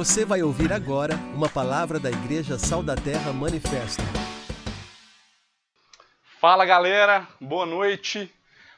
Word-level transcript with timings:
Você 0.00 0.24
vai 0.24 0.42
ouvir 0.42 0.72
agora 0.72 1.14
uma 1.34 1.46
palavra 1.46 2.00
da 2.00 2.08
Igreja 2.08 2.58
Sal 2.58 2.82
da 2.82 2.96
Terra 2.96 3.34
Manifesto. 3.34 4.00
Fala 6.40 6.64
galera, 6.64 7.28
boa 7.38 7.66
noite. 7.66 8.32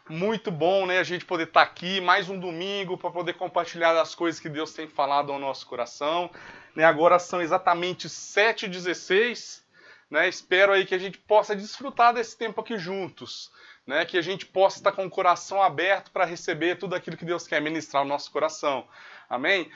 Muito 0.08 0.50
bom, 0.50 0.85
né, 0.85 0.98
a 0.98 1.04
gente 1.04 1.24
poder 1.24 1.45
estar 1.45 1.62
aqui 1.62 2.00
mais 2.00 2.29
um 2.29 2.37
domingo 2.37 2.98
para 2.98 3.12
poder 3.12 3.35
compartilhar 3.35 3.97
as 4.01 4.17
coisas 4.17 4.40
que 4.40 4.49
Deus 4.49 4.72
tem 4.72 4.88
falado 4.88 5.31
ao 5.31 5.38
nosso 5.38 5.65
coração. 5.65 6.29
Né, 6.74 6.83
agora 6.83 7.21
são 7.21 7.41
exatamente 7.41 8.09
7h16. 8.09 9.63
Né, 10.11 10.29
espero 10.29 10.73
aí 10.73 10.85
que 10.85 10.95
a 10.97 10.99
gente 10.99 11.19
possa 11.19 11.54
desfrutar 11.54 12.13
desse 12.13 12.37
tempo 12.37 12.61
aqui 12.61 12.77
juntos. 12.77 13.49
Né, 13.87 14.04
que 14.04 14.19
a 14.19 14.23
gente 14.23 14.45
possa 14.45 14.79
estar 14.79 14.91
com 14.91 15.07
o 15.07 15.11
coração 15.11 15.63
aberto 15.63 16.11
para 16.11 16.25
receber 16.25 16.79
tudo 16.79 16.97
aquilo 16.97 17.16
que 17.16 17.25
Deus 17.25 17.47
quer 17.47 17.62
ministrar 17.62 18.02
no 18.02 18.09
nosso 18.09 18.29
coração. 18.33 18.89
Amém? 19.30 19.70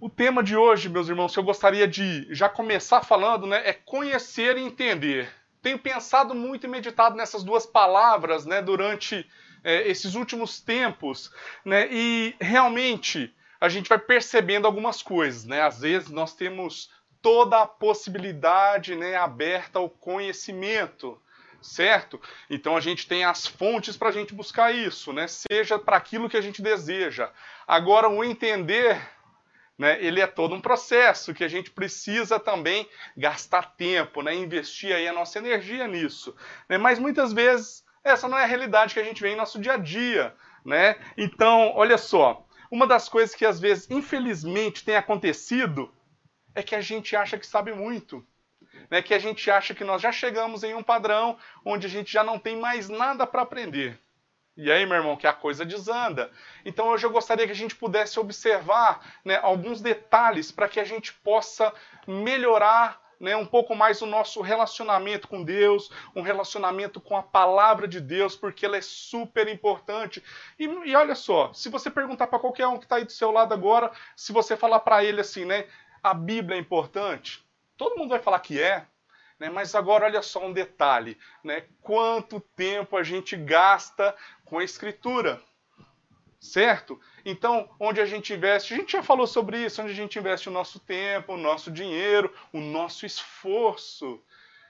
O 0.00 0.10
tema 0.10 0.42
de 0.42 0.56
hoje, 0.56 0.88
meus 0.88 1.08
irmãos, 1.08 1.32
que 1.32 1.38
eu 1.38 1.44
gostaria 1.44 1.86
de 1.86 2.26
já 2.34 2.48
começar 2.48 3.02
falando, 3.02 3.46
né, 3.46 3.62
é 3.64 3.72
conhecer 3.72 4.58
e 4.58 4.62
entender. 4.62 5.30
Tenho 5.62 5.78
pensado 5.78 6.34
muito 6.34 6.66
e 6.66 6.68
meditado 6.68 7.16
nessas 7.16 7.44
duas 7.44 7.64
palavras, 7.64 8.44
né, 8.44 8.60
durante 8.60 9.28
é, 9.62 9.88
esses 9.88 10.14
últimos 10.14 10.60
tempos, 10.60 11.32
né, 11.64 11.88
e 11.90 12.34
realmente 12.40 13.34
a 13.60 13.68
gente 13.68 13.88
vai 13.88 13.98
percebendo 13.98 14.66
algumas 14.66 15.00
coisas, 15.00 15.44
né. 15.44 15.62
Às 15.62 15.80
vezes 15.80 16.10
nós 16.10 16.34
temos 16.34 16.90
toda 17.22 17.62
a 17.62 17.66
possibilidade, 17.66 18.96
né, 18.96 19.14
aberta 19.16 19.78
ao 19.78 19.88
conhecimento, 19.88 21.18
certo? 21.62 22.20
Então 22.50 22.76
a 22.76 22.80
gente 22.80 23.06
tem 23.06 23.24
as 23.24 23.46
fontes 23.46 23.96
para 23.96 24.08
a 24.08 24.12
gente 24.12 24.34
buscar 24.34 24.74
isso, 24.74 25.12
né? 25.14 25.26
Seja 25.28 25.78
para 25.78 25.96
aquilo 25.96 26.28
que 26.28 26.36
a 26.36 26.42
gente 26.42 26.60
deseja. 26.60 27.30
Agora 27.66 28.06
o 28.06 28.22
entender 28.22 29.00
né, 29.78 30.02
ele 30.04 30.20
é 30.20 30.26
todo 30.26 30.54
um 30.54 30.60
processo 30.60 31.34
que 31.34 31.44
a 31.44 31.48
gente 31.48 31.70
precisa 31.70 32.38
também 32.38 32.88
gastar 33.16 33.74
tempo, 33.76 34.22
né, 34.22 34.34
investir 34.34 34.94
aí 34.94 35.08
a 35.08 35.12
nossa 35.12 35.38
energia 35.38 35.86
nisso. 35.86 36.34
Né, 36.68 36.78
mas 36.78 36.98
muitas 36.98 37.32
vezes 37.32 37.84
essa 38.04 38.28
não 38.28 38.38
é 38.38 38.44
a 38.44 38.46
realidade 38.46 38.94
que 38.94 39.00
a 39.00 39.04
gente 39.04 39.22
vê 39.22 39.30
em 39.30 39.36
nosso 39.36 39.58
dia 39.58 39.72
a 39.72 39.76
dia. 39.78 40.34
Né? 40.64 40.96
Então, 41.16 41.72
olha 41.74 41.98
só, 41.98 42.46
uma 42.70 42.86
das 42.86 43.08
coisas 43.08 43.34
que 43.34 43.44
às 43.44 43.58
vezes, 43.58 43.90
infelizmente, 43.90 44.84
tem 44.84 44.96
acontecido 44.96 45.92
é 46.54 46.62
que 46.62 46.74
a 46.74 46.80
gente 46.80 47.16
acha 47.16 47.38
que 47.38 47.46
sabe 47.46 47.72
muito. 47.72 48.24
Né, 48.90 49.00
que 49.00 49.14
a 49.14 49.18
gente 49.18 49.50
acha 49.50 49.74
que 49.74 49.84
nós 49.84 50.02
já 50.02 50.12
chegamos 50.12 50.62
em 50.62 50.74
um 50.74 50.82
padrão 50.82 51.38
onde 51.64 51.86
a 51.86 51.90
gente 51.90 52.12
já 52.12 52.22
não 52.22 52.38
tem 52.38 52.56
mais 52.56 52.88
nada 52.88 53.26
para 53.26 53.42
aprender. 53.42 53.98
E 54.56 54.70
aí, 54.70 54.86
meu 54.86 54.96
irmão, 54.96 55.16
que 55.16 55.26
a 55.26 55.32
coisa 55.32 55.64
desanda. 55.64 56.30
Então, 56.64 56.88
hoje 56.88 57.04
eu 57.04 57.10
gostaria 57.10 57.44
que 57.44 57.52
a 57.52 57.56
gente 57.56 57.74
pudesse 57.74 58.20
observar 58.20 59.00
né, 59.24 59.38
alguns 59.42 59.80
detalhes 59.80 60.52
para 60.52 60.68
que 60.68 60.78
a 60.78 60.84
gente 60.84 61.12
possa 61.12 61.72
melhorar 62.06 63.02
né, 63.18 63.34
um 63.34 63.46
pouco 63.46 63.74
mais 63.74 64.00
o 64.00 64.06
nosso 64.06 64.40
relacionamento 64.42 65.26
com 65.26 65.42
Deus, 65.42 65.90
um 66.14 66.22
relacionamento 66.22 67.00
com 67.00 67.16
a 67.16 67.22
palavra 67.22 67.88
de 67.88 68.00
Deus, 68.00 68.36
porque 68.36 68.64
ela 68.64 68.76
é 68.76 68.80
super 68.80 69.48
importante. 69.48 70.22
E, 70.58 70.64
e 70.64 70.94
olha 70.94 71.14
só, 71.14 71.52
se 71.52 71.68
você 71.68 71.90
perguntar 71.90 72.26
para 72.28 72.38
qualquer 72.38 72.66
um 72.66 72.78
que 72.78 72.84
está 72.84 72.96
aí 72.96 73.04
do 73.04 73.12
seu 73.12 73.30
lado 73.30 73.52
agora, 73.52 73.90
se 74.14 74.32
você 74.32 74.56
falar 74.56 74.80
para 74.80 75.02
ele 75.02 75.20
assim, 75.20 75.44
né, 75.44 75.66
a 76.02 76.14
Bíblia 76.14 76.56
é 76.56 76.60
importante, 76.60 77.44
todo 77.76 77.96
mundo 77.96 78.10
vai 78.10 78.20
falar 78.20 78.38
que 78.40 78.60
é. 78.60 78.86
Né? 79.38 79.50
Mas 79.50 79.74
agora 79.74 80.06
olha 80.06 80.22
só 80.22 80.44
um 80.44 80.52
detalhe, 80.52 81.18
né? 81.42 81.64
quanto 81.80 82.40
tempo 82.40 82.96
a 82.96 83.02
gente 83.02 83.36
gasta 83.36 84.14
com 84.44 84.58
a 84.58 84.64
escritura, 84.64 85.42
certo? 86.40 87.00
Então, 87.24 87.68
onde 87.80 88.00
a 88.00 88.06
gente 88.06 88.32
investe, 88.32 88.74
a 88.74 88.76
gente 88.76 88.92
já 88.92 89.02
falou 89.02 89.26
sobre 89.26 89.64
isso, 89.64 89.82
onde 89.82 89.92
a 89.92 89.96
gente 89.96 90.18
investe 90.18 90.48
o 90.48 90.52
nosso 90.52 90.78
tempo, 90.78 91.34
o 91.34 91.38
nosso 91.38 91.70
dinheiro, 91.70 92.32
o 92.52 92.60
nosso 92.60 93.06
esforço, 93.06 94.22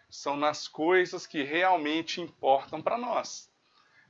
são 0.08 0.36
nas 0.36 0.68
coisas 0.68 1.26
que 1.26 1.42
realmente 1.42 2.20
importam 2.20 2.80
para 2.80 2.96
nós. 2.96 3.50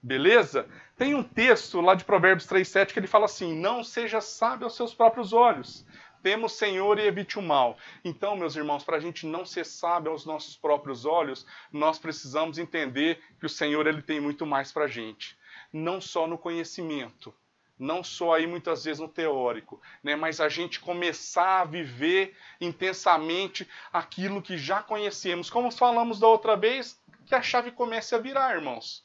Beleza? 0.03 0.69
Tem 0.99 1.15
um 1.15 1.23
texto 1.23 1.81
lá 1.81 1.95
de 1.95 2.05
Provérbios 2.05 2.47
3,7 2.47 2.93
que 2.93 2.99
ele 2.99 3.07
fala 3.07 3.25
assim: 3.25 3.59
Não 3.59 3.83
seja 3.83 4.21
sábio 4.21 4.67
aos 4.67 4.77
seus 4.77 4.95
próprios 4.95 5.33
olhos, 5.33 5.87
temos 6.25 6.55
Senhor 6.55 6.99
e 6.99 7.03
evite 7.07 7.39
o 7.39 7.43
mal. 7.43 7.77
Então, 8.03 8.35
meus 8.35 8.57
irmãos, 8.57 8.83
para 8.83 8.97
a 8.97 9.01
gente 9.01 9.27
não 9.27 9.45
ser 9.45 9.67
sábio 9.67 10.11
aos 10.11 10.25
nossos 10.25 10.57
próprios 10.57 11.05
olhos, 11.05 11.47
nós 11.71 11.99
precisamos 11.99 12.57
entender 12.57 13.23
que 13.39 13.45
o 13.45 13.49
Senhor 13.49 13.87
ele 13.87 14.01
tem 14.01 14.21
muito 14.21 14.47
mais 14.47 14.73
para 14.73 14.87
a 14.87 14.89
gente. 14.89 15.37
Não 15.71 16.01
só 16.01 16.27
no 16.27 16.39
conhecimento, 16.39 17.35
não 17.79 18.03
só 18.03 18.33
aí 18.33 18.47
muitas 18.47 18.85
vezes 18.85 19.01
no 19.01 19.09
teórico, 19.09 19.83
né, 20.03 20.17
mas 20.17 20.41
a 20.41 20.49
gente 20.49 20.81
começar 20.81 21.61
a 21.61 21.65
viver 21.67 22.35
intensamente 22.59 23.69
aquilo 23.93 24.41
que 24.41 24.57
já 24.57 24.83
conhecemos. 24.83 25.51
Como 25.51 25.71
falamos 25.71 26.19
da 26.19 26.27
outra 26.27 26.57
vez, 26.57 26.99
que 27.27 27.35
a 27.35 27.43
chave 27.43 27.71
comece 27.71 28.15
a 28.15 28.19
virar, 28.19 28.55
irmãos. 28.55 29.03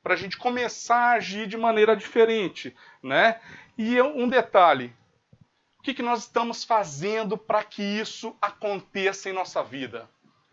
Para 0.00 0.14
a 0.14 0.16
gente 0.16 0.36
começar 0.36 0.96
a 0.96 1.12
agir 1.14 1.48
de 1.48 1.56
maneira 1.56 1.96
diferente, 1.96 2.74
né? 3.02 3.40
E 3.76 4.00
um 4.00 4.28
detalhe, 4.28 4.94
o 5.80 5.82
que, 5.82 5.94
que 5.94 6.02
nós 6.02 6.20
estamos 6.20 6.62
fazendo 6.62 7.38
para 7.38 7.64
que 7.64 7.82
isso 7.82 8.36
aconteça 8.38 9.30
em 9.30 9.32
nossa 9.32 9.62
vida? 9.62 10.06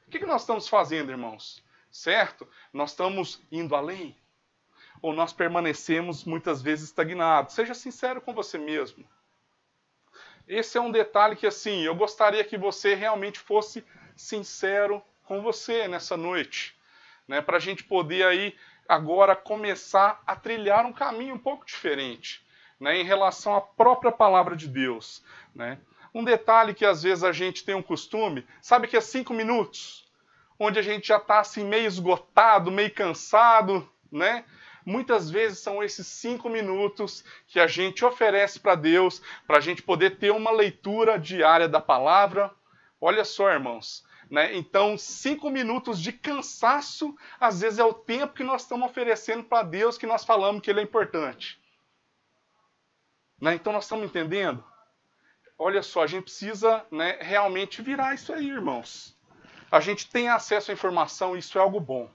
O 0.07 0.09
que, 0.09 0.19
que 0.19 0.25
nós 0.25 0.43
estamos 0.43 0.69
fazendo, 0.69 1.11
irmãos? 1.11 1.61
Certo? 1.91 2.47
Nós 2.71 2.91
estamos 2.91 3.41
indo 3.51 3.75
além? 3.75 4.15
Ou 5.01 5.11
nós 5.11 5.33
permanecemos 5.33 6.23
muitas 6.23 6.61
vezes 6.61 6.85
estagnados? 6.85 7.55
Seja 7.55 7.73
sincero 7.73 8.21
com 8.21 8.33
você 8.33 8.57
mesmo. 8.57 9.05
Esse 10.47 10.77
é 10.77 10.81
um 10.81 10.91
detalhe 10.91 11.35
que, 11.35 11.45
assim, 11.45 11.81
eu 11.81 11.93
gostaria 11.93 12.45
que 12.45 12.57
você 12.57 12.95
realmente 12.95 13.37
fosse 13.37 13.85
sincero 14.15 15.03
com 15.25 15.41
você 15.41 15.89
nessa 15.89 16.15
noite. 16.15 16.73
Né? 17.27 17.41
Para 17.41 17.57
a 17.57 17.59
gente 17.59 17.83
poder 17.83 18.25
aí 18.25 18.55
agora 18.87 19.35
começar 19.35 20.23
a 20.25 20.37
trilhar 20.37 20.85
um 20.85 20.93
caminho 20.93 21.35
um 21.35 21.39
pouco 21.39 21.65
diferente 21.65 22.46
né, 22.79 22.99
em 22.99 23.03
relação 23.03 23.55
à 23.55 23.61
própria 23.61 24.11
palavra 24.11 24.55
de 24.55 24.67
Deus. 24.67 25.23
Né? 25.53 25.79
Um 26.13 26.23
detalhe 26.23 26.73
que 26.73 26.85
às 26.85 27.03
vezes 27.03 27.23
a 27.23 27.31
gente 27.31 27.63
tem 27.63 27.75
um 27.75 27.81
costume, 27.81 28.45
sabe 28.61 28.87
que 28.87 28.97
é 28.97 29.01
cinco 29.01 29.33
minutos, 29.33 30.05
onde 30.59 30.79
a 30.79 30.81
gente 30.81 31.07
já 31.07 31.17
está 31.17 31.39
assim 31.39 31.63
meio 31.63 31.85
esgotado, 31.85 32.71
meio 32.71 32.91
cansado, 32.91 33.87
né? 34.11 34.43
Muitas 34.85 35.29
vezes 35.29 35.59
são 35.59 35.83
esses 35.83 36.07
cinco 36.07 36.49
minutos 36.49 37.23
que 37.45 37.59
a 37.59 37.67
gente 37.67 38.05
oferece 38.05 38.57
para 38.59 38.73
Deus, 38.73 39.21
para 39.45 39.57
a 39.57 39.61
gente 39.61 39.83
poder 39.83 40.17
ter 40.17 40.31
uma 40.31 40.49
leitura 40.49 41.19
diária 41.19 41.67
da 41.67 41.81
palavra. 41.81 42.49
Olha 42.99 43.25
só, 43.25 43.51
irmãos, 43.51 44.05
né? 44.31 44.55
Então, 44.55 44.97
cinco 44.97 45.49
minutos 45.49 46.01
de 46.01 46.13
cansaço, 46.13 47.13
às 47.39 47.59
vezes 47.59 47.79
é 47.79 47.83
o 47.83 47.93
tempo 47.93 48.33
que 48.33 48.43
nós 48.43 48.61
estamos 48.61 48.89
oferecendo 48.89 49.43
para 49.43 49.61
Deus, 49.61 49.97
que 49.97 50.07
nós 50.07 50.23
falamos 50.23 50.61
que 50.61 50.69
Ele 50.71 50.79
é 50.79 50.83
importante. 50.83 51.59
Né? 53.39 53.55
Então 53.55 53.73
nós 53.73 53.85
estamos 53.85 54.05
entendendo? 54.05 54.63
Olha 55.57 55.81
só, 55.81 56.03
a 56.03 56.07
gente 56.07 56.23
precisa 56.23 56.85
né, 56.91 57.17
realmente 57.19 57.81
virar 57.81 58.13
isso 58.13 58.31
aí, 58.31 58.49
irmãos. 58.49 59.17
A 59.71 59.79
gente 59.79 60.09
tem 60.09 60.29
acesso 60.29 60.71
à 60.71 60.73
informação, 60.73 61.35
isso 61.35 61.57
é 61.57 61.61
algo 61.61 61.79
bom. 61.79 62.09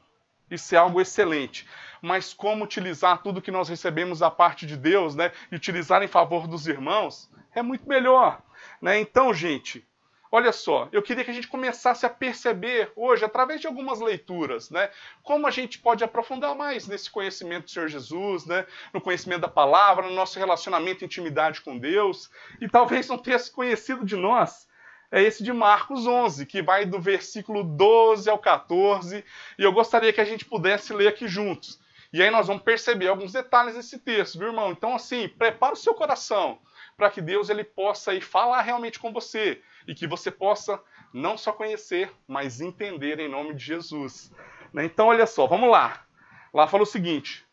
Isso 0.50 0.74
é 0.74 0.78
algo 0.78 1.00
excelente. 1.00 1.66
Mas 2.00 2.32
como 2.34 2.64
utilizar 2.64 3.22
tudo 3.22 3.42
que 3.42 3.50
nós 3.50 3.68
recebemos 3.68 4.18
da 4.18 4.30
parte 4.30 4.66
de 4.66 4.76
Deus, 4.76 5.14
né, 5.14 5.32
e 5.50 5.56
utilizar 5.56 6.02
em 6.02 6.08
favor 6.08 6.46
dos 6.46 6.66
irmãos, 6.66 7.30
é 7.54 7.62
muito 7.62 7.88
melhor. 7.88 8.42
Né? 8.80 9.00
Então, 9.00 9.32
gente, 9.32 9.86
Olha 10.34 10.50
só, 10.50 10.88
eu 10.92 11.02
queria 11.02 11.22
que 11.22 11.30
a 11.30 11.34
gente 11.34 11.46
começasse 11.46 12.06
a 12.06 12.08
perceber 12.08 12.90
hoje, 12.96 13.22
através 13.22 13.60
de 13.60 13.66
algumas 13.66 14.00
leituras, 14.00 14.70
né, 14.70 14.88
como 15.22 15.46
a 15.46 15.50
gente 15.50 15.78
pode 15.78 16.02
aprofundar 16.02 16.54
mais 16.56 16.88
nesse 16.88 17.10
conhecimento 17.10 17.64
do 17.64 17.70
Senhor 17.70 17.86
Jesus, 17.86 18.46
né, 18.46 18.64
no 18.94 19.00
conhecimento 19.02 19.42
da 19.42 19.48
palavra, 19.48 20.08
no 20.08 20.14
nosso 20.14 20.38
relacionamento 20.38 21.04
e 21.04 21.06
intimidade 21.06 21.60
com 21.60 21.76
Deus. 21.76 22.30
E 22.62 22.66
talvez 22.66 23.10
um 23.10 23.18
texto 23.18 23.52
conhecido 23.52 24.06
de 24.06 24.16
nós 24.16 24.66
é 25.10 25.22
esse 25.22 25.44
de 25.44 25.52
Marcos 25.52 26.06
11, 26.06 26.46
que 26.46 26.62
vai 26.62 26.86
do 26.86 26.98
versículo 26.98 27.62
12 27.62 28.30
ao 28.30 28.38
14, 28.38 29.22
e 29.58 29.62
eu 29.62 29.70
gostaria 29.70 30.14
que 30.14 30.20
a 30.22 30.24
gente 30.24 30.46
pudesse 30.46 30.94
ler 30.94 31.08
aqui 31.08 31.28
juntos. 31.28 31.78
E 32.10 32.22
aí 32.22 32.30
nós 32.30 32.46
vamos 32.46 32.62
perceber 32.62 33.08
alguns 33.08 33.32
detalhes 33.32 33.74
desse 33.74 33.98
texto, 33.98 34.38
viu, 34.38 34.48
irmão? 34.48 34.72
Então, 34.72 34.94
assim, 34.94 35.28
prepara 35.28 35.74
o 35.74 35.76
seu 35.76 35.92
coração 35.92 36.58
para 36.96 37.10
que 37.10 37.20
Deus 37.20 37.50
ele 37.50 37.64
possa 37.64 38.14
ir 38.14 38.22
falar 38.22 38.62
realmente 38.62 38.98
com 38.98 39.12
você 39.12 39.60
e 39.86 39.94
que 39.94 40.06
você 40.06 40.30
possa 40.30 40.80
não 41.12 41.36
só 41.36 41.52
conhecer, 41.52 42.10
mas 42.26 42.60
entender 42.60 43.18
em 43.20 43.28
nome 43.28 43.54
de 43.54 43.64
Jesus. 43.64 44.32
Né? 44.72 44.84
Então, 44.84 45.08
olha 45.08 45.26
só, 45.26 45.46
vamos 45.46 45.70
lá. 45.70 46.04
Lá 46.52 46.66
fala 46.66 46.82
o 46.82 46.86
seguinte: 46.86 47.46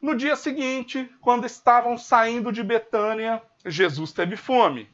No 0.00 0.14
dia 0.14 0.36
seguinte, 0.36 1.10
quando 1.20 1.46
estavam 1.46 1.96
saindo 1.96 2.52
de 2.52 2.62
Betânia, 2.62 3.42
Jesus 3.64 4.12
teve 4.12 4.36
fome. 4.36 4.88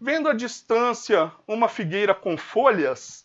Vendo 0.00 0.28
à 0.28 0.34
distância 0.34 1.30
uma 1.46 1.68
figueira 1.68 2.14
com 2.14 2.36
folhas, 2.36 3.24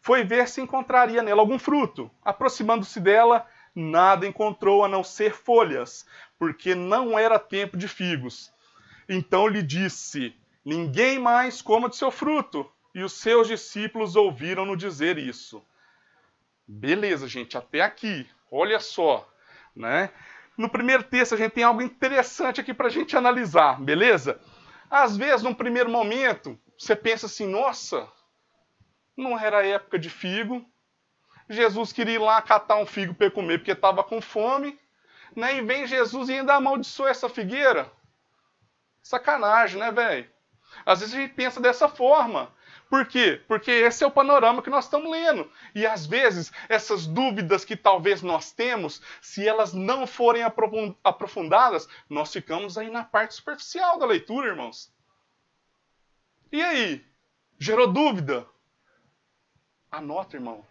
foi 0.00 0.24
ver 0.24 0.48
se 0.48 0.60
encontraria 0.60 1.22
nela 1.22 1.40
algum 1.40 1.58
fruto. 1.58 2.10
Aproximando-se 2.24 2.98
dela, 2.98 3.46
nada 3.72 4.26
encontrou 4.26 4.84
a 4.84 4.88
não 4.88 5.04
ser 5.04 5.32
folhas, 5.32 6.04
porque 6.38 6.74
não 6.74 7.16
era 7.16 7.38
tempo 7.38 7.76
de 7.76 7.86
figos. 7.86 8.52
Então 9.08 9.46
lhe 9.46 9.62
disse: 9.62 10.34
Ninguém 10.64 11.18
mais 11.18 11.60
coma 11.60 11.88
de 11.88 11.96
seu 11.96 12.10
fruto. 12.10 12.70
E 12.94 13.02
os 13.02 13.14
seus 13.14 13.48
discípulos 13.48 14.16
ouviram-no 14.16 14.76
dizer 14.76 15.16
isso. 15.16 15.64
Beleza, 16.66 17.26
gente, 17.26 17.56
até 17.56 17.80
aqui. 17.80 18.28
Olha 18.50 18.78
só, 18.78 19.28
né? 19.74 20.10
No 20.56 20.68
primeiro 20.68 21.02
texto 21.02 21.34
a 21.34 21.38
gente 21.38 21.52
tem 21.52 21.64
algo 21.64 21.80
interessante 21.80 22.60
aqui 22.60 22.74
para 22.74 22.88
a 22.88 22.90
gente 22.90 23.16
analisar, 23.16 23.80
beleza? 23.80 24.38
Às 24.90 25.16
vezes, 25.16 25.42
num 25.42 25.54
primeiro 25.54 25.88
momento, 25.88 26.58
você 26.78 26.94
pensa 26.94 27.24
assim: 27.24 27.46
nossa, 27.46 28.06
não 29.16 29.38
era 29.38 29.66
época 29.66 29.98
de 29.98 30.10
figo. 30.10 30.64
Jesus 31.48 31.92
queria 31.92 32.14
ir 32.14 32.18
lá 32.18 32.40
catar 32.42 32.76
um 32.76 32.86
figo 32.86 33.14
para 33.14 33.30
comer 33.30 33.58
porque 33.58 33.72
estava 33.72 34.04
com 34.04 34.20
fome. 34.20 34.78
Né? 35.34 35.56
E 35.56 35.62
vem 35.62 35.86
Jesus 35.86 36.28
e 36.28 36.34
ainda 36.34 36.54
amaldiçoa 36.54 37.08
essa 37.08 37.28
figueira. 37.28 37.90
Sacanagem, 39.02 39.80
né, 39.80 39.90
velho? 39.90 40.30
Às 40.84 41.00
vezes 41.00 41.14
a 41.14 41.18
gente 41.18 41.34
pensa 41.34 41.60
dessa 41.60 41.88
forma. 41.88 42.52
Por 42.88 43.06
quê? 43.06 43.40
Porque 43.48 43.70
esse 43.70 44.04
é 44.04 44.06
o 44.06 44.10
panorama 44.10 44.62
que 44.62 44.68
nós 44.68 44.84
estamos 44.84 45.10
lendo. 45.10 45.50
E 45.74 45.86
às 45.86 46.04
vezes, 46.04 46.52
essas 46.68 47.06
dúvidas 47.06 47.64
que 47.64 47.74
talvez 47.74 48.20
nós 48.20 48.52
temos, 48.52 49.00
se 49.20 49.48
elas 49.48 49.72
não 49.72 50.06
forem 50.06 50.42
aprofundadas, 51.02 51.88
nós 52.08 52.30
ficamos 52.30 52.76
aí 52.76 52.90
na 52.90 53.02
parte 53.02 53.32
superficial 53.32 53.98
da 53.98 54.04
leitura, 54.04 54.48
irmãos. 54.48 54.92
E 56.52 56.60
aí? 56.60 57.06
Gerou 57.58 57.90
dúvida? 57.90 58.46
Anota, 59.90 60.36
irmão. 60.36 60.66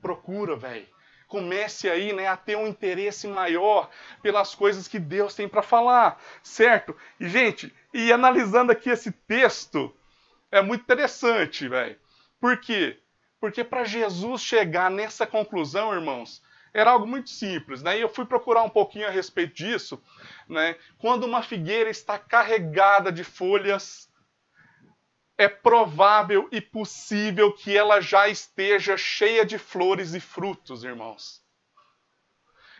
Procura, 0.00 0.54
velho. 0.54 0.93
Comece 1.34 1.90
aí, 1.90 2.12
né, 2.12 2.28
a 2.28 2.36
ter 2.36 2.56
um 2.56 2.64
interesse 2.64 3.26
maior 3.26 3.90
pelas 4.22 4.54
coisas 4.54 4.86
que 4.86 5.00
Deus 5.00 5.34
tem 5.34 5.48
para 5.48 5.62
falar, 5.62 6.22
certo? 6.44 6.96
E 7.18 7.28
gente, 7.28 7.74
e 7.92 8.12
analisando 8.12 8.70
aqui 8.70 8.88
esse 8.88 9.10
texto, 9.10 9.92
é 10.48 10.62
muito 10.62 10.82
interessante, 10.82 11.66
velho. 11.66 11.96
Por 12.40 12.56
quê? 12.60 13.00
Porque 13.40 13.64
para 13.64 13.82
Jesus 13.82 14.42
chegar 14.42 14.88
nessa 14.88 15.26
conclusão, 15.26 15.92
irmãos, 15.92 16.40
era 16.72 16.92
algo 16.92 17.04
muito 17.04 17.30
simples, 17.30 17.82
né? 17.82 17.98
E 17.98 18.00
eu 18.00 18.08
fui 18.08 18.24
procurar 18.24 18.62
um 18.62 18.70
pouquinho 18.70 19.08
a 19.08 19.10
respeito 19.10 19.56
disso, 19.56 20.00
né? 20.48 20.76
Quando 20.98 21.24
uma 21.24 21.42
figueira 21.42 21.90
está 21.90 22.16
carregada 22.16 23.10
de 23.10 23.24
folhas, 23.24 24.08
é 25.36 25.48
provável 25.48 26.48
e 26.52 26.60
possível 26.60 27.52
que 27.52 27.76
ela 27.76 28.00
já 28.00 28.28
esteja 28.28 28.96
cheia 28.96 29.44
de 29.44 29.58
flores 29.58 30.14
e 30.14 30.20
frutos, 30.20 30.84
irmãos. 30.84 31.42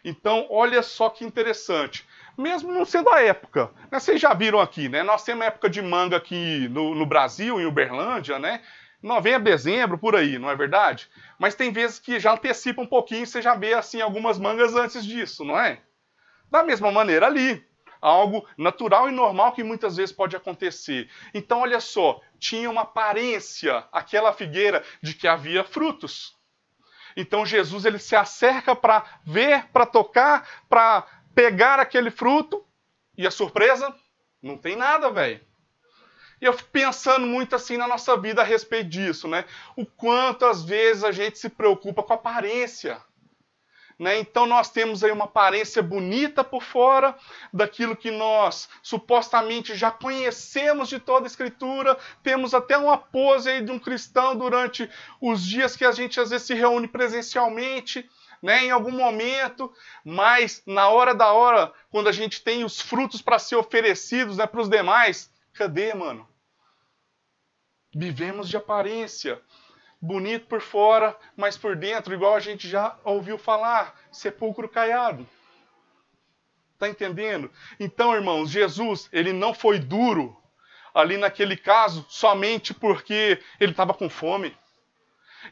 Então, 0.04 0.46
olha 0.50 0.82
só 0.82 1.08
que 1.08 1.24
interessante 1.24 2.06
mesmo 2.36 2.72
não 2.72 2.84
sendo 2.84 3.10
a 3.10 3.22
época. 3.22 3.70
Né? 3.90 3.98
Vocês 3.98 4.20
já 4.20 4.34
viram 4.34 4.60
aqui, 4.60 4.88
né? 4.88 5.02
Nós 5.02 5.24
temos 5.24 5.46
época 5.46 5.70
de 5.70 5.80
manga 5.80 6.16
aqui 6.16 6.68
no, 6.68 6.94
no 6.94 7.06
Brasil, 7.06 7.60
em 7.60 7.66
Uberlândia, 7.66 8.38
né? 8.38 8.62
Novembro, 9.02 9.44
dezembro, 9.44 9.98
por 9.98 10.16
aí, 10.16 10.38
não 10.38 10.50
é 10.50 10.56
verdade? 10.56 11.10
Mas 11.38 11.54
tem 11.54 11.70
vezes 11.70 11.98
que 11.98 12.18
já 12.18 12.32
antecipa 12.32 12.80
um 12.80 12.86
pouquinho, 12.86 13.26
você 13.26 13.42
já 13.42 13.54
vê 13.54 13.74
assim 13.74 14.00
algumas 14.00 14.38
mangas 14.38 14.74
antes 14.74 15.04
disso, 15.04 15.44
não 15.44 15.58
é? 15.58 15.80
Da 16.50 16.62
mesma 16.62 16.90
maneira 16.90 17.26
ali, 17.26 17.62
algo 18.04 18.46
natural 18.56 19.08
e 19.08 19.12
normal 19.12 19.52
que 19.52 19.64
muitas 19.64 19.96
vezes 19.96 20.14
pode 20.14 20.36
acontecer. 20.36 21.08
Então, 21.32 21.60
olha 21.60 21.80
só, 21.80 22.20
tinha 22.38 22.68
uma 22.68 22.82
aparência, 22.82 23.84
aquela 23.90 24.32
figueira, 24.32 24.84
de 25.02 25.14
que 25.14 25.26
havia 25.26 25.64
frutos. 25.64 26.36
Então 27.16 27.46
Jesus 27.46 27.84
ele 27.84 27.98
se 27.98 28.16
acerca 28.16 28.74
para 28.74 29.04
ver, 29.24 29.66
para 29.72 29.86
tocar, 29.86 30.64
para 30.68 31.06
pegar 31.34 31.78
aquele 31.78 32.10
fruto 32.10 32.64
e 33.16 33.26
a 33.26 33.30
surpresa, 33.30 33.94
não 34.42 34.58
tem 34.58 34.76
nada, 34.76 35.10
velho. 35.10 35.40
E 36.40 36.44
eu 36.44 36.52
fico 36.52 36.70
pensando 36.70 37.26
muito 37.26 37.54
assim 37.54 37.76
na 37.76 37.86
nossa 37.86 38.16
vida 38.16 38.42
a 38.42 38.44
respeito 38.44 38.90
disso, 38.90 39.28
né? 39.28 39.44
O 39.76 39.86
quanto 39.86 40.44
às 40.44 40.64
vezes 40.64 41.04
a 41.04 41.12
gente 41.12 41.38
se 41.38 41.48
preocupa 41.48 42.02
com 42.02 42.12
a 42.12 42.16
aparência. 42.16 43.00
Né? 43.98 44.18
Então 44.18 44.44
nós 44.44 44.70
temos 44.70 45.04
aí 45.04 45.12
uma 45.12 45.26
aparência 45.26 45.82
bonita 45.82 46.42
por 46.42 46.62
fora 46.62 47.16
daquilo 47.52 47.94
que 47.94 48.10
nós 48.10 48.68
supostamente 48.82 49.76
já 49.76 49.90
conhecemos 49.90 50.88
de 50.88 50.98
toda 50.98 51.26
a 51.26 51.28
escritura, 51.28 51.96
temos 52.22 52.54
até 52.54 52.76
uma 52.76 52.98
pose 52.98 53.48
aí 53.48 53.62
de 53.62 53.70
um 53.70 53.78
cristão 53.78 54.36
durante 54.36 54.90
os 55.20 55.44
dias 55.44 55.76
que 55.76 55.84
a 55.84 55.92
gente 55.92 56.18
às 56.18 56.30
vezes 56.30 56.46
se 56.46 56.54
reúne 56.54 56.88
presencialmente, 56.88 58.08
né, 58.42 58.64
em 58.64 58.70
algum 58.70 58.90
momento, 58.90 59.72
mas 60.04 60.62
na 60.66 60.88
hora 60.88 61.14
da 61.14 61.32
hora, 61.32 61.72
quando 61.90 62.08
a 62.08 62.12
gente 62.12 62.42
tem 62.42 62.62
os 62.62 62.78
frutos 62.78 63.22
para 63.22 63.38
ser 63.38 63.56
oferecidos 63.56 64.36
né, 64.36 64.46
para 64.46 64.60
os 64.60 64.68
demais, 64.68 65.30
cadê, 65.54 65.94
mano? 65.94 66.28
Vivemos 67.94 68.48
de 68.48 68.56
aparência, 68.56 69.40
bonito 70.04 70.46
por 70.46 70.60
fora, 70.60 71.16
mas 71.34 71.56
por 71.56 71.74
dentro, 71.74 72.12
igual 72.12 72.34
a 72.34 72.40
gente 72.40 72.68
já 72.68 72.96
ouviu 73.02 73.38
falar, 73.38 73.98
sepulcro 74.12 74.68
caiado. 74.68 75.26
Tá 76.78 76.88
entendendo? 76.88 77.50
Então, 77.80 78.14
irmãos, 78.14 78.50
Jesus, 78.50 79.08
ele 79.10 79.32
não 79.32 79.54
foi 79.54 79.78
duro 79.78 80.36
ali 80.92 81.16
naquele 81.16 81.56
caso 81.56 82.04
somente 82.08 82.74
porque 82.74 83.40
ele 83.58 83.72
estava 83.72 83.94
com 83.94 84.10
fome. 84.10 84.54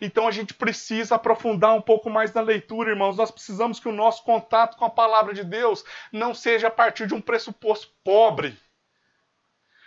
Então 0.01 0.27
a 0.27 0.31
gente 0.31 0.55
precisa 0.55 1.15
aprofundar 1.15 1.75
um 1.75 1.81
pouco 1.81 2.11
mais 2.11 2.33
na 2.33 2.41
leitura, 2.41 2.91
irmãos. 2.91 3.17
Nós 3.17 3.31
precisamos 3.31 3.81
que 3.81 3.89
o 3.89 3.93
nosso 3.93 4.23
contato 4.23 4.77
com 4.77 4.85
a 4.85 4.91
palavra 4.91 5.33
de 5.35 5.45
Deus 5.45 5.85
não 6.11 6.35
seja 6.35 6.69
a 6.69 6.71
partir 6.71 7.07
de 7.07 7.15
um 7.15 7.21
pressuposto 7.21 7.89
pobre. 8.05 8.59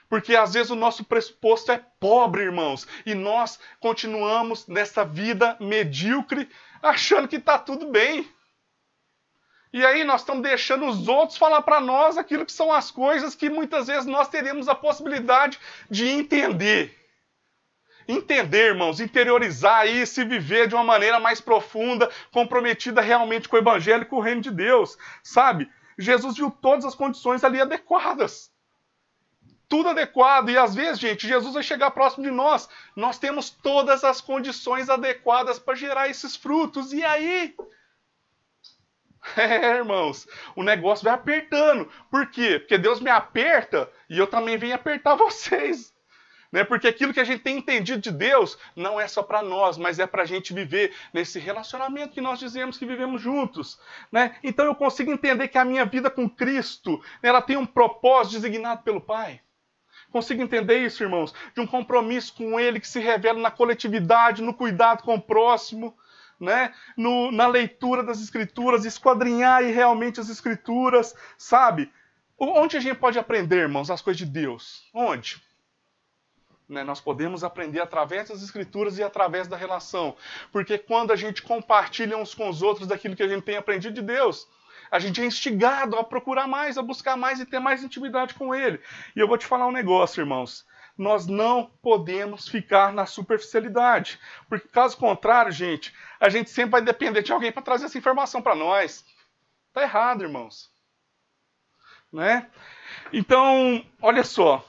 Porque 0.10 0.36
às 0.36 0.54
vezes 0.54 0.70
o 0.70 0.76
nosso 0.76 1.04
pressuposto 1.04 1.72
é 1.72 1.84
pobre, 2.00 2.44
irmãos, 2.44 2.88
e 3.06 3.14
nós 3.14 3.60
continuamos 3.80 4.68
nessa 4.68 5.04
vida 5.04 5.58
medíocre, 5.60 6.50
achando 6.82 7.28
que 7.28 7.38
está 7.38 7.58
tudo 7.58 7.92
bem. 7.92 8.30
E 9.74 9.86
aí 9.86 10.04
nós 10.04 10.22
estamos 10.22 10.44
deixando 10.44 10.86
os 10.86 11.08
outros 11.08 11.38
falar 11.38 11.62
para 11.62 11.82
nós 11.82 12.18
aquilo 12.18 12.46
que 12.46 12.52
são 12.52 12.72
as 12.72 12.92
coisas 12.92 13.36
que 13.36 13.50
muitas 13.50 13.88
vezes 13.88 14.06
nós 14.06 14.30
teremos 14.30 14.70
a 14.70 14.76
possibilidade 14.76 15.60
de 15.90 16.08
entender 16.08 17.06
entender, 18.08 18.68
irmãos, 18.68 19.00
interiorizar 19.00 19.88
e 19.88 20.06
viver 20.26 20.68
de 20.68 20.76
uma 20.76 20.84
maneira 20.84 21.20
mais 21.20 21.42
profunda, 21.42 22.10
comprometida 22.32 23.02
realmente 23.02 23.50
com 23.50 23.56
o 23.56 23.60
evangelho 23.60 24.04
e 24.04 24.06
com 24.06 24.18
o 24.18 24.22
reino 24.22 24.42
de 24.42 24.52
Deus, 24.52 24.98
sabe? 25.24 25.70
Jesus 25.98 26.36
viu 26.36 26.52
todas 26.52 26.86
as 26.86 26.96
condições 26.96 27.44
ali 27.44 27.60
adequadas. 27.60 28.52
Tudo 29.68 29.90
adequado. 29.90 30.50
E 30.50 30.58
às 30.58 30.76
vezes, 30.76 31.00
gente, 31.00 31.28
Jesus 31.28 31.54
vai 31.54 31.64
chegar 31.64 31.92
próximo 31.92 32.24
de 32.24 32.32
nós. 32.32 32.70
Nós 32.96 33.18
temos 33.18 33.50
todas 33.50 34.04
as 34.04 34.22
condições 34.22 34.90
adequadas 34.90 35.60
para 35.60 35.76
gerar 35.76 36.10
esses 36.10 36.36
frutos. 36.36 36.94
E 36.94 37.04
aí? 37.04 37.56
É, 39.36 39.78
irmãos, 39.78 40.28
o 40.56 40.62
negócio 40.62 41.04
vai 41.04 41.14
apertando. 41.14 41.90
Por 42.12 42.30
quê? 42.30 42.60
Porque 42.60 42.78
Deus 42.78 43.00
me 43.00 43.10
aperta 43.10 43.92
e 44.08 44.20
eu 44.20 44.28
também 44.28 44.56
venho 44.56 44.76
apertar 44.76 45.16
vocês. 45.18 45.96
Né? 46.52 46.64
Porque 46.64 46.88
aquilo 46.88 47.14
que 47.14 47.20
a 47.20 47.24
gente 47.24 47.42
tem 47.42 47.58
entendido 47.58 48.00
de 48.00 48.12
Deus 48.12 48.58
não 48.76 49.00
é 49.00 49.08
só 49.08 49.22
para 49.22 49.42
nós, 49.42 49.78
mas 49.78 50.00
é 50.00 50.08
para 50.08 50.24
a 50.24 50.26
gente 50.26 50.54
viver 50.54 50.94
nesse 51.14 51.40
relacionamento 51.40 52.14
que 52.14 52.22
nós 52.22 52.40
dizemos 52.40 52.78
que 52.78 52.86
vivemos 52.86 53.22
juntos. 53.22 53.80
Né? 54.12 54.38
Então 54.44 54.66
eu 54.66 54.76
consigo 54.76 55.12
entender 55.12 55.48
que 55.48 55.58
a 55.58 55.66
minha 55.66 55.86
vida 55.86 56.10
com 56.10 56.30
Cristo 56.30 57.04
ela 57.22 57.42
tem 57.42 57.58
um 57.58 57.66
propósito 57.66 58.36
designado 58.36 58.84
pelo 58.84 59.02
Pai. 59.02 59.42
Consigo 60.12 60.42
entender 60.42 60.86
isso, 60.86 61.04
irmãos? 61.04 61.34
De 61.54 61.62
um 61.62 61.68
compromisso 61.68 62.34
com 62.34 62.60
Ele 62.60 62.80
que 62.80 62.88
se 62.88 63.00
revela 63.00 63.40
na 63.40 63.52
coletividade, 63.52 64.42
no 64.42 64.54
cuidado 64.54 65.04
com 65.04 65.16
o 65.16 65.22
próximo. 65.22 65.96
Né? 66.40 66.74
No, 66.98 67.32
na 67.32 67.48
leitura 67.48 68.04
das 68.04 68.20
escrituras, 68.20 68.84
esquadrinhar 68.84 69.64
e 69.64 69.72
realmente 69.72 70.20
as 70.20 70.30
escrituras, 70.30 71.16
sabe? 71.38 71.90
Onde 72.38 72.76
a 72.76 72.80
gente 72.82 72.98
pode 72.98 73.18
aprender, 73.18 73.60
irmãos, 73.60 73.90
as 73.90 74.02
coisas 74.02 74.18
de 74.18 74.26
Deus? 74.26 74.90
Onde? 74.94 75.42
Né? 76.68 76.84
Nós 76.84 77.00
podemos 77.00 77.44
aprender 77.44 77.80
através 77.80 78.30
das 78.30 78.42
escrituras 78.42 78.98
e 78.98 79.04
através 79.04 79.48
da 79.48 79.56
relação. 79.56 80.16
Porque 80.52 80.78
quando 80.78 81.12
a 81.12 81.16
gente 81.16 81.42
compartilha 81.42 82.18
uns 82.18 82.34
com 82.34 82.50
os 82.50 82.62
outros 82.62 82.88
daquilo 82.88 83.16
que 83.16 83.24
a 83.24 83.28
gente 83.28 83.44
tem 83.44 83.56
aprendido 83.56 83.94
de 83.94 84.02
Deus, 84.02 84.48
a 84.92 85.00
gente 85.00 85.22
é 85.22 85.26
instigado 85.26 85.98
a 85.98 86.04
procurar 86.04 86.48
mais, 86.48 86.78
a 86.78 86.82
buscar 86.82 87.16
mais 87.16 87.40
e 87.40 87.46
ter 87.46 87.60
mais 87.60 87.84
intimidade 87.84 88.34
com 88.34 88.54
Ele. 88.54 88.80
E 89.16 89.20
eu 89.20 89.28
vou 89.28 89.38
te 89.38 89.46
falar 89.46 89.68
um 89.68 89.72
negócio, 89.72 90.22
irmãos. 90.22 90.66
Nós 90.98 91.28
não 91.28 91.72
podemos 91.82 92.48
ficar 92.48 92.94
na 92.94 93.06
superficialidade. 93.06 94.20
Porque, 94.48 94.68
caso 94.68 94.98
contrário, 94.98 95.52
gente, 95.52 95.94
a 96.20 96.30
gente 96.30 96.50
sempre 96.50 96.72
vai 96.72 96.82
depender 96.82 97.22
de 97.22 97.34
alguém 97.34 97.52
para 97.52 97.62
trazer 97.62 97.86
essa 97.86 97.98
informação 97.98 98.42
para 98.42 98.56
nós. 98.56 99.06
Tá 99.74 99.82
errado, 99.82 100.24
irmãos. 100.24 100.72
Né? 102.12 102.50
Então, 103.12 103.86
olha 104.02 104.24
só. 104.24 104.66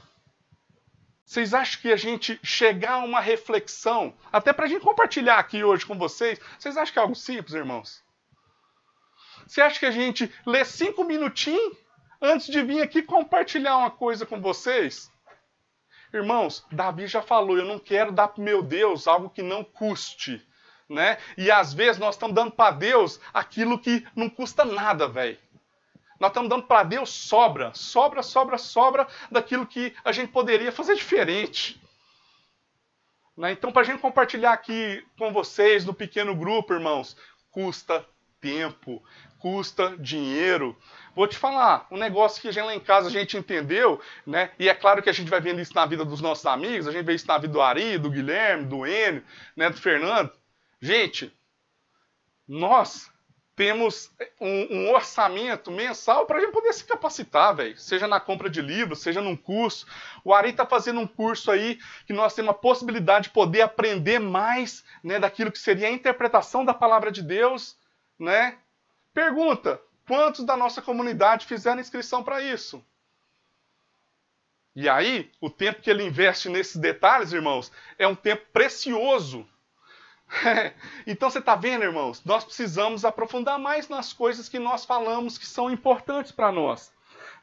Vocês 1.25 1.53
acham 1.53 1.81
que 1.81 1.93
a 1.93 1.97
gente 1.97 2.39
chegar 2.43 2.93
a 2.93 3.05
uma 3.05 3.21
reflexão, 3.21 4.15
até 4.33 4.53
para 4.53 4.67
a 4.67 4.69
gente 4.69 4.83
compartilhar 4.83 5.39
aqui 5.39 5.65
hoje 5.65 5.85
com 5.85 5.99
vocês, 5.99 6.41
vocês 6.57 6.77
acham 6.77 6.93
que 6.93 6.99
é 7.01 7.03
algo 7.03 7.17
simples, 7.17 7.55
irmãos? 7.55 8.06
Você 9.47 9.61
acha 9.61 9.79
que 9.79 9.87
a 9.87 9.91
gente 9.91 10.33
lê 10.45 10.65
cinco 10.65 11.05
minutinhos 11.05 11.77
antes 12.21 12.49
de 12.49 12.61
vir 12.63 12.83
aqui 12.83 13.03
compartilhar 13.03 13.77
uma 13.77 13.91
coisa 13.91 14.27
com 14.27 14.41
vocês? 14.41 15.11
Irmãos, 16.13 16.65
Davi 16.73 17.07
já 17.07 17.23
falou: 17.23 17.57
eu 17.57 17.65
não 17.65 17.79
quero 17.79 18.13
dar 18.13 18.29
para 18.29 18.43
meu 18.43 18.63
Deus 18.63 19.07
algo 19.07 19.31
que 19.31 19.43
não 19.43 19.63
custe. 19.63 20.45
Né? 20.89 21.19
E 21.37 21.51
às 21.51 21.75
vezes 21.75 21.99
nós 21.99 22.15
estamos 22.15 22.35
dando 22.35 22.53
para 22.53 22.71
Deus 22.71 23.21
aquilo 23.35 23.79
que 23.79 24.07
não 24.15 24.29
custa 24.29 24.65
nada, 24.65 25.09
velho. 25.09 25.39
Nós 26.19 26.31
estamos 26.31 26.49
dando 26.49 26.63
para 26.63 26.83
Deus 26.83 27.11
sobra, 27.11 27.73
sobra, 27.75 28.23
sobra, 28.23 28.57
sobra 28.57 29.07
daquilo 29.31 29.67
que 29.67 29.95
a 30.05 30.13
gente 30.13 30.33
poderia 30.33 30.73
fazer 30.73 30.95
diferente. 30.95 31.81
Né? 33.37 33.53
Então, 33.53 33.71
para 33.71 33.83
a 33.83 33.85
gente 33.85 34.01
compartilhar 34.01 34.53
aqui 34.53 35.05
com 35.19 35.33
vocês 35.33 35.85
no 35.85 35.93
pequeno 35.93 36.35
grupo, 36.35 36.73
irmãos, 36.73 37.17
custa 37.51 38.07
tempo, 38.41 39.03
custa 39.39 39.97
dinheiro. 39.99 40.77
Vou 41.15 41.27
te 41.27 41.37
falar, 41.37 41.87
um 41.91 41.97
negócio 41.97 42.43
que 42.43 42.53
gente 42.53 42.65
lá 42.65 42.75
em 42.75 42.81
casa 42.81 43.09
a 43.09 43.11
gente 43.11 43.37
entendeu, 43.37 44.01
né? 44.27 44.51
E 44.59 44.69
é 44.69 44.75
claro 44.75 45.03
que 45.03 45.09
a 45.09 45.13
gente 45.13 45.31
vai 45.31 45.41
vendo 45.41 45.61
isso 45.61 45.75
na 45.75 45.87
vida 45.87 46.05
dos 46.05 46.21
nossos 46.21 46.45
amigos, 46.47 46.87
a 46.87 46.93
gente 46.93 47.05
vê 47.05 47.15
isso 47.15 47.27
na 47.27 47.39
vida 47.39 47.53
do 47.53 47.61
Ari, 47.61 47.99
do 47.99 48.11
Guilherme, 48.11 48.67
do 48.67 48.87
Enio, 48.87 49.23
né, 49.57 49.71
do 49.71 49.81
Fernando. 49.81 50.31
Gente, 50.81 51.33
nós 52.47 53.11
temos 53.57 54.11
um, 54.39 54.77
um 54.77 54.93
orçamento 54.93 55.71
mensal 55.71 56.27
para 56.27 56.37
a 56.37 56.41
gente 56.41 56.53
poder 56.53 56.75
se 56.75 56.85
capacitar, 56.85 57.57
velho. 57.57 57.77
Seja 57.79 58.07
na 58.07 58.21
compra 58.21 58.51
de 58.51 58.61
livros, 58.61 59.01
seja 59.01 59.23
num 59.23 59.35
curso. 59.35 59.87
O 60.23 60.35
Ari 60.35 60.51
está 60.51 60.67
fazendo 60.67 61.01
um 61.01 61.07
curso 61.07 61.51
aí 61.51 61.79
que 62.07 62.13
nós 62.13 62.35
temos 62.35 62.51
a 62.51 62.55
possibilidade 62.55 63.29
de 63.29 63.31
poder 63.31 63.63
aprender 63.63 64.19
mais 64.19 64.85
né, 65.03 65.19
daquilo 65.19 65.51
que 65.51 65.59
seria 65.59 65.89
a 65.89 65.91
interpretação 65.91 66.67
da 66.67 66.75
palavra 66.75 67.11
de 67.11 67.23
Deus. 67.23 67.79
Né? 68.19 68.59
Pergunta: 69.17 69.81
quantos 70.07 70.45
da 70.45 70.59
nossa 70.59 70.83
comunidade 70.83 71.47
fizeram 71.47 71.81
inscrição 71.81 72.23
para 72.23 72.43
isso? 72.43 72.85
E 74.75 74.91
aí, 74.91 75.33
o 75.41 75.49
tempo 75.49 75.81
que 75.81 75.89
ele 75.89 76.05
investe 76.05 76.51
nesses 76.51 76.77
detalhes, 76.77 77.33
irmãos, 77.33 77.73
é 77.99 78.07
um 78.07 78.15
tempo 78.15 78.45
precioso 78.53 79.49
então 81.07 81.31
você 81.31 81.39
está 81.39 81.55
vendo, 81.55 81.85
irmãos? 81.85 82.25
Nós 82.25 82.45
precisamos 82.45 83.05
aprofundar 83.05 83.59
mais 83.59 83.89
nas 83.89 84.13
coisas 84.13 84.49
que 84.49 84.59
nós 84.59 84.85
falamos 84.85 85.39
que 85.39 85.47
são 85.47 85.71
importantes 85.71 86.33
para 86.33 86.51
nós. 86.51 86.93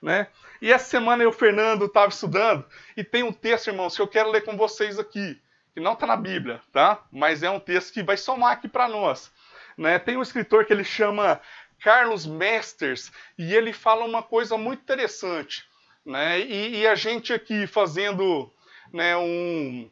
Né? 0.02 0.28
E 0.62 0.72
essa 0.72 0.90
semana 0.90 1.24
eu, 1.24 1.32
Fernando, 1.32 1.86
estava 1.86 2.10
estudando 2.10 2.66
e 2.98 3.04
tem 3.04 3.24
um 3.24 3.32
texto, 3.32 3.68
irmãos, 3.68 3.96
que 3.96 4.02
eu 4.02 4.08
quero 4.08 4.30
ler 4.30 4.42
com 4.42 4.58
vocês 4.58 5.00
aqui, 5.00 5.42
que 5.74 5.80
não 5.80 5.94
está 5.94 6.06
na 6.06 6.18
Bíblia, 6.18 6.62
tá? 6.74 7.02
Mas 7.10 7.42
é 7.42 7.50
um 7.50 7.60
texto 7.60 7.94
que 7.94 8.04
vai 8.04 8.18
somar 8.18 8.52
aqui 8.52 8.68
para 8.68 8.88
nós. 8.90 9.32
Né? 9.78 9.98
Tem 9.98 10.18
um 10.18 10.22
escritor 10.22 10.66
que 10.66 10.74
ele 10.74 10.84
chama 10.84 11.40
Carlos 11.84 12.26
Mesters 12.26 13.12
e 13.38 13.54
ele 13.54 13.74
fala 13.74 14.06
uma 14.06 14.24
coisa 14.24 14.58
muito 14.58 14.82
interessante. 14.82 15.66
Né? 16.06 16.40
E, 16.40 16.80
e 16.80 16.88
a 16.88 16.96
gente 16.96 17.34
aqui 17.34 17.68
fazendo 17.68 18.50
né, 18.92 19.18
um, 19.18 19.90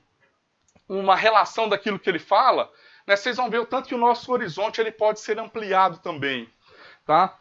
uma 0.88 1.16
relação 1.16 1.68
daquilo 1.68 2.00
que 2.00 2.10
ele 2.10 2.20
fala, 2.20 2.72
né, 3.06 3.16
vocês 3.16 3.36
vão 3.36 3.50
ver 3.50 3.60
o 3.60 3.66
tanto 3.66 3.90
que 3.90 3.96
o 3.96 4.00
nosso 4.00 4.32
horizonte 4.32 4.80
ele 4.80 4.92
pode 4.92 5.20
ser 5.20 5.38
ampliado 5.38 6.00
também. 6.00 6.50
Tá? 7.06 7.38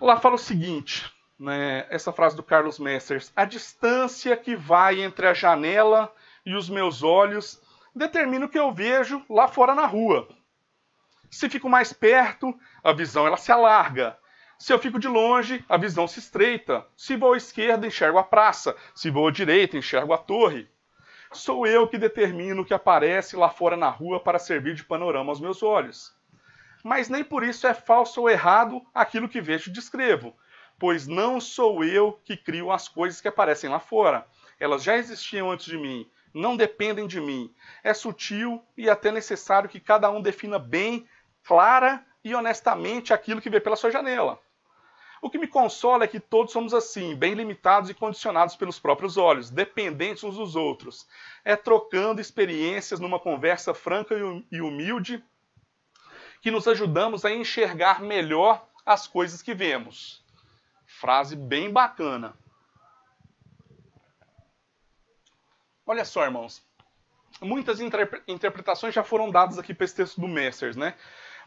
Lá 0.00 0.16
fala 0.16 0.36
o 0.36 0.38
seguinte, 0.38 1.12
né, 1.38 1.86
essa 1.90 2.12
frase 2.12 2.36
do 2.36 2.42
Carlos 2.42 2.78
Messers: 2.78 3.32
A 3.34 3.44
distância 3.44 4.36
que 4.36 4.54
vai 4.54 5.02
entre 5.02 5.26
a 5.26 5.34
janela 5.34 6.12
e 6.46 6.54
os 6.54 6.68
meus 6.68 7.02
olhos 7.02 7.60
determina 7.94 8.46
o 8.46 8.48
que 8.48 8.58
eu 8.58 8.72
vejo 8.72 9.24
lá 9.28 9.48
fora 9.48 9.74
na 9.74 9.86
rua. 9.86 10.28
Se 11.32 11.48
fico 11.48 11.66
mais 11.66 11.94
perto, 11.94 12.54
a 12.84 12.92
visão 12.92 13.26
ela 13.26 13.38
se 13.38 13.50
alarga. 13.50 14.18
Se 14.58 14.70
eu 14.70 14.78
fico 14.78 14.98
de 14.98 15.08
longe, 15.08 15.64
a 15.66 15.78
visão 15.78 16.06
se 16.06 16.18
estreita. 16.18 16.86
Se 16.94 17.16
vou 17.16 17.32
à 17.32 17.38
esquerda, 17.38 17.86
enxergo 17.86 18.18
a 18.18 18.22
praça. 18.22 18.76
Se 18.94 19.10
vou 19.10 19.26
à 19.26 19.30
direita, 19.30 19.78
enxergo 19.78 20.12
a 20.12 20.18
torre. 20.18 20.68
Sou 21.32 21.66
eu 21.66 21.88
que 21.88 21.96
determino 21.96 22.60
o 22.60 22.64
que 22.66 22.74
aparece 22.74 23.34
lá 23.34 23.48
fora 23.48 23.78
na 23.78 23.88
rua 23.88 24.20
para 24.20 24.38
servir 24.38 24.74
de 24.74 24.84
panorama 24.84 25.32
aos 25.32 25.40
meus 25.40 25.62
olhos. 25.62 26.14
Mas 26.84 27.08
nem 27.08 27.24
por 27.24 27.42
isso 27.42 27.66
é 27.66 27.72
falso 27.72 28.20
ou 28.20 28.28
errado 28.28 28.84
aquilo 28.94 29.26
que 29.28 29.40
vejo 29.40 29.70
e 29.70 29.72
descrevo, 29.72 30.36
pois 30.78 31.06
não 31.06 31.40
sou 31.40 31.82
eu 31.82 32.20
que 32.24 32.36
crio 32.36 32.70
as 32.70 32.88
coisas 32.88 33.22
que 33.22 33.28
aparecem 33.28 33.70
lá 33.70 33.80
fora. 33.80 34.26
Elas 34.60 34.82
já 34.82 34.98
existiam 34.98 35.50
antes 35.50 35.64
de 35.64 35.78
mim, 35.78 36.06
não 36.34 36.58
dependem 36.58 37.06
de 37.06 37.22
mim. 37.22 37.52
É 37.82 37.94
sutil 37.94 38.62
e 38.76 38.90
até 38.90 39.10
necessário 39.10 39.70
que 39.70 39.80
cada 39.80 40.10
um 40.10 40.20
defina 40.20 40.58
bem, 40.58 41.08
clara 41.44 42.04
e 42.24 42.34
honestamente 42.34 43.12
aquilo 43.12 43.40
que 43.40 43.50
vê 43.50 43.60
pela 43.60 43.76
sua 43.76 43.90
janela. 43.90 44.38
O 45.20 45.30
que 45.30 45.38
me 45.38 45.46
consola 45.46 46.02
é 46.02 46.08
que 46.08 46.18
todos 46.18 46.52
somos 46.52 46.74
assim, 46.74 47.14
bem 47.14 47.34
limitados 47.34 47.88
e 47.88 47.94
condicionados 47.94 48.56
pelos 48.56 48.80
próprios 48.80 49.16
olhos, 49.16 49.50
dependentes 49.50 50.24
uns 50.24 50.36
dos 50.36 50.56
outros. 50.56 51.06
É 51.44 51.54
trocando 51.54 52.20
experiências 52.20 52.98
numa 52.98 53.20
conversa 53.20 53.72
franca 53.72 54.16
e 54.50 54.60
humilde 54.60 55.24
que 56.40 56.50
nos 56.50 56.66
ajudamos 56.66 57.24
a 57.24 57.30
enxergar 57.30 58.00
melhor 58.00 58.66
as 58.84 59.06
coisas 59.06 59.40
que 59.40 59.54
vemos. 59.54 60.24
Frase 60.84 61.36
bem 61.36 61.70
bacana. 61.70 62.34
Olha 65.86 66.04
só, 66.04 66.24
irmãos. 66.24 66.66
Muitas 67.40 67.80
interpretações 67.80 68.92
já 68.92 69.04
foram 69.04 69.30
dadas 69.30 69.56
aqui 69.56 69.72
para 69.72 69.84
esse 69.84 69.94
texto 69.94 70.20
do 70.20 70.26
Messers, 70.26 70.76
né? 70.76 70.96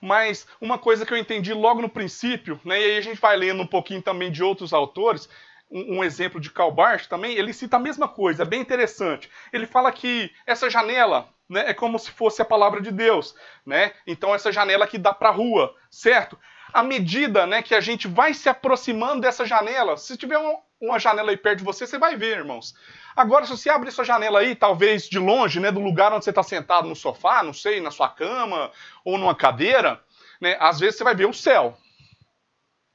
Mas 0.01 0.47
uma 0.59 0.77
coisa 0.77 1.05
que 1.05 1.13
eu 1.13 1.17
entendi 1.17 1.53
logo 1.53 1.81
no 1.81 1.89
princípio, 1.89 2.59
né, 2.63 2.79
e 2.79 2.83
aí 2.83 2.97
a 2.97 3.01
gente 3.01 3.19
vai 3.19 3.35
lendo 3.35 3.63
um 3.63 3.67
pouquinho 3.67 4.01
também 4.01 4.31
de 4.31 4.43
outros 4.43 4.73
autores, 4.73 5.29
um, 5.69 5.97
um 5.97 6.03
exemplo 6.03 6.39
de 6.39 6.51
Karl 6.51 6.71
Barth 6.71 7.07
também, 7.07 7.35
ele 7.35 7.53
cita 7.53 7.77
a 7.77 7.79
mesma 7.79 8.07
coisa, 8.07 8.43
é 8.43 8.45
bem 8.45 8.61
interessante. 8.61 9.29
Ele 9.51 9.65
fala 9.65 9.91
que 9.91 10.31
essa 10.45 10.69
janela 10.69 11.29
né, 11.49 11.69
é 11.69 11.73
como 11.73 11.99
se 11.99 12.11
fosse 12.11 12.41
a 12.41 12.45
palavra 12.45 12.81
de 12.81 12.91
Deus, 12.91 13.35
né? 13.65 13.93
Então 14.05 14.33
essa 14.33 14.51
janela 14.51 14.87
que 14.87 14.97
dá 14.97 15.13
para 15.13 15.29
a 15.29 15.33
rua, 15.33 15.75
certo? 15.89 16.37
À 16.73 16.83
medida 16.83 17.45
né, 17.45 17.61
que 17.61 17.75
a 17.75 17.81
gente 17.81 18.07
vai 18.07 18.33
se 18.33 18.49
aproximando 18.49 19.21
dessa 19.21 19.45
janela, 19.45 19.95
se 19.97 20.17
tiver 20.17 20.37
uma, 20.37 20.59
uma 20.79 20.99
janela 20.99 21.31
aí 21.31 21.37
perto 21.37 21.59
de 21.59 21.63
você, 21.63 21.87
você 21.87 21.97
vai 21.97 22.15
ver, 22.15 22.37
irmãos. 22.37 22.73
Agora, 23.15 23.45
se 23.45 23.51
você 23.51 23.69
abrir 23.69 23.91
sua 23.91 24.03
janela 24.03 24.39
aí, 24.39 24.55
talvez 24.55 25.07
de 25.07 25.17
longe, 25.17 25.59
né, 25.59 25.71
do 25.71 25.79
lugar 25.79 26.11
onde 26.11 26.25
você 26.25 26.31
está 26.31 26.43
sentado 26.43 26.87
no 26.87 26.95
sofá, 26.95 27.41
não 27.43 27.53
sei, 27.53 27.79
na 27.79 27.91
sua 27.91 28.09
cama 28.09 28.71
ou 29.03 29.17
numa 29.17 29.33
cadeira, 29.33 30.03
né, 30.39 30.57
às 30.59 30.79
vezes 30.79 30.97
você 30.97 31.03
vai 31.03 31.15
ver 31.15 31.25
o 31.25 31.33
céu. 31.33 31.77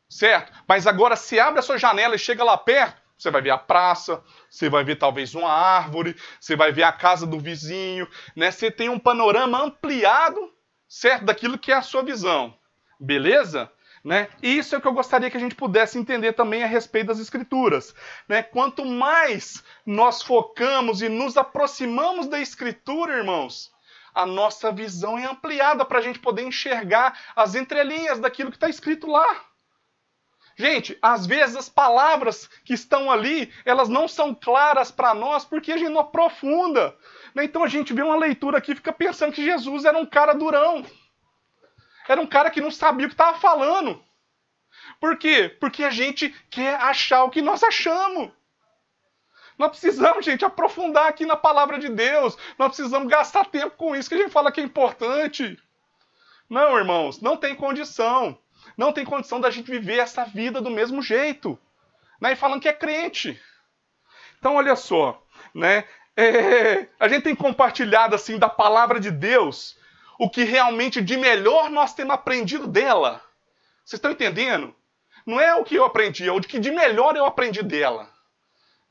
Certo? 0.08 0.52
Mas 0.68 0.86
agora, 0.86 1.16
se 1.16 1.38
abre 1.38 1.60
a 1.60 1.62
sua 1.62 1.78
janela 1.78 2.14
e 2.16 2.18
chega 2.18 2.44
lá 2.44 2.56
perto, 2.56 3.00
você 3.16 3.30
vai 3.30 3.42
ver 3.42 3.50
a 3.50 3.58
praça, 3.58 4.22
você 4.48 4.68
vai 4.68 4.82
ver 4.82 4.96
talvez 4.96 5.34
uma 5.34 5.50
árvore, 5.50 6.16
você 6.40 6.56
vai 6.56 6.72
ver 6.72 6.84
a 6.84 6.92
casa 6.92 7.26
do 7.26 7.38
vizinho, 7.38 8.08
né? 8.34 8.50
Você 8.50 8.70
tem 8.70 8.88
um 8.88 8.98
panorama 8.98 9.62
ampliado, 9.62 10.52
certo, 10.88 11.26
daquilo 11.26 11.58
que 11.58 11.70
é 11.70 11.76
a 11.76 11.82
sua 11.82 12.02
visão. 12.02 12.56
Beleza? 12.98 13.70
Né? 14.02 14.28
E 14.42 14.56
isso 14.56 14.74
é 14.74 14.78
o 14.78 14.80
que 14.80 14.88
eu 14.88 14.94
gostaria 14.94 15.30
que 15.30 15.36
a 15.36 15.40
gente 15.40 15.54
pudesse 15.54 15.98
entender 15.98 16.32
também 16.32 16.62
a 16.62 16.66
respeito 16.66 17.08
das 17.08 17.20
Escrituras. 17.20 17.94
Né? 18.26 18.42
Quanto 18.42 18.84
mais 18.84 19.62
nós 19.84 20.22
focamos 20.22 21.02
e 21.02 21.08
nos 21.08 21.36
aproximamos 21.36 22.26
da 22.26 22.40
Escritura, 22.40 23.18
irmãos, 23.18 23.70
a 24.14 24.24
nossa 24.24 24.72
visão 24.72 25.18
é 25.18 25.26
ampliada 25.26 25.84
para 25.84 25.98
a 25.98 26.02
gente 26.02 26.18
poder 26.18 26.42
enxergar 26.42 27.18
as 27.36 27.54
entrelinhas 27.54 28.18
daquilo 28.18 28.50
que 28.50 28.56
está 28.56 28.68
escrito 28.68 29.06
lá. 29.06 29.44
Gente, 30.56 30.98
às 31.00 31.26
vezes 31.26 31.56
as 31.56 31.68
palavras 31.68 32.48
que 32.64 32.74
estão 32.74 33.10
ali, 33.10 33.52
elas 33.64 33.88
não 33.88 34.08
são 34.08 34.34
claras 34.34 34.90
para 34.90 35.14
nós 35.14 35.44
porque 35.44 35.72
a 35.72 35.76
gente 35.76 35.90
não 35.90 36.00
aprofunda. 36.00 36.96
Né? 37.34 37.44
Então 37.44 37.62
a 37.62 37.68
gente 37.68 37.92
vê 37.92 38.02
uma 38.02 38.16
leitura 38.16 38.58
aqui 38.58 38.72
e 38.72 38.76
fica 38.76 38.92
pensando 38.92 39.32
que 39.32 39.44
Jesus 39.44 39.84
era 39.84 39.96
um 39.96 40.06
cara 40.06 40.32
durão 40.32 40.84
era 42.08 42.20
um 42.20 42.26
cara 42.26 42.50
que 42.50 42.60
não 42.60 42.70
sabia 42.70 43.06
o 43.06 43.08
que 43.08 43.14
estava 43.14 43.38
falando. 43.38 44.02
Por 45.00 45.16
quê? 45.16 45.54
Porque 45.60 45.84
a 45.84 45.90
gente 45.90 46.30
quer 46.50 46.74
achar 46.76 47.24
o 47.24 47.30
que 47.30 47.42
nós 47.42 47.62
achamos. 47.62 48.30
Nós 49.58 49.70
precisamos, 49.70 50.24
gente, 50.24 50.44
aprofundar 50.44 51.06
aqui 51.06 51.26
na 51.26 51.36
palavra 51.36 51.78
de 51.78 51.88
Deus. 51.88 52.36
Nós 52.58 52.68
precisamos 52.68 53.08
gastar 53.08 53.44
tempo 53.44 53.76
com 53.76 53.94
isso 53.94 54.08
que 54.08 54.14
a 54.14 54.18
gente 54.18 54.32
fala 54.32 54.50
que 54.50 54.60
é 54.60 54.64
importante. 54.64 55.58
Não, 56.48 56.78
irmãos, 56.78 57.20
não 57.20 57.36
tem 57.36 57.54
condição. 57.54 58.38
Não 58.76 58.92
tem 58.92 59.04
condição 59.04 59.40
da 59.40 59.50
gente 59.50 59.70
viver 59.70 59.98
essa 59.98 60.24
vida 60.24 60.60
do 60.60 60.70
mesmo 60.70 61.02
jeito. 61.02 61.58
Né? 62.20 62.32
E 62.32 62.36
falando 62.36 62.60
que 62.60 62.68
é 62.68 62.72
crente. 62.72 63.40
Então, 64.38 64.56
olha 64.56 64.74
só, 64.74 65.22
né? 65.54 65.84
É, 66.16 66.88
a 66.98 67.08
gente 67.08 67.24
tem 67.24 67.34
compartilhado 67.34 68.14
assim 68.14 68.38
da 68.38 68.48
palavra 68.48 68.98
de 68.98 69.10
Deus 69.10 69.76
o 70.20 70.28
que 70.28 70.44
realmente 70.44 71.00
de 71.00 71.16
melhor 71.16 71.70
nós 71.70 71.94
temos 71.94 72.12
aprendido 72.12 72.66
dela. 72.66 73.22
Vocês 73.82 73.96
estão 73.96 74.10
entendendo? 74.10 74.74
Não 75.24 75.40
é 75.40 75.54
o 75.54 75.64
que 75.64 75.74
eu 75.74 75.84
aprendi, 75.86 76.28
é 76.28 76.30
o 76.32 76.38
que 76.42 76.58
de 76.58 76.70
melhor 76.70 77.16
eu 77.16 77.24
aprendi 77.24 77.62
dela. 77.62 78.06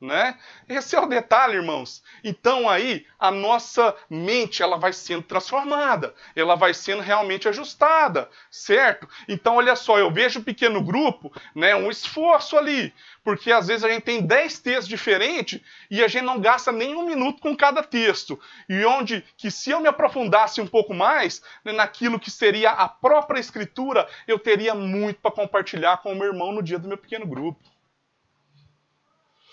Né? 0.02 0.38
Esse 0.68 0.96
é 0.96 1.00
o 1.00 1.06
detalhe, 1.06 1.56
irmãos. 1.56 2.02
Então 2.24 2.70
aí 2.70 3.06
a 3.20 3.30
nossa 3.30 3.96
mente 4.10 4.64
ela 4.64 4.78
vai 4.78 4.94
sendo 4.94 5.24
transformada, 5.24 6.16
ela 6.36 6.56
vai 6.56 6.74
sendo 6.74 7.02
realmente 7.02 7.48
ajustada, 7.50 8.30
certo? 8.50 9.08
Então 9.28 9.56
olha 9.56 9.76
só, 9.76 10.00
eu 10.00 10.12
vejo 10.12 10.40
o 10.40 10.44
pequeno 10.44 10.82
grupo, 10.82 11.32
né, 11.54 11.76
um 11.76 11.92
esforço 11.92 12.58
ali, 12.58 12.94
porque 13.24 13.52
às 13.52 13.68
vezes 13.68 13.84
a 13.84 13.90
gente 13.90 14.04
tem 14.04 14.26
10 14.26 14.60
textos 14.60 14.88
diferentes 14.88 15.60
e 15.92 16.02
a 16.04 16.08
gente 16.08 16.24
não 16.24 16.40
gasta 16.40 16.72
nem 16.72 16.96
um 16.96 17.06
minuto 17.06 17.42
com 17.42 17.56
cada 17.56 17.84
texto. 17.84 18.40
E 18.70 18.86
onde 18.86 19.24
que 19.36 19.52
se 19.52 19.70
eu 19.72 19.82
me 19.82 19.90
aprofundasse 19.90 20.62
um 20.62 20.68
pouco 20.68 20.94
mais 20.94 21.42
né, 21.64 21.74
naquilo 21.74 22.20
que 22.20 22.32
seria 22.32 22.72
a 22.72 22.88
própria 22.88 23.40
escritura, 23.40 24.08
eu 24.28 24.40
teria 24.40 24.74
muito 24.74 25.20
para 25.20 25.32
compartilhar 25.32 25.98
com 25.98 26.14
o 26.14 26.16
meu 26.16 26.28
irmão 26.28 26.54
no 26.54 26.64
dia 26.64 26.80
do 26.80 26.88
meu 26.88 26.98
pequeno 26.98 27.26
grupo. 27.28 27.60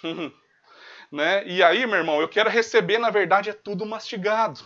né? 1.11 1.47
E 1.47 1.63
aí, 1.63 1.87
meu 1.87 1.97
irmão, 1.97 2.21
eu 2.21 2.29
quero 2.29 2.51
receber, 2.51 2.99
na 2.99 3.11
verdade, 3.11 3.51
é 3.51 3.53
tudo 3.53 3.87
mastigado. 3.87 4.61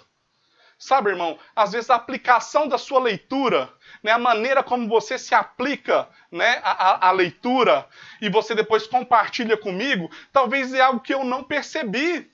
Sabe, 0.81 1.11
irmão, 1.11 1.39
às 1.55 1.73
vezes 1.73 1.91
a 1.91 1.95
aplicação 1.97 2.67
da 2.67 2.79
sua 2.79 2.99
leitura, 2.99 3.71
né, 4.03 4.13
a 4.13 4.19
maneira 4.19 4.63
como 4.63 4.89
você 4.89 5.19
se 5.19 5.35
aplica 5.35 6.09
né, 6.33 6.59
a, 6.65 7.09
a, 7.09 7.11
leitura 7.11 7.87
e 8.19 8.31
você 8.31 8.55
depois 8.55 8.87
compartilha 8.87 9.59
comigo, 9.59 10.11
talvez 10.33 10.73
é 10.73 10.81
algo 10.81 11.01
que 11.01 11.13
eu 11.13 11.23
não 11.23 11.45
percebi. 11.45 12.33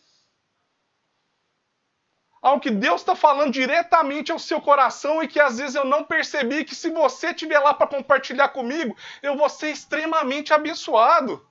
Algo 2.41 2.61
que 2.61 2.71
Deus 2.71 3.01
está 3.01 3.17
falando 3.17 3.53
diretamente 3.53 4.31
ao 4.31 4.39
seu 4.39 4.61
coração 4.61 5.21
e 5.21 5.27
que 5.27 5.41
às 5.41 5.59
vezes 5.59 5.75
eu 5.75 5.85
não 5.85 6.05
percebi, 6.05 6.65
que 6.65 6.77
se 6.77 6.89
você 6.91 7.31
estiver 7.31 7.59
lá 7.59 7.75
para 7.75 7.89
compartilhar 7.89 8.51
comigo, 8.51 8.97
eu 9.25 9.37
vou 9.37 9.49
ser 9.49 9.71
extremamente 9.71 10.55
abençoado. 10.55 11.45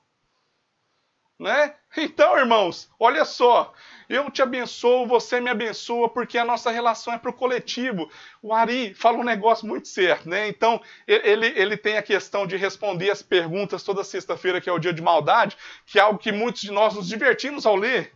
Né? 1.37 1.75
Então, 1.97 2.37
irmãos, 2.37 2.89
olha 2.97 3.25
só, 3.25 3.73
eu 4.07 4.31
te 4.31 4.41
abençoo, 4.41 5.05
você 5.05 5.41
me 5.41 5.49
abençoa, 5.49 6.07
porque 6.07 6.37
a 6.37 6.45
nossa 6.45 6.71
relação 6.71 7.13
é 7.13 7.17
para 7.17 7.29
o 7.29 7.33
coletivo. 7.33 8.09
O 8.41 8.53
Ari 8.53 8.93
fala 8.93 9.17
um 9.17 9.23
negócio 9.23 9.67
muito 9.67 9.87
certo, 9.87 10.29
né? 10.29 10.47
Então, 10.47 10.81
ele, 11.05 11.47
ele 11.47 11.75
tem 11.75 11.97
a 11.97 12.03
questão 12.03 12.47
de 12.47 12.55
responder 12.55 13.11
as 13.11 13.21
perguntas 13.21 13.83
toda 13.83 14.03
sexta-feira, 14.03 14.61
que 14.61 14.69
é 14.69 14.73
o 14.73 14.79
dia 14.79 14.93
de 14.93 15.01
maldade, 15.01 15.57
que 15.85 15.99
é 15.99 16.01
algo 16.01 16.19
que 16.19 16.31
muitos 16.31 16.61
de 16.61 16.71
nós 16.71 16.93
nos 16.93 17.07
divertimos 17.07 17.65
ao 17.65 17.75
ler, 17.75 18.13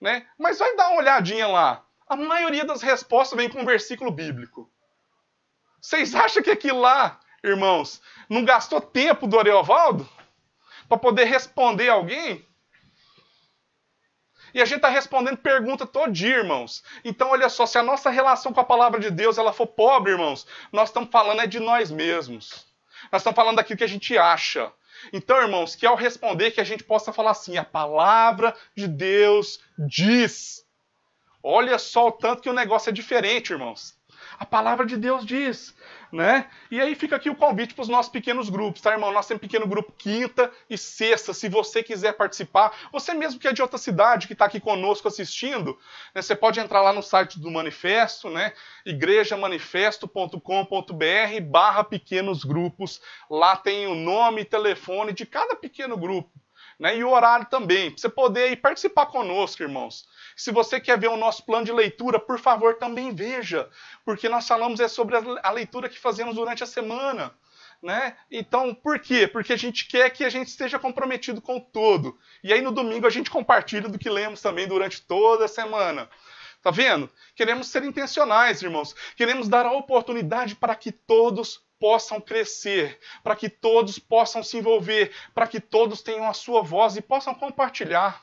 né? 0.00 0.26
Mas 0.38 0.58
vai 0.58 0.74
dar 0.74 0.88
uma 0.88 1.00
olhadinha 1.00 1.46
lá. 1.48 1.84
A 2.08 2.16
maioria 2.16 2.64
das 2.64 2.80
respostas 2.80 3.36
vem 3.36 3.50
com 3.50 3.60
um 3.60 3.66
versículo 3.66 4.10
bíblico. 4.10 4.70
Vocês 5.80 6.14
acham 6.14 6.42
que 6.42 6.50
aquilo 6.50 6.80
lá, 6.80 7.20
irmãos, 7.44 8.00
não 8.30 8.44
gastou 8.44 8.80
tempo 8.80 9.26
do 9.26 9.38
Ariovaldo 9.38 10.08
para 10.88 10.96
poder 10.96 11.24
responder 11.24 11.88
alguém? 11.88 12.46
E 14.54 14.60
a 14.60 14.64
gente 14.64 14.76
está 14.76 14.88
respondendo 14.88 15.38
pergunta 15.38 15.86
todo 15.86 16.12
dia, 16.12 16.38
irmãos. 16.38 16.82
Então, 17.04 17.30
olha 17.30 17.48
só, 17.48 17.66
se 17.66 17.78
a 17.78 17.82
nossa 17.82 18.10
relação 18.10 18.52
com 18.52 18.60
a 18.60 18.64
palavra 18.64 19.00
de 19.00 19.10
Deus 19.10 19.38
ela 19.38 19.52
for 19.52 19.66
pobre, 19.66 20.12
irmãos, 20.12 20.46
nós 20.70 20.88
estamos 20.88 21.10
falando 21.10 21.40
é 21.40 21.46
de 21.46 21.58
nós 21.58 21.90
mesmos. 21.90 22.66
Nós 23.10 23.20
estamos 23.22 23.36
falando 23.36 23.56
daquilo 23.56 23.78
que 23.78 23.84
a 23.84 23.88
gente 23.88 24.16
acha. 24.16 24.72
Então, 25.12 25.40
irmãos, 25.40 25.74
que 25.74 25.86
ao 25.86 25.96
responder 25.96 26.50
que 26.50 26.60
a 26.60 26.64
gente 26.64 26.84
possa 26.84 27.12
falar 27.12 27.30
assim, 27.30 27.56
a 27.56 27.64
palavra 27.64 28.54
de 28.76 28.86
Deus 28.86 29.60
diz. 29.78 30.64
Olha 31.42 31.78
só 31.78 32.08
o 32.08 32.12
tanto 32.12 32.42
que 32.42 32.50
o 32.50 32.54
negócio 32.54 32.90
é 32.90 32.92
diferente, 32.92 33.52
irmãos. 33.52 33.96
A 34.38 34.44
palavra 34.44 34.86
de 34.86 34.96
Deus 34.96 35.24
diz 35.24 35.74
né? 36.12 36.46
E 36.70 36.78
aí 36.78 36.94
fica 36.94 37.16
aqui 37.16 37.30
o 37.30 37.34
convite 37.34 37.74
para 37.74 37.82
os 37.82 37.88
nossos 37.88 38.12
pequenos 38.12 38.50
grupos, 38.50 38.82
tá, 38.82 38.92
irmão? 38.92 39.10
Nós 39.10 39.26
temos 39.26 39.40
pequeno 39.40 39.66
grupo 39.66 39.94
quinta 39.96 40.52
e 40.68 40.76
sexta. 40.76 41.32
Se 41.32 41.48
você 41.48 41.82
quiser 41.82 42.12
participar, 42.12 42.90
você 42.92 43.14
mesmo 43.14 43.40
que 43.40 43.48
é 43.48 43.52
de 43.52 43.62
outra 43.62 43.78
cidade, 43.78 44.26
que 44.26 44.34
está 44.34 44.44
aqui 44.44 44.60
conosco 44.60 45.08
assistindo, 45.08 45.78
né, 46.14 46.20
você 46.20 46.36
pode 46.36 46.60
entrar 46.60 46.82
lá 46.82 46.92
no 46.92 47.02
site 47.02 47.40
do 47.40 47.50
Manifesto, 47.50 48.28
né? 48.28 48.52
igrejamanifesto.com.br 48.84 51.40
barra 51.44 51.82
pequenos 51.82 52.44
grupos. 52.44 53.00
Lá 53.30 53.56
tem 53.56 53.86
o 53.86 53.94
nome 53.94 54.42
e 54.42 54.44
telefone 54.44 55.14
de 55.14 55.24
cada 55.24 55.56
pequeno 55.56 55.96
grupo. 55.96 56.30
Né, 56.78 56.98
e 56.98 57.04
o 57.04 57.10
horário 57.10 57.46
também, 57.46 57.90
para 57.90 58.00
você 58.00 58.08
poder 58.08 58.50
ir 58.50 58.56
participar 58.56 59.04
conosco, 59.06 59.62
irmãos. 59.62 60.04
Se 60.36 60.50
você 60.50 60.80
quer 60.80 60.98
ver 60.98 61.08
o 61.08 61.16
nosso 61.16 61.44
plano 61.44 61.64
de 61.64 61.72
leitura, 61.72 62.18
por 62.18 62.38
favor, 62.38 62.76
também 62.76 63.14
veja, 63.14 63.68
porque 64.04 64.28
nós 64.28 64.46
falamos 64.46 64.80
é 64.80 64.88
sobre 64.88 65.16
a 65.42 65.50
leitura 65.50 65.88
que 65.88 65.98
fazemos 65.98 66.34
durante 66.34 66.62
a 66.62 66.66
semana. 66.66 67.34
Né? 67.82 68.16
Então, 68.30 68.72
por 68.72 69.00
quê? 69.00 69.26
Porque 69.26 69.52
a 69.52 69.56
gente 69.56 69.88
quer 69.88 70.08
que 70.10 70.24
a 70.24 70.30
gente 70.30 70.46
esteja 70.46 70.78
comprometido 70.78 71.42
com 71.42 71.56
o 71.56 71.60
todo. 71.60 72.16
E 72.42 72.52
aí 72.52 72.62
no 72.62 72.70
domingo 72.70 73.06
a 73.06 73.10
gente 73.10 73.28
compartilha 73.28 73.88
do 73.88 73.98
que 73.98 74.08
lemos 74.08 74.40
também 74.40 74.68
durante 74.68 75.02
toda 75.02 75.46
a 75.46 75.48
semana. 75.48 76.08
Tá 76.62 76.70
vendo? 76.70 77.10
Queremos 77.34 77.66
ser 77.66 77.82
intencionais, 77.82 78.62
irmãos. 78.62 78.94
Queremos 79.16 79.48
dar 79.48 79.66
a 79.66 79.72
oportunidade 79.72 80.54
para 80.54 80.76
que 80.76 80.92
todos 80.92 81.60
possam 81.80 82.20
crescer, 82.20 83.00
para 83.24 83.34
que 83.34 83.48
todos 83.48 83.98
possam 83.98 84.44
se 84.44 84.58
envolver, 84.58 85.12
para 85.34 85.48
que 85.48 85.58
todos 85.58 86.00
tenham 86.00 86.28
a 86.28 86.32
sua 86.32 86.62
voz 86.62 86.96
e 86.96 87.02
possam 87.02 87.34
compartilhar. 87.34 88.22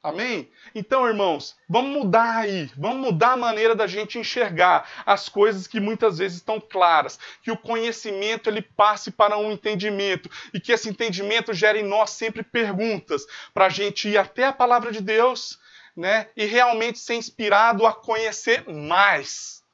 Amém? 0.00 0.48
Então, 0.76 1.08
irmãos, 1.08 1.56
vamos 1.68 1.90
mudar 1.90 2.36
aí, 2.36 2.70
vamos 2.76 2.98
mudar 2.98 3.32
a 3.32 3.36
maneira 3.36 3.74
da 3.74 3.86
gente 3.86 4.16
enxergar 4.16 4.88
as 5.04 5.28
coisas 5.28 5.66
que 5.66 5.80
muitas 5.80 6.18
vezes 6.18 6.38
estão 6.38 6.60
claras, 6.60 7.18
que 7.42 7.50
o 7.50 7.56
conhecimento 7.56 8.48
ele 8.48 8.62
passe 8.62 9.10
para 9.10 9.36
um 9.36 9.50
entendimento. 9.50 10.30
E 10.54 10.60
que 10.60 10.70
esse 10.70 10.88
entendimento 10.88 11.52
gere 11.52 11.80
em 11.80 11.84
nós 11.84 12.10
sempre 12.10 12.44
perguntas 12.44 13.26
para 13.52 13.66
a 13.66 13.70
gente 13.70 14.08
ir 14.08 14.16
até 14.16 14.44
a 14.44 14.52
palavra 14.52 14.92
de 14.92 15.02
Deus, 15.02 15.58
né? 15.96 16.28
E 16.36 16.44
realmente 16.44 17.00
ser 17.00 17.14
inspirado 17.14 17.84
a 17.84 17.92
conhecer 17.92 18.68
mais, 18.68 19.64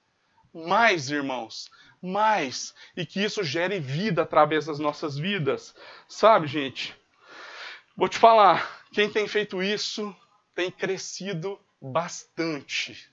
mais, 0.55 1.11
irmãos, 1.11 1.71
mais, 2.01 2.75
e 2.97 3.05
que 3.05 3.23
isso 3.23 3.45
gere 3.45 3.79
vida 3.79 4.23
através 4.23 4.65
das 4.65 4.79
nossas 4.79 5.19
vidas, 5.19 5.75
sabe, 6.09 6.47
gente? 6.47 6.97
Vou 7.97 8.09
te 8.09 8.19
falar, 8.19 8.84
quem 8.95 9.11
tem 9.11 9.27
feito 9.27 9.61
isso 9.61 10.15
tem 10.55 10.71
crescido 10.71 11.59
bastante. 11.83 13.11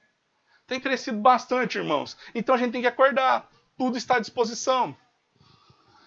Tem 0.68 0.80
crescido 0.80 1.18
bastante, 1.18 1.80
irmãos. 1.80 2.16
Então 2.36 2.54
a 2.54 2.58
gente 2.58 2.72
tem 2.72 2.82
que 2.82 2.88
acordar. 2.88 3.50
Tudo 3.76 3.98
está 3.98 4.18
à 4.18 4.20
disposição. 4.20 4.96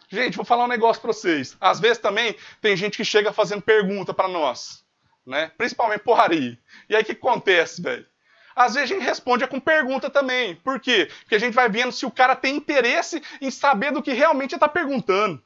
Gente, 0.09 0.37
vou 0.37 0.45
falar 0.45 0.65
um 0.65 0.69
negócio 0.69 1.03
para 1.03 1.13
vocês. 1.13 1.57
Às 1.61 1.81
vezes 1.81 1.99
também 1.99 2.37
tem 2.61 2.77
gente 2.77 2.97
que 2.97 3.05
chega 3.05 3.33
fazendo 3.33 3.63
pergunta 3.63 4.15
para 4.15 4.29
nós, 4.29 4.85
né? 5.27 5.51
Principalmente 5.59 6.05
porraria. 6.05 6.57
E 6.89 6.95
aí 6.95 7.03
o 7.03 7.05
que 7.05 7.13
acontece, 7.13 7.83
velho? 7.83 8.07
Às 8.55 8.75
vezes 8.75 8.93
a 8.93 8.95
gente 8.95 9.05
responde 9.05 9.45
com 9.49 9.59
pergunta 9.59 10.09
também. 10.09 10.55
Por 10.55 10.79
quê? 10.79 11.11
Porque 11.23 11.35
a 11.35 11.41
gente 11.41 11.53
vai 11.53 11.69
vendo 11.69 11.91
se 11.91 12.07
o 12.07 12.13
cara 12.13 12.37
tem 12.37 12.55
interesse 12.55 13.21
em 13.41 13.51
saber 13.51 13.91
do 13.91 14.01
que 14.01 14.13
realmente 14.13 14.55
está 14.55 14.69
perguntando. 14.69 15.43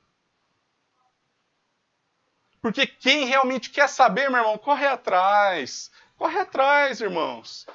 Porque 2.60 2.86
quem 2.86 3.24
realmente 3.24 3.70
quer 3.70 3.88
saber, 3.88 4.28
meu 4.30 4.40
irmão, 4.40 4.58
corre 4.58 4.86
atrás. 4.86 5.90
Corre 6.16 6.38
atrás, 6.38 7.00
irmãos. 7.00 7.66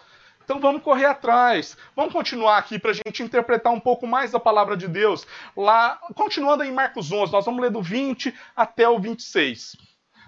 Então 0.43 0.59
vamos 0.59 0.83
correr 0.83 1.05
atrás. 1.05 1.77
Vamos 1.95 2.11
continuar 2.11 2.57
aqui 2.57 2.77
para 2.77 2.91
a 2.91 2.93
gente 2.93 3.23
interpretar 3.23 3.71
um 3.71 3.79
pouco 3.79 4.05
mais 4.05 4.31
da 4.31 4.39
palavra 4.39 4.75
de 4.75 4.87
Deus. 4.87 5.25
Lá, 5.55 5.99
continuando 6.15 6.63
em 6.63 6.71
Marcos 6.71 7.11
11, 7.11 7.31
nós 7.31 7.45
vamos 7.45 7.61
ler 7.61 7.71
do 7.71 7.81
20 7.81 8.33
até 8.55 8.87
o 8.87 8.99
26. 8.99 9.77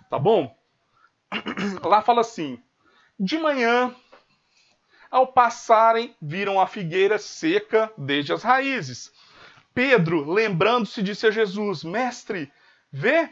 Tá 0.09 0.17
bom? 0.17 0.55
Lá 1.83 2.01
fala 2.01 2.21
assim: 2.21 2.57
De 3.19 3.37
manhã, 3.37 3.93
ao 5.11 5.27
passarem, 5.27 6.15
viram 6.21 6.59
a 6.61 6.67
figueira 6.67 7.17
seca 7.17 7.91
desde 7.97 8.31
as 8.31 8.43
raízes. 8.43 9.11
Pedro, 9.73 10.31
lembrando-se, 10.31 11.03
disse 11.03 11.27
a 11.27 11.31
Jesus: 11.31 11.83
Mestre, 11.83 12.51
vê 12.89 13.29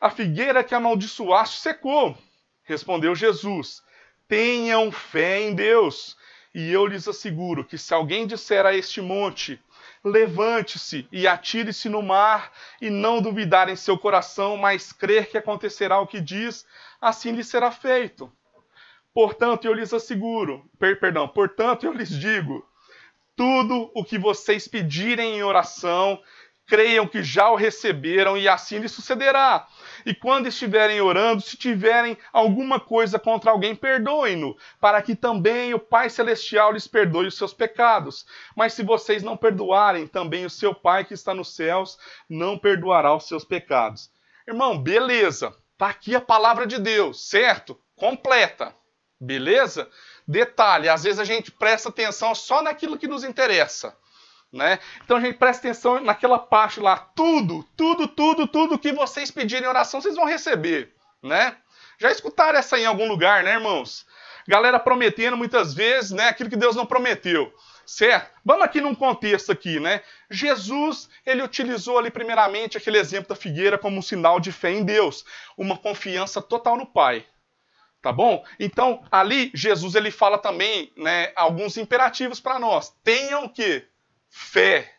a 0.00 0.08
figueira 0.08 0.64
que 0.64 0.74
amaldiçoaste 0.74 1.60
secou. 1.60 2.16
Respondeu 2.62 3.14
Jesus: 3.14 3.82
Tenham 4.26 4.90
fé 4.90 5.42
em 5.42 5.54
Deus. 5.54 6.16
E 6.52 6.72
eu 6.72 6.84
lhes 6.84 7.06
asseguro 7.06 7.64
que 7.64 7.78
se 7.78 7.94
alguém 7.94 8.26
disser 8.26 8.66
a 8.66 8.74
este 8.74 9.00
monte, 9.00 9.62
levante-se 10.04 11.06
e 11.12 11.26
atire-se 11.28 11.88
no 11.88 12.02
mar, 12.02 12.52
e 12.80 12.90
não 12.90 13.22
duvidar 13.22 13.68
em 13.68 13.76
seu 13.76 13.96
coração, 13.96 14.56
mas 14.56 14.92
crer 14.92 15.30
que 15.30 15.38
acontecerá 15.38 16.00
o 16.00 16.08
que 16.08 16.20
diz, 16.20 16.66
assim 17.00 17.30
lhe 17.32 17.44
será 17.44 17.70
feito. 17.70 18.32
Portanto, 19.14 19.64
eu 19.64 19.72
lhes 19.72 19.94
asseguro, 19.94 20.68
per, 20.76 20.98
perdão, 20.98 21.28
portanto, 21.28 21.84
eu 21.84 21.92
lhes 21.92 22.08
digo, 22.08 22.66
tudo 23.36 23.90
o 23.94 24.04
que 24.04 24.18
vocês 24.18 24.66
pedirem 24.66 25.36
em 25.36 25.42
oração, 25.42 26.20
creiam 26.70 27.04
que 27.04 27.20
já 27.20 27.50
o 27.50 27.56
receberam 27.56 28.38
e 28.38 28.48
assim 28.48 28.78
lhe 28.78 28.88
sucederá. 28.88 29.66
E 30.06 30.14
quando 30.14 30.46
estiverem 30.46 31.00
orando, 31.00 31.42
se 31.42 31.56
tiverem 31.56 32.16
alguma 32.32 32.78
coisa 32.78 33.18
contra 33.18 33.50
alguém, 33.50 33.74
perdoem-no, 33.74 34.56
para 34.80 35.02
que 35.02 35.16
também 35.16 35.74
o 35.74 35.80
Pai 35.80 36.08
Celestial 36.08 36.72
lhes 36.72 36.86
perdoe 36.86 37.26
os 37.26 37.36
seus 37.36 37.52
pecados. 37.52 38.24
Mas 38.56 38.72
se 38.72 38.84
vocês 38.84 39.20
não 39.20 39.36
perdoarem, 39.36 40.06
também 40.06 40.46
o 40.46 40.50
seu 40.50 40.72
Pai 40.72 41.04
que 41.04 41.12
está 41.12 41.34
nos 41.34 41.56
céus 41.56 41.98
não 42.28 42.56
perdoará 42.56 43.12
os 43.16 43.26
seus 43.26 43.44
pecados. 43.44 44.08
Irmão, 44.46 44.80
beleza. 44.80 45.52
Tá 45.76 45.88
aqui 45.88 46.14
a 46.14 46.20
palavra 46.20 46.68
de 46.68 46.78
Deus, 46.78 47.28
certo? 47.28 47.76
Completa. 47.96 48.72
Beleza? 49.20 49.90
Detalhe, 50.26 50.88
às 50.88 51.02
vezes 51.02 51.18
a 51.18 51.24
gente 51.24 51.50
presta 51.50 51.88
atenção 51.88 52.32
só 52.34 52.62
naquilo 52.62 52.96
que 52.96 53.08
nos 53.08 53.24
interessa. 53.24 53.96
Né? 54.52 54.80
Então 55.04 55.16
a 55.16 55.20
gente 55.20 55.38
presta 55.38 55.68
atenção 55.68 56.00
naquela 56.00 56.38
parte 56.38 56.80
lá, 56.80 56.96
tudo, 56.96 57.62
tudo, 57.76 58.08
tudo, 58.08 58.48
tudo 58.48 58.78
que 58.78 58.92
vocês 58.92 59.30
pedirem 59.30 59.64
em 59.64 59.68
oração, 59.68 60.00
vocês 60.00 60.16
vão 60.16 60.24
receber, 60.24 60.92
né? 61.22 61.56
Já 61.98 62.10
escutaram 62.10 62.58
essa 62.58 62.78
em 62.78 62.84
algum 62.84 63.06
lugar, 63.06 63.44
né, 63.44 63.52
irmãos? 63.52 64.06
Galera 64.48 64.80
prometendo 64.80 65.36
muitas 65.36 65.72
vezes, 65.72 66.10
né, 66.10 66.28
aquilo 66.28 66.50
que 66.50 66.56
Deus 66.56 66.74
não 66.74 66.86
prometeu. 66.86 67.52
Certo? 67.86 68.30
Vamos 68.44 68.64
aqui 68.64 68.80
num 68.80 68.94
contexto 68.94 69.52
aqui, 69.52 69.78
né? 69.78 70.02
Jesus, 70.30 71.08
ele 71.26 71.42
utilizou 71.42 71.98
ali 71.98 72.10
primeiramente 72.10 72.76
aquele 72.76 72.98
exemplo 72.98 73.28
da 73.28 73.36
figueira 73.36 73.76
como 73.76 73.98
um 73.98 74.02
sinal 74.02 74.40
de 74.40 74.50
fé 74.50 74.70
em 74.70 74.84
Deus, 74.84 75.24
uma 75.56 75.76
confiança 75.76 76.40
total 76.40 76.76
no 76.76 76.86
Pai. 76.86 77.26
Tá 78.00 78.12
bom? 78.12 78.44
Então, 78.58 79.04
ali 79.10 79.50
Jesus 79.54 79.94
ele 79.94 80.10
fala 80.10 80.38
também, 80.38 80.92
né, 80.96 81.32
alguns 81.36 81.76
imperativos 81.76 82.40
para 82.40 82.58
nós. 82.58 82.94
Tenham 83.04 83.46
que 83.48 83.86
fé. 84.30 84.94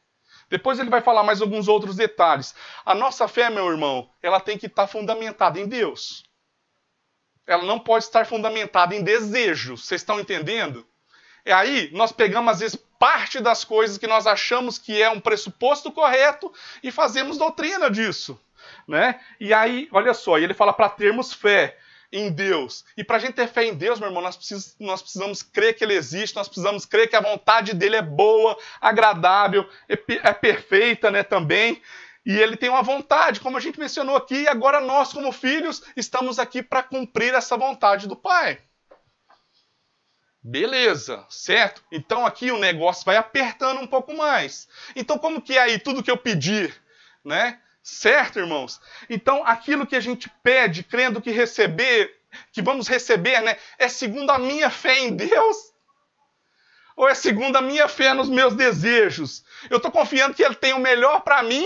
Depois 0.50 0.78
ele 0.80 0.90
vai 0.90 1.02
falar 1.02 1.24
mais 1.24 1.42
alguns 1.42 1.68
outros 1.68 1.96
detalhes. 1.96 2.54
A 2.86 2.94
nossa 2.94 3.28
fé, 3.28 3.50
meu 3.50 3.70
irmão, 3.70 4.10
ela 4.22 4.40
tem 4.40 4.58
que 4.58 4.66
estar 4.66 4.86
fundamentada 4.86 5.60
em 5.60 5.68
Deus. 5.68 6.24
Ela 7.48 7.64
não 7.64 7.80
pode 7.80 8.04
estar 8.04 8.26
fundamentada 8.26 8.94
em 8.94 9.02
desejos. 9.02 9.86
Vocês 9.86 10.02
estão 10.02 10.20
entendendo? 10.20 10.86
E 11.46 11.52
aí, 11.52 11.90
nós 11.94 12.12
pegamos, 12.12 12.52
às 12.52 12.60
vezes, 12.60 12.76
parte 13.00 13.40
das 13.40 13.64
coisas 13.64 13.98
que 13.98 14.06
nós 14.06 14.28
achamos 14.28 14.78
que 14.78 15.02
é 15.02 15.10
um 15.10 15.20
pressuposto 15.20 15.92
correto 15.92 16.54
e 16.84 16.92
fazemos 16.92 17.38
doutrina 17.38 17.90
disso. 17.90 18.40
Né? 18.88 19.20
E 19.40 19.54
aí, 19.54 19.88
olha 19.92 20.14
só, 20.14 20.38
ele 20.38 20.54
fala 20.54 20.74
para 20.74 20.90
termos 20.90 21.34
fé 21.34 21.78
em 22.12 22.32
Deus. 22.32 22.84
E 22.98 23.04
para 23.04 23.18
a 23.18 23.20
gente 23.20 23.34
ter 23.34 23.48
fé 23.48 23.66
em 23.66 23.74
Deus, 23.74 24.00
meu 24.00 24.10
irmão, 24.10 24.22
nós 24.22 24.36
precisamos, 24.36 24.76
nós 24.80 25.02
precisamos 25.02 25.42
crer 25.42 25.76
que 25.76 25.84
Ele 25.84 25.94
existe, 25.94 26.36
nós 26.36 26.48
precisamos 26.48 26.86
crer 26.86 27.10
que 27.10 27.16
a 27.16 27.22
vontade 27.22 27.74
dele 27.74 27.96
é 27.96 28.02
boa, 28.02 28.58
agradável, 28.80 29.68
é, 29.88 29.98
é 30.24 30.34
perfeita 30.34 31.10
né, 31.10 31.24
também. 31.24 31.82
E 32.26 32.38
ele 32.38 32.56
tem 32.56 32.70
uma 32.70 32.84
vontade, 32.84 33.40
como 33.40 33.58
a 33.58 33.60
gente 33.60 33.80
mencionou 33.80 34.16
aqui, 34.16 34.44
e 34.44 34.48
agora 34.48 34.80
nós, 34.80 35.12
como 35.12 35.32
filhos, 35.32 35.82
estamos 35.98 36.38
aqui 36.38 36.62
para 36.62 36.84
cumprir 36.84 37.34
essa 37.34 37.58
vontade 37.58 38.08
do 38.08 38.16
Pai. 38.16 38.60
Beleza, 40.44 41.26
certo? 41.30 41.84
Então 41.92 42.26
aqui 42.26 42.52
o 42.52 42.60
negócio 42.60 43.06
vai 43.06 43.16
apertando 43.16 43.80
um 43.80 43.88
pouco 43.88 44.16
mais. 44.16 44.68
Então, 44.96 45.18
como 45.18 45.42
que 45.42 45.58
é 45.58 45.62
aí 45.62 45.80
tudo 45.80 46.02
que 46.02 46.10
eu 46.10 46.18
pedir, 46.18 46.76
né? 47.24 47.60
Certo, 47.84 48.40
irmãos? 48.40 48.80
Então, 49.10 49.44
aquilo 49.46 49.88
que 49.88 49.96
a 49.96 50.00
gente 50.00 50.30
pede, 50.44 50.84
crendo 50.84 51.22
que 51.22 51.32
receber, 51.32 52.16
que 52.52 52.62
vamos 52.62 52.88
receber, 52.88 53.42
né, 53.42 53.58
é 53.78 53.88
segundo 53.88 54.30
a 54.30 54.38
minha 54.38 54.70
fé 54.70 55.00
em 55.00 55.16
Deus? 55.16 55.72
Ou 56.96 57.10
é 57.10 57.16
segundo 57.16 57.56
a 57.56 57.62
minha 57.62 57.88
fé 57.88 58.14
nos 58.14 58.30
meus 58.30 58.54
desejos? 58.54 59.44
Eu 59.70 59.78
estou 59.78 59.92
confiando 59.92 60.36
que 60.36 60.44
Ele 60.44 60.56
tem 60.56 60.74
o 60.74 60.80
melhor 60.80 61.22
para 61.22 61.42
mim? 61.42 61.66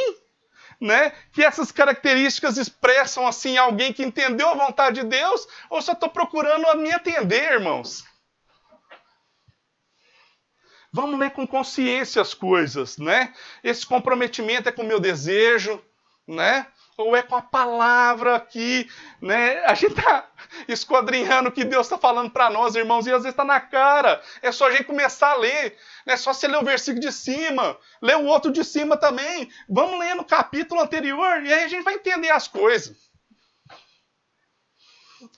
Né? 0.79 1.11
Que 1.31 1.43
essas 1.43 1.71
características 1.71 2.57
expressam 2.57 3.25
assim 3.27 3.57
alguém 3.57 3.91
que 3.91 4.03
entendeu 4.03 4.49
a 4.49 4.53
vontade 4.53 5.01
de 5.01 5.07
Deus? 5.07 5.47
Ou 5.69 5.81
só 5.81 5.93
estou 5.93 6.09
procurando 6.09 6.67
a 6.67 6.75
me 6.75 6.91
atender, 6.91 7.53
irmãos? 7.53 8.05
Vamos 10.91 11.19
ler 11.19 11.31
com 11.31 11.45
consciência 11.45 12.21
as 12.21 12.33
coisas, 12.33 12.97
né? 12.97 13.33
Esse 13.61 13.85
comprometimento 13.85 14.69
é 14.69 14.71
com 14.71 14.83
o 14.83 14.85
meu 14.85 14.99
desejo, 14.99 15.83
né? 16.27 16.67
Ou 16.97 17.15
é 17.15 17.21
com 17.21 17.35
a 17.35 17.41
palavra 17.41 18.39
que, 18.39 18.89
né? 19.21 19.63
A 19.65 19.73
gente 19.73 19.95
tá 19.95 20.27
esquadrinhando 20.67 21.49
o 21.49 21.51
que 21.51 21.65
Deus 21.65 21.85
está 21.85 21.97
falando 21.97 22.31
para 22.31 22.49
nós, 22.49 22.75
irmãos, 22.75 23.05
e 23.05 23.11
às 23.11 23.23
vezes 23.23 23.33
está 23.33 23.43
na 23.43 23.59
cara. 23.59 24.21
É 24.41 24.51
só 24.51 24.67
a 24.67 24.71
gente 24.71 24.85
começar 24.85 25.31
a 25.31 25.35
ler. 25.35 25.77
Não 26.05 26.13
é 26.13 26.17
só 26.17 26.33
você 26.33 26.47
ler 26.47 26.57
o 26.57 26.65
versículo 26.65 27.01
de 27.01 27.11
cima, 27.11 27.77
ler 28.01 28.15
o 28.15 28.25
outro 28.25 28.51
de 28.51 28.63
cima 28.63 28.95
também. 28.95 29.49
Vamos 29.69 29.99
ler 29.99 30.15
no 30.15 30.23
capítulo 30.23 30.79
anterior 30.81 31.43
e 31.43 31.53
aí 31.53 31.63
a 31.65 31.67
gente 31.67 31.83
vai 31.83 31.95
entender 31.95 32.29
as 32.29 32.47
coisas. 32.47 32.95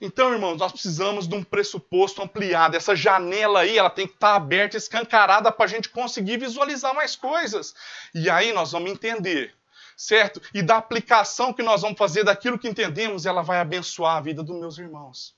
Então, 0.02 0.34
irmãos, 0.34 0.58
nós 0.58 0.72
precisamos 0.72 1.28
de 1.28 1.34
um 1.34 1.44
pressuposto 1.44 2.22
ampliado. 2.22 2.76
Essa 2.76 2.96
janela 2.96 3.62
aí, 3.62 3.78
ela 3.78 3.90
tem 3.90 4.06
que 4.06 4.14
estar 4.14 4.36
aberta, 4.36 4.78
escancarada 4.78 5.52
para 5.52 5.66
a 5.66 5.70
gente 5.70 5.90
conseguir 5.90 6.38
visualizar 6.38 6.94
mais 6.94 7.16
coisas. 7.16 7.74
E 8.14 8.30
aí 8.30 8.54
nós 8.54 8.74
vamos 8.74 8.92
entender 8.92 9.56
certo? 9.98 10.40
E 10.54 10.62
da 10.62 10.78
aplicação 10.78 11.52
que 11.52 11.64
nós 11.64 11.82
vamos 11.82 11.98
fazer 11.98 12.24
daquilo 12.24 12.60
que 12.60 12.70
entendemos, 12.70 13.26
ela 13.26 13.42
vai 13.42 13.60
abençoar 13.60 14.18
a 14.18 14.22
vida 14.22 14.44
dos 14.44 14.58
meus 14.58 14.78
irmãos. 14.78 15.36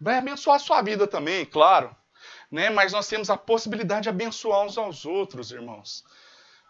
Vai 0.00 0.16
abençoar 0.16 0.56
a 0.56 0.60
sua 0.60 0.80
vida 0.80 1.06
também, 1.06 1.44
claro. 1.44 1.94
Né? 2.50 2.70
Mas 2.70 2.92
nós 2.92 3.06
temos 3.06 3.28
a 3.28 3.36
possibilidade 3.36 4.04
de 4.04 4.08
abençoar 4.08 4.64
uns 4.64 4.78
aos 4.78 5.04
outros, 5.04 5.52
irmãos. 5.52 6.02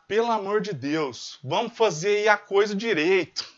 Pelo 0.09 0.33
amor 0.33 0.61
de 0.61 0.73
Deus, 0.73 1.39
vamos 1.45 1.77
fazer 1.77 2.27
a 2.27 2.37
coisa 2.37 2.75
direito. 2.75 3.49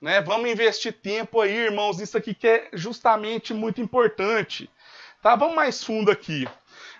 Né? 0.00 0.20
Vamos 0.20 0.48
investir 0.48 0.92
tempo 0.92 1.40
aí, 1.40 1.52
irmãos, 1.52 1.98
isso 1.98 2.16
aqui 2.16 2.32
que 2.32 2.46
é 2.46 2.70
justamente 2.74 3.52
muito 3.52 3.80
importante. 3.80 4.70
Tá? 5.20 5.34
Vamos 5.34 5.56
mais 5.56 5.82
fundo 5.82 6.12
aqui. 6.12 6.46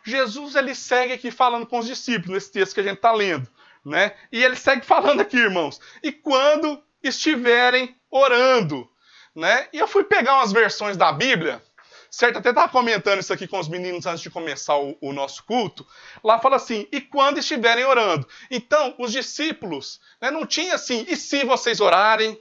Jesus 0.05 0.57
ele 0.57 0.75
segue 0.75 1.13
aqui 1.13 1.31
falando 1.31 1.67
com 1.67 1.79
os 1.79 1.87
discípulos 1.87 2.35
nesse 2.35 2.51
texto 2.51 2.75
que 2.75 2.81
a 2.81 2.83
gente 2.83 2.97
está 2.97 3.13
lendo. 3.13 3.49
Né? 3.87 4.13
E 4.33 4.43
ele 4.43 4.57
segue 4.57 4.85
falando 4.85 5.21
aqui, 5.21 5.37
irmãos. 5.37 5.81
E 6.03 6.11
quando 6.11 6.83
estiverem 7.01 7.97
orando. 8.11 8.91
Né? 9.33 9.69
E 9.73 9.79
eu 9.79 9.87
fui 9.87 10.03
pegar 10.03 10.35
umas 10.35 10.51
versões 10.51 10.97
da 10.97 11.13
Bíblia, 11.13 11.63
certo? 12.11 12.39
Até 12.39 12.49
estava 12.49 12.69
comentando 12.69 13.21
isso 13.21 13.33
aqui 13.33 13.47
com 13.47 13.61
os 13.61 13.69
meninos 13.69 14.05
antes 14.05 14.23
de 14.23 14.31
começar 14.31 14.77
o, 14.77 14.99
o, 15.01 15.13
nosso 15.13 15.45
culto. 15.45 15.87
Lá 16.25 16.41
fala 16.41 16.57
assim: 16.57 16.89
e 16.91 17.01
quando 17.01 17.39
estiverem 17.39 17.85
orando. 17.85 18.27
Então, 18.51 18.93
os 18.99 19.13
discípulos 19.13 20.01
né, 20.21 20.33
não 20.33 20.45
tinha 20.45 20.75
assim, 20.75 21.07
e 21.09 21.17
se 21.17 21.45
vocês 21.45 21.79
orarem? 21.79 22.37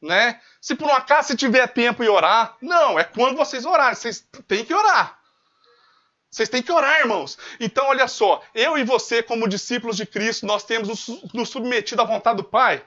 Né? 0.00 0.40
Se 0.62 0.74
por 0.74 0.88
um 0.88 0.94
acaso 0.94 1.28
se 1.28 1.36
tiver 1.36 1.66
tempo 1.66 2.02
e 2.02 2.08
orar. 2.08 2.56
Não, 2.62 2.98
é 2.98 3.04
quando 3.04 3.36
vocês 3.36 3.66
orarem. 3.66 3.94
Vocês 3.94 4.26
têm 4.48 4.64
que 4.64 4.72
orar. 4.72 5.19
Vocês 6.30 6.48
têm 6.48 6.62
que 6.62 6.70
orar, 6.70 7.00
irmãos. 7.00 7.36
Então, 7.58 7.86
olha 7.86 8.06
só, 8.06 8.40
eu 8.54 8.78
e 8.78 8.84
você, 8.84 9.22
como 9.22 9.48
discípulos 9.48 9.96
de 9.96 10.06
Cristo, 10.06 10.46
nós 10.46 10.62
temos 10.62 11.08
nos 11.34 11.48
submetido 11.48 12.00
à 12.00 12.04
vontade 12.04 12.36
do 12.36 12.44
Pai. 12.44 12.82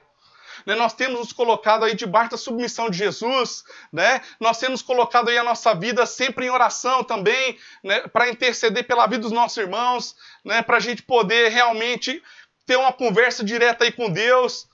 Né? 0.64 0.74
Nós 0.74 0.94
temos 0.94 1.18
nos 1.18 1.32
colocado 1.32 1.84
aí 1.84 1.94
debaixo 1.94 2.30
da 2.30 2.36
submissão 2.38 2.88
de 2.88 2.96
Jesus, 2.96 3.64
né? 3.92 4.22
Nós 4.40 4.58
temos 4.58 4.80
colocado 4.80 5.28
aí 5.28 5.36
a 5.36 5.44
nossa 5.44 5.74
vida 5.74 6.06
sempre 6.06 6.46
em 6.46 6.50
oração 6.50 7.04
também, 7.04 7.58
né? 7.82 8.00
Para 8.08 8.30
interceder 8.30 8.86
pela 8.86 9.06
vida 9.06 9.22
dos 9.22 9.32
nossos 9.32 9.58
irmãos, 9.58 10.16
né? 10.42 10.62
Para 10.62 10.78
a 10.78 10.80
gente 10.80 11.02
poder 11.02 11.50
realmente 11.50 12.22
ter 12.64 12.76
uma 12.76 12.92
conversa 12.92 13.44
direta 13.44 13.84
aí 13.84 13.92
com 13.92 14.10
Deus. 14.10 14.66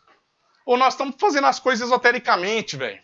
Ou 0.65 0.77
nós 0.77 0.95
estamos 0.95 1.17
fazendo 1.19 1.49
as 1.49 1.59
coisas 1.59 1.89
esotericamente, 1.89 2.77
velho. 2.77 3.01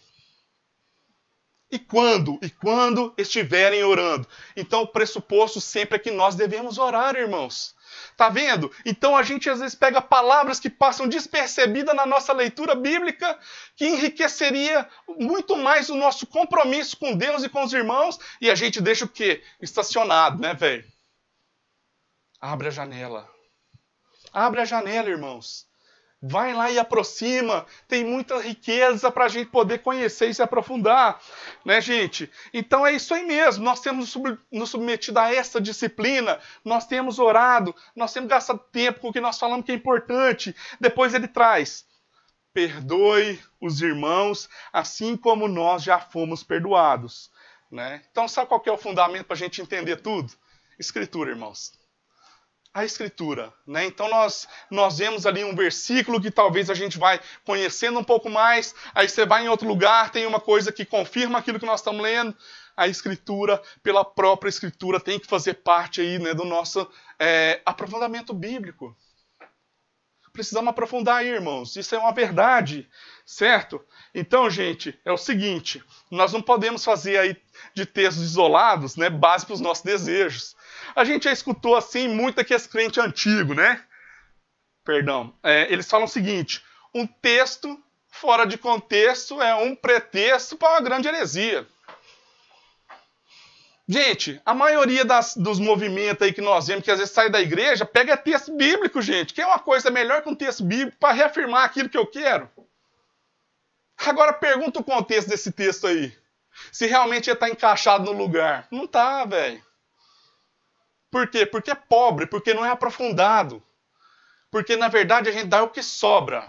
E 1.70 1.79
quando? 1.79 2.38
E 2.42 2.48
quando 2.48 3.12
estiverem 3.18 3.83
orando. 3.83 4.26
Então 4.57 4.83
o 4.83 4.87
pressuposto 4.87 5.61
sempre 5.61 5.96
é 5.96 5.98
que 5.98 6.11
nós 6.11 6.37
devemos 6.37 6.79
orar, 6.79 7.16
irmãos. 7.16 7.74
Tá 8.16 8.29
vendo? 8.29 8.70
Então 8.85 9.16
a 9.16 9.22
gente 9.22 9.50
às 9.50 9.61
vezes 9.61 9.74
pega 9.74 10.00
palavras 10.00 10.61
que 10.61 10.70
passam 10.70 11.09
despercebidas 11.09 11.94
na 11.94 12.07
nossa 12.07 12.33
leitura 12.33 12.74
bíblica, 12.74 13.38
que 13.74 13.87
enriqueceria 13.87 14.88
muito 15.18 15.57
mais 15.57 15.90
o 15.90 15.94
nosso 15.94 16.26
compromisso 16.26 16.96
com 16.96 17.16
Deus 17.16 17.42
e 17.42 17.48
com 17.48 17.62
os 17.64 17.72
irmãos, 17.72 18.18
e 18.40 18.50
a 18.50 18.55
gente 18.55 18.81
deixa 18.81 19.05
o 19.05 19.09
quê? 19.09 19.42
Estacionado, 19.61 20.40
né, 20.40 20.55
velho? 20.55 20.85
Abre 22.40 22.68
a 22.68 22.70
janela. 22.70 23.29
Abre 24.33 24.61
a 24.61 24.64
janela, 24.64 25.09
irmãos. 25.09 25.65
Vai 26.29 26.53
lá 26.53 26.71
e 26.71 26.79
aproxima. 26.79 27.65
Tem 27.87 28.05
muita 28.05 28.41
riqueza 28.41 29.11
para 29.11 29.27
a 29.27 29.29
gente 29.29 29.49
poder 29.49 29.79
conhecer 29.79 30.29
e 30.29 30.35
se 30.35 30.43
aprofundar, 30.43 31.21
né, 31.65 31.81
gente? 31.81 32.31
Então 32.53 32.85
é 32.85 32.93
isso 32.93 33.15
aí 33.15 33.25
mesmo. 33.25 33.65
Nós 33.65 33.81
temos 33.81 34.17
nos 34.51 34.71
submetido 34.71 35.19
a 35.21 35.33
essa 35.33 35.61
disciplina, 35.61 36.41
nós 36.65 36.87
temos 36.87 37.19
orado, 37.19 37.75
nós 37.95 38.12
temos 38.12 38.29
gastado 38.29 38.59
tempo 38.73 39.01
com 39.01 39.09
o 39.09 39.12
que 39.12 39.21
nós 39.21 39.39
falamos 39.39 39.65
que 39.65 39.73
é 39.73 39.75
importante. 39.75 40.55
Depois 40.81 41.15
ele 41.15 41.29
traz: 41.29 41.87
perdoe 42.53 43.41
os 43.61 43.81
irmãos, 43.81 44.49
assim 44.73 45.17
como 45.17 45.47
nós 45.47 45.83
já 45.83 46.01
fomos 46.01 46.43
perdoados. 46.43 47.31
Né? 47.71 48.03
Então, 48.11 48.27
sabe 48.27 48.49
qual 48.49 48.62
é 48.67 48.71
o 48.71 48.79
fundamento 48.79 49.27
para 49.27 49.35
a 49.35 49.39
gente 49.39 49.61
entender 49.61 49.97
tudo? 49.97 50.33
Escritura, 50.79 51.31
irmãos 51.31 51.73
a 52.77 52.85
Escritura. 52.85 53.55
Né? 53.67 53.87
Então 53.87 54.07
nós, 54.07 54.47
nós 54.71 54.99
vemos 54.99 55.25
ali 55.25 55.43
um 55.43 55.57
versículo 55.57 56.21
que 56.21 56.31
talvez 56.31 56.69
a 56.69 56.75
gente 56.75 56.99
vai 56.99 57.19
conhecendo 57.43 57.99
um 57.99 58.05
pouco 58.05 58.29
mais, 58.29 58.75
aí 58.95 59.09
você 59.09 59.25
vai 59.25 59.47
em 59.47 59.49
outro 59.49 59.67
lugar, 59.67 60.11
tem 60.11 60.27
uma 60.27 60.39
coisa 60.39 60.71
que 60.71 60.85
confirma 60.85 61.39
aquilo 61.39 61.59
que 61.59 61.65
nós 61.65 61.81
estamos 61.81 62.03
lendo. 62.03 62.37
A 62.77 62.87
Escritura, 62.87 63.62
pela 63.83 64.05
própria 64.05 64.51
Escritura, 64.51 65.01
tem 65.01 65.19
que 65.19 65.27
fazer 65.27 65.55
parte 65.55 66.03
aí 66.03 66.19
né, 66.19 66.35
do 66.35 66.45
nosso 66.45 66.87
é, 67.19 67.62
aprofundamento 67.65 68.35
bíblico. 68.35 68.95
precisamos 70.31 70.69
aprofundar 70.69 71.21
aí, 71.21 71.29
irmãos. 71.29 71.77
Isso 71.77 71.95
é 71.95 71.99
uma 71.99 72.12
verdade, 72.12 72.87
certo? 73.25 73.83
Então, 74.15 74.51
gente, 74.51 75.01
é 75.03 75.11
o 75.11 75.17
seguinte: 75.17 75.83
nós 76.11 76.35
não 76.35 76.43
podemos 76.43 76.85
fazer 76.85 77.17
aí 77.17 77.37
de 77.75 77.87
textos 77.87 78.23
isolados, 78.23 78.97
né, 78.97 79.09
base 79.09 79.47
para 79.47 79.55
os 79.55 79.61
nossos 79.62 79.83
desejos. 79.83 80.55
A 80.94 81.05
gente 81.05 81.25
já 81.25 81.33
escutou 81.33 81.77
assim 81.77 82.09
muito 82.09 82.40
aqui 82.40 82.55
esse 82.55 82.68
crente 82.68 83.01
antigo, 83.01 83.55
né? 83.55 83.83
Perdão. 84.85 85.35
É, 85.42 85.70
eles 85.72 85.88
falam 85.88 86.07
o 86.07 86.09
seguinte: 86.09 86.64
um 86.94 87.07
texto 87.07 87.83
fora 88.09 88.46
de 88.46 88.57
contexto 88.57 89.42
é 89.42 89.55
um 89.55 89.75
pretexto 89.75 90.57
para 90.57 90.70
uma 90.70 90.81
grande 90.81 91.09
heresia. 91.09 91.66
Gente, 93.88 94.40
a 94.44 94.53
maioria 94.53 95.05
das, 95.05 95.37
dos 95.37 95.61
movimentos 95.61 96.27
aí 96.27 96.33
que 96.33 96.40
nós 96.40 96.66
vemos, 96.66 96.83
que 96.83 96.90
às 96.90 96.99
vezes 96.99 97.14
sai 97.14 97.31
da 97.31 97.40
igreja, 97.40 97.85
pega 97.85 98.16
texto 98.16 98.53
bíblico, 98.57 99.01
gente, 99.01 99.33
que 99.33 99.40
é 99.40 99.46
uma 99.46 99.61
coisa 99.61 99.90
melhor 99.90 100.22
que 100.22 100.29
um 100.29 100.35
texto 100.35 100.64
bíblico 100.64 100.99
para 100.99 101.14
reafirmar 101.14 101.64
aquilo 101.64 101.88
que 101.88 101.96
eu 101.96 102.07
quero. 102.07 102.51
Agora 104.05 104.33
pergunta 104.33 104.81
o 104.81 104.85
contexto 104.85 105.29
desse 105.29 105.53
texto 105.53 105.87
aí. 105.87 106.12
Se 106.72 106.87
realmente 106.87 107.31
ele 107.31 107.35
está 107.35 107.49
encaixado 107.49 108.05
no 108.05 108.12
lugar. 108.12 108.66
Não 108.70 108.85
está, 108.85 109.25
velho. 109.25 109.62
Por 111.16 111.26
quê? 111.29 111.46
Porque 111.46 111.70
é 111.70 111.74
pobre, 111.74 112.26
porque 112.26 112.52
não 112.52 112.62
é 112.62 112.68
aprofundado. 112.68 113.62
Porque 114.50 114.76
na 114.76 114.87
verdade 114.87 115.31
a 115.31 115.33
gente 115.33 115.46
dá 115.46 115.62
o 115.62 115.70
que 115.70 115.83
sobra. 115.83 116.46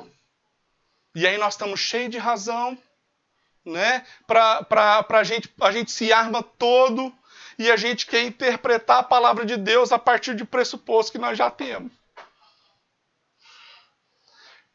E 1.16 1.26
aí 1.26 1.38
nós 1.38 1.54
estamos 1.54 1.80
cheios 1.80 2.12
de 2.12 2.18
razão, 2.18 2.78
né? 3.64 4.06
Para 4.28 5.06
a 5.08 5.24
gente, 5.24 5.50
a 5.62 5.72
gente 5.72 5.90
se 5.90 6.12
arma 6.12 6.44
todo 6.44 7.18
e 7.58 7.72
a 7.72 7.78
gente 7.78 8.06
quer 8.06 8.26
interpretar 8.26 9.00
a 9.00 9.04
palavra 9.04 9.46
de 9.46 9.56
Deus 9.56 9.94
a 9.94 9.98
partir 9.98 10.36
de 10.36 10.44
pressuposto 10.44 11.14
que 11.14 11.18
nós 11.18 11.38
já 11.38 11.50
temos. 11.50 11.94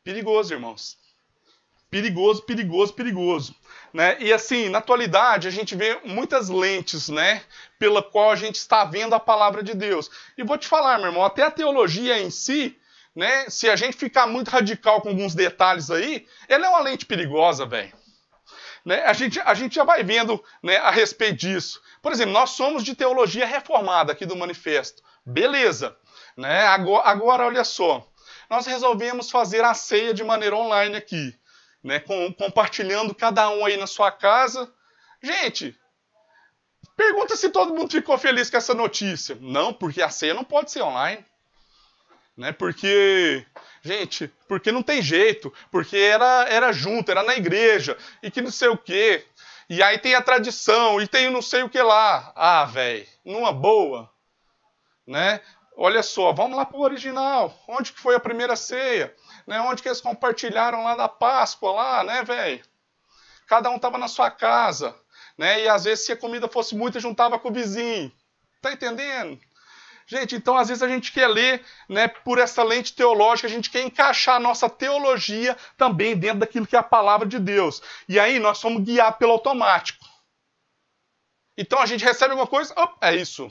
Perigoso, 0.02 0.54
irmãos. 0.54 0.96
Perigoso, 1.90 2.42
perigoso, 2.44 2.94
perigoso. 2.94 3.54
Né? 3.92 4.16
E 4.20 4.32
assim, 4.32 4.68
na 4.68 4.78
atualidade, 4.78 5.46
a 5.46 5.50
gente 5.50 5.76
vê 5.76 6.00
muitas 6.04 6.48
lentes, 6.48 7.08
né? 7.08 7.42
Pela 7.78 8.02
qual 8.02 8.30
a 8.30 8.36
gente 8.36 8.56
está 8.56 8.84
vendo 8.84 9.14
a 9.14 9.20
palavra 9.20 9.62
de 9.62 9.74
Deus. 9.74 10.10
E 10.36 10.42
vou 10.42 10.56
te 10.56 10.66
falar, 10.66 10.98
meu 10.98 11.08
irmão, 11.08 11.24
até 11.24 11.42
a 11.42 11.50
teologia 11.50 12.18
em 12.18 12.30
si, 12.30 12.78
né? 13.14 13.50
Se 13.50 13.68
a 13.68 13.76
gente 13.76 13.96
ficar 13.96 14.26
muito 14.26 14.48
radical 14.48 15.02
com 15.02 15.10
alguns 15.10 15.34
detalhes 15.34 15.90
aí, 15.90 16.26
ela 16.48 16.66
é 16.66 16.68
uma 16.70 16.80
lente 16.80 17.04
perigosa, 17.04 17.66
velho. 17.66 17.92
Né? 18.84 19.02
A, 19.04 19.12
gente, 19.12 19.38
a 19.40 19.54
gente 19.54 19.74
já 19.74 19.84
vai 19.84 20.02
vendo 20.02 20.42
né, 20.62 20.76
a 20.78 20.90
respeito 20.90 21.36
disso. 21.36 21.80
Por 22.00 22.12
exemplo, 22.12 22.32
nós 22.32 22.50
somos 22.50 22.82
de 22.82 22.94
teologia 22.94 23.46
reformada 23.46 24.12
aqui 24.12 24.26
do 24.26 24.36
manifesto. 24.36 25.02
Beleza. 25.24 25.96
Né? 26.36 26.66
Agora, 26.66 27.08
agora, 27.08 27.46
olha 27.46 27.64
só. 27.64 28.06
Nós 28.50 28.66
resolvemos 28.66 29.30
fazer 29.30 29.64
a 29.64 29.74
ceia 29.74 30.12
de 30.12 30.24
maneira 30.24 30.56
online 30.56 30.96
aqui. 30.96 31.34
Né? 31.82 31.98
Com, 32.00 32.32
compartilhando 32.32 33.14
cada 33.14 33.48
um 33.50 33.64
aí 33.64 33.76
na 33.76 33.86
sua 33.86 34.10
casa. 34.10 34.72
Gente, 35.22 35.76
pergunta 36.96 37.36
se 37.36 37.48
todo 37.48 37.74
mundo 37.74 37.90
ficou 37.90 38.16
feliz 38.18 38.50
com 38.50 38.56
essa 38.56 38.74
notícia. 38.74 39.36
Não, 39.40 39.72
porque 39.72 40.00
a 40.00 40.10
ceia 40.10 40.34
não 40.34 40.44
pode 40.44 40.70
ser 40.70 40.82
online. 40.82 41.24
Né? 42.36 42.52
Porque, 42.52 43.44
gente, 43.82 44.32
porque 44.48 44.72
não 44.72 44.82
tem 44.82 45.02
jeito. 45.02 45.52
Porque 45.70 45.96
era, 45.96 46.46
era 46.48 46.72
junto, 46.72 47.10
era 47.10 47.22
na 47.22 47.36
igreja. 47.36 47.96
E 48.22 48.30
que 48.30 48.40
não 48.40 48.50
sei 48.50 48.68
o 48.68 48.76
quê. 48.76 49.26
E 49.68 49.82
aí 49.82 49.98
tem 49.98 50.14
a 50.14 50.22
tradição, 50.22 51.00
e 51.00 51.06
tem 51.06 51.30
não 51.30 51.40
sei 51.40 51.62
o 51.62 51.68
que 51.68 51.80
lá. 51.80 52.32
Ah, 52.36 52.64
velho, 52.64 53.06
numa 53.24 53.52
boa. 53.52 54.10
Né? 55.06 55.40
Olha 55.76 56.02
só, 56.02 56.32
vamos 56.32 56.56
lá 56.56 56.66
para 56.66 56.76
o 56.76 56.82
original. 56.82 57.58
Onde 57.66 57.92
que 57.92 58.00
foi 58.00 58.14
a 58.14 58.20
primeira 58.20 58.54
ceia? 58.54 59.14
Né? 59.46 59.60
Onde 59.60 59.82
que 59.82 59.88
eles 59.88 60.00
compartilharam 60.00 60.84
lá 60.84 60.94
da 60.94 61.08
Páscoa, 61.08 61.72
lá, 61.72 62.04
né, 62.04 62.22
velho? 62.22 62.62
Cada 63.46 63.70
um 63.70 63.76
estava 63.76 63.98
na 63.98 64.08
sua 64.08 64.30
casa. 64.30 64.94
Né? 65.36 65.64
E 65.64 65.68
às 65.68 65.84
vezes, 65.84 66.06
se 66.06 66.12
a 66.12 66.16
comida 66.16 66.48
fosse 66.48 66.74
muita, 66.74 67.00
juntava 67.00 67.38
com 67.38 67.48
o 67.48 67.52
vizinho. 67.52 68.12
Tá 68.60 68.72
entendendo? 68.72 69.38
Gente, 70.06 70.34
então 70.36 70.56
às 70.56 70.68
vezes 70.68 70.82
a 70.82 70.88
gente 70.88 71.12
quer 71.12 71.26
ler 71.26 71.64
né, 71.88 72.08
por 72.08 72.38
essa 72.38 72.62
lente 72.62 72.94
teológica, 72.94 73.48
a 73.48 73.50
gente 73.50 73.70
quer 73.70 73.82
encaixar 73.82 74.36
a 74.36 74.40
nossa 74.40 74.68
teologia 74.68 75.56
também 75.76 76.16
dentro 76.16 76.40
daquilo 76.40 76.66
que 76.66 76.76
é 76.76 76.78
a 76.78 76.82
palavra 76.82 77.26
de 77.26 77.38
Deus. 77.38 77.82
E 78.08 78.18
aí 78.18 78.38
nós 78.38 78.58
somos 78.58 78.82
guiados 78.82 79.18
pelo 79.18 79.32
automático. 79.32 80.04
Então 81.56 81.78
a 81.78 81.86
gente 81.86 82.04
recebe 82.04 82.32
alguma 82.32 82.46
coisa, 82.46 82.74
oh, 82.76 82.88
é 83.00 83.14
isso. 83.16 83.50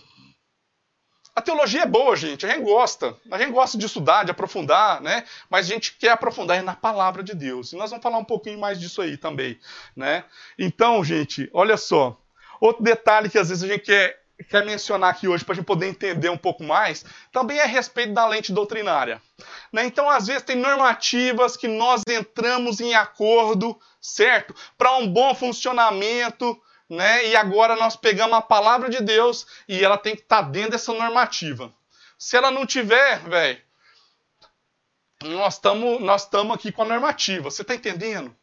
A 1.33 1.41
teologia 1.41 1.83
é 1.83 1.85
boa, 1.85 2.15
gente, 2.15 2.45
a 2.45 2.49
gente 2.49 2.63
gosta. 2.63 3.15
A 3.31 3.37
gente 3.37 3.51
gosta 3.51 3.77
de 3.77 3.85
estudar, 3.85 4.25
de 4.25 4.31
aprofundar, 4.31 5.01
né? 5.01 5.23
Mas 5.49 5.65
a 5.65 5.69
gente 5.69 5.95
quer 5.97 6.09
aprofundar 6.09 6.61
na 6.61 6.75
palavra 6.75 7.23
de 7.23 7.33
Deus. 7.33 7.71
E 7.71 7.77
nós 7.77 7.89
vamos 7.89 8.03
falar 8.03 8.17
um 8.17 8.25
pouquinho 8.25 8.59
mais 8.59 8.79
disso 8.79 9.01
aí 9.01 9.15
também, 9.15 9.57
né? 9.95 10.25
Então, 10.59 11.03
gente, 11.03 11.49
olha 11.53 11.77
só. 11.77 12.17
Outro 12.59 12.83
detalhe 12.83 13.29
que 13.29 13.39
às 13.39 13.49
vezes 13.49 13.63
a 13.63 13.67
gente 13.67 13.85
quer 13.85 14.21
quer 14.49 14.65
mencionar 14.65 15.11
aqui 15.11 15.27
hoje 15.27 15.43
para 15.43 15.53
a 15.53 15.55
gente 15.55 15.65
poder 15.65 15.87
entender 15.87 16.29
um 16.29 16.37
pouco 16.37 16.63
mais, 16.63 17.05
também 17.31 17.59
é 17.59 17.63
a 17.63 17.67
respeito 17.67 18.13
da 18.13 18.25
lente 18.25 18.51
doutrinária. 18.51 19.21
Né? 19.71 19.85
Então, 19.85 20.09
às 20.09 20.27
vezes, 20.27 20.43
tem 20.43 20.55
normativas 20.55 21.55
que 21.55 21.67
nós 21.67 22.01
entramos 22.07 22.79
em 22.79 22.93
acordo, 22.93 23.79
certo? 23.99 24.55
Para 24.77 24.97
um 24.97 25.07
bom 25.07 25.33
funcionamento, 25.35 26.59
né? 26.91 27.27
e 27.27 27.35
agora 27.37 27.75
nós 27.77 27.95
pegamos 27.95 28.37
a 28.37 28.41
palavra 28.41 28.89
de 28.89 29.01
Deus 29.01 29.47
e 29.65 29.83
ela 29.83 29.97
tem 29.97 30.13
que 30.13 30.23
estar 30.23 30.43
tá 30.43 30.49
dentro 30.49 30.71
dessa 30.71 30.93
normativa. 30.93 31.73
Se 32.17 32.35
ela 32.35 32.51
não 32.51 32.65
tiver, 32.65 33.19
velho, 33.21 33.61
nós 35.23 35.53
estamos 35.53 36.01
nós 36.01 36.29
aqui 36.53 36.69
com 36.69 36.81
a 36.81 36.85
normativa, 36.85 37.49
você 37.49 37.61
está 37.61 37.73
entendendo? 37.73 38.35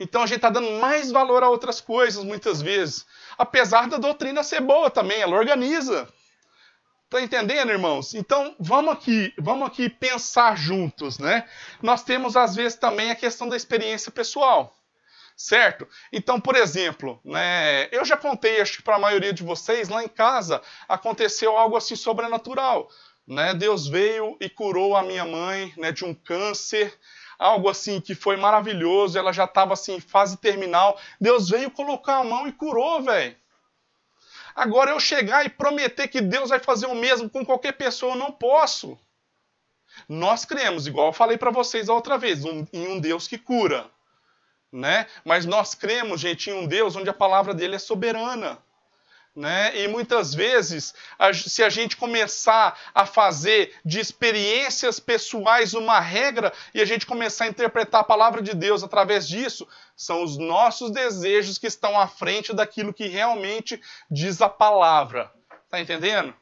Então 0.00 0.22
a 0.22 0.26
gente 0.26 0.36
está 0.36 0.50
dando 0.50 0.80
mais 0.80 1.12
valor 1.12 1.44
a 1.44 1.48
outras 1.48 1.80
coisas 1.80 2.24
muitas 2.24 2.60
vezes. 2.60 3.06
Apesar 3.38 3.88
da 3.88 3.98
doutrina 3.98 4.42
ser 4.42 4.60
boa 4.60 4.90
também, 4.90 5.20
ela 5.20 5.36
organiza. 5.36 6.08
Tá 7.08 7.20
entendendo, 7.20 7.70
irmãos? 7.70 8.14
Então, 8.14 8.54
vamos 8.58 8.92
aqui, 8.92 9.32
vamos 9.38 9.66
aqui 9.66 9.88
pensar 9.88 10.56
juntos, 10.56 11.18
né? 11.18 11.48
Nós 11.82 12.02
temos 12.02 12.36
às 12.36 12.54
vezes 12.54 12.78
também 12.78 13.10
a 13.10 13.16
questão 13.16 13.48
da 13.48 13.56
experiência 13.56 14.10
pessoal. 14.10 14.74
Certo? 15.40 15.88
Então, 16.12 16.38
por 16.38 16.54
exemplo, 16.54 17.18
né, 17.24 17.88
eu 17.90 18.04
já 18.04 18.14
contei, 18.14 18.60
acho 18.60 18.76
que 18.76 18.82
para 18.82 18.96
a 18.96 18.98
maioria 18.98 19.32
de 19.32 19.42
vocês, 19.42 19.88
lá 19.88 20.04
em 20.04 20.08
casa 20.08 20.60
aconteceu 20.86 21.56
algo 21.56 21.78
assim 21.78 21.96
sobrenatural. 21.96 22.90
Né? 23.26 23.54
Deus 23.54 23.88
veio 23.88 24.36
e 24.38 24.50
curou 24.50 24.94
a 24.94 25.02
minha 25.02 25.24
mãe 25.24 25.72
né, 25.78 25.92
de 25.92 26.04
um 26.04 26.12
câncer 26.12 26.92
algo 27.38 27.70
assim 27.70 28.02
que 28.02 28.14
foi 28.14 28.36
maravilhoso, 28.36 29.18
ela 29.18 29.32
já 29.32 29.44
estava 29.44 29.72
assim 29.72 29.94
em 29.94 30.00
fase 30.00 30.36
terminal. 30.36 31.00
Deus 31.18 31.48
veio 31.48 31.70
colocar 31.70 32.18
a 32.18 32.24
mão 32.24 32.46
e 32.46 32.52
curou, 32.52 33.02
velho. 33.02 33.34
Agora 34.54 34.90
eu 34.90 35.00
chegar 35.00 35.46
e 35.46 35.48
prometer 35.48 36.08
que 36.08 36.20
Deus 36.20 36.50
vai 36.50 36.58
fazer 36.58 36.84
o 36.84 36.94
mesmo 36.94 37.30
com 37.30 37.46
qualquer 37.46 37.72
pessoa, 37.72 38.12
eu 38.12 38.18
não 38.18 38.30
posso. 38.30 38.98
Nós 40.06 40.44
cremos, 40.44 40.86
igual 40.86 41.06
eu 41.06 41.12
falei 41.14 41.38
para 41.38 41.50
vocês 41.50 41.88
a 41.88 41.94
outra 41.94 42.18
vez, 42.18 42.44
um, 42.44 42.66
em 42.74 42.88
um 42.88 43.00
Deus 43.00 43.26
que 43.26 43.38
cura, 43.38 43.90
né? 44.72 45.06
Mas 45.24 45.46
nós 45.46 45.74
cremos, 45.74 46.20
gente, 46.20 46.50
em 46.50 46.52
um 46.52 46.66
Deus 46.66 46.96
onde 46.96 47.10
a 47.10 47.14
palavra 47.14 47.52
dele 47.54 47.76
é 47.76 47.78
soberana. 47.78 48.58
Né? 49.34 49.84
E 49.84 49.88
muitas 49.88 50.34
vezes, 50.34 50.92
se 51.32 51.62
a 51.62 51.68
gente 51.68 51.96
começar 51.96 52.76
a 52.92 53.06
fazer 53.06 53.74
de 53.84 54.00
experiências 54.00 54.98
pessoais 54.98 55.72
uma 55.72 56.00
regra 56.00 56.52
e 56.74 56.80
a 56.80 56.84
gente 56.84 57.06
começar 57.06 57.44
a 57.44 57.48
interpretar 57.48 58.00
a 58.00 58.04
palavra 58.04 58.42
de 58.42 58.54
Deus 58.54 58.82
através 58.82 59.28
disso, 59.28 59.68
são 59.96 60.24
os 60.24 60.36
nossos 60.36 60.90
desejos 60.90 61.58
que 61.58 61.68
estão 61.68 61.98
à 61.98 62.08
frente 62.08 62.52
daquilo 62.52 62.92
que 62.92 63.06
realmente 63.06 63.80
diz 64.10 64.42
a 64.42 64.48
palavra. 64.48 65.30
Tá 65.70 65.80
entendendo? 65.80 66.34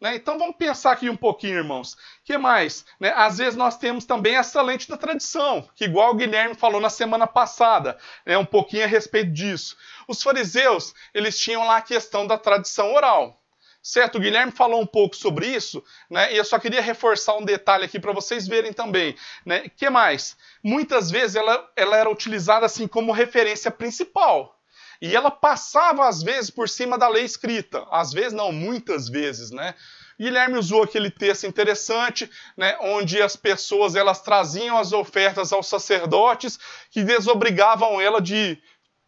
Né? 0.00 0.16
Então 0.16 0.38
vamos 0.38 0.56
pensar 0.56 0.92
aqui 0.92 1.08
um 1.08 1.16
pouquinho, 1.16 1.58
irmãos. 1.58 1.96
que 2.24 2.36
mais? 2.36 2.84
Né? 2.98 3.12
Às 3.16 3.38
vezes 3.38 3.56
nós 3.56 3.78
temos 3.78 4.04
também 4.04 4.36
essa 4.36 4.60
lente 4.60 4.88
da 4.88 4.96
tradição, 4.96 5.68
que 5.74 5.84
igual 5.84 6.10
o 6.10 6.14
Guilherme 6.14 6.54
falou 6.54 6.80
na 6.80 6.90
semana 6.90 7.26
passada, 7.26 7.98
né? 8.26 8.36
um 8.36 8.44
pouquinho 8.44 8.84
a 8.84 8.88
respeito 8.88 9.32
disso. 9.32 9.76
Os 10.06 10.22
fariseus, 10.22 10.94
eles 11.14 11.38
tinham 11.38 11.64
lá 11.64 11.78
a 11.78 11.82
questão 11.82 12.26
da 12.26 12.36
tradição 12.36 12.92
oral. 12.92 13.40
Certo, 13.86 14.16
o 14.16 14.20
Guilherme 14.20 14.50
falou 14.50 14.80
um 14.80 14.86
pouco 14.86 15.14
sobre 15.14 15.46
isso, 15.46 15.84
né? 16.08 16.32
E 16.32 16.38
eu 16.38 16.44
só 16.46 16.58
queria 16.58 16.80
reforçar 16.80 17.36
um 17.36 17.44
detalhe 17.44 17.84
aqui 17.84 18.00
para 18.00 18.12
vocês 18.12 18.48
verem 18.48 18.72
também, 18.72 19.14
né? 19.44 19.68
Que 19.76 19.90
mais? 19.90 20.38
Muitas 20.62 21.10
vezes 21.10 21.36
ela, 21.36 21.70
ela 21.76 21.94
era 21.94 22.08
utilizada 22.08 22.64
assim 22.64 22.88
como 22.88 23.12
referência 23.12 23.70
principal. 23.70 24.53
E 25.04 25.14
ela 25.14 25.30
passava, 25.30 26.08
às 26.08 26.22
vezes, 26.22 26.48
por 26.48 26.66
cima 26.66 26.96
da 26.96 27.06
lei 27.08 27.26
escrita. 27.26 27.86
Às 27.90 28.10
vezes, 28.10 28.32
não, 28.32 28.50
muitas 28.50 29.06
vezes, 29.06 29.50
né? 29.50 29.74
Guilherme 30.18 30.56
usou 30.56 30.82
aquele 30.82 31.10
texto 31.10 31.46
interessante, 31.46 32.30
né, 32.56 32.74
onde 32.80 33.20
as 33.20 33.36
pessoas 33.36 33.96
elas 33.96 34.22
traziam 34.22 34.78
as 34.78 34.94
ofertas 34.94 35.52
aos 35.52 35.66
sacerdotes, 35.66 36.58
que 36.90 37.04
desobrigavam 37.04 38.00
ela 38.00 38.18
de 38.18 38.56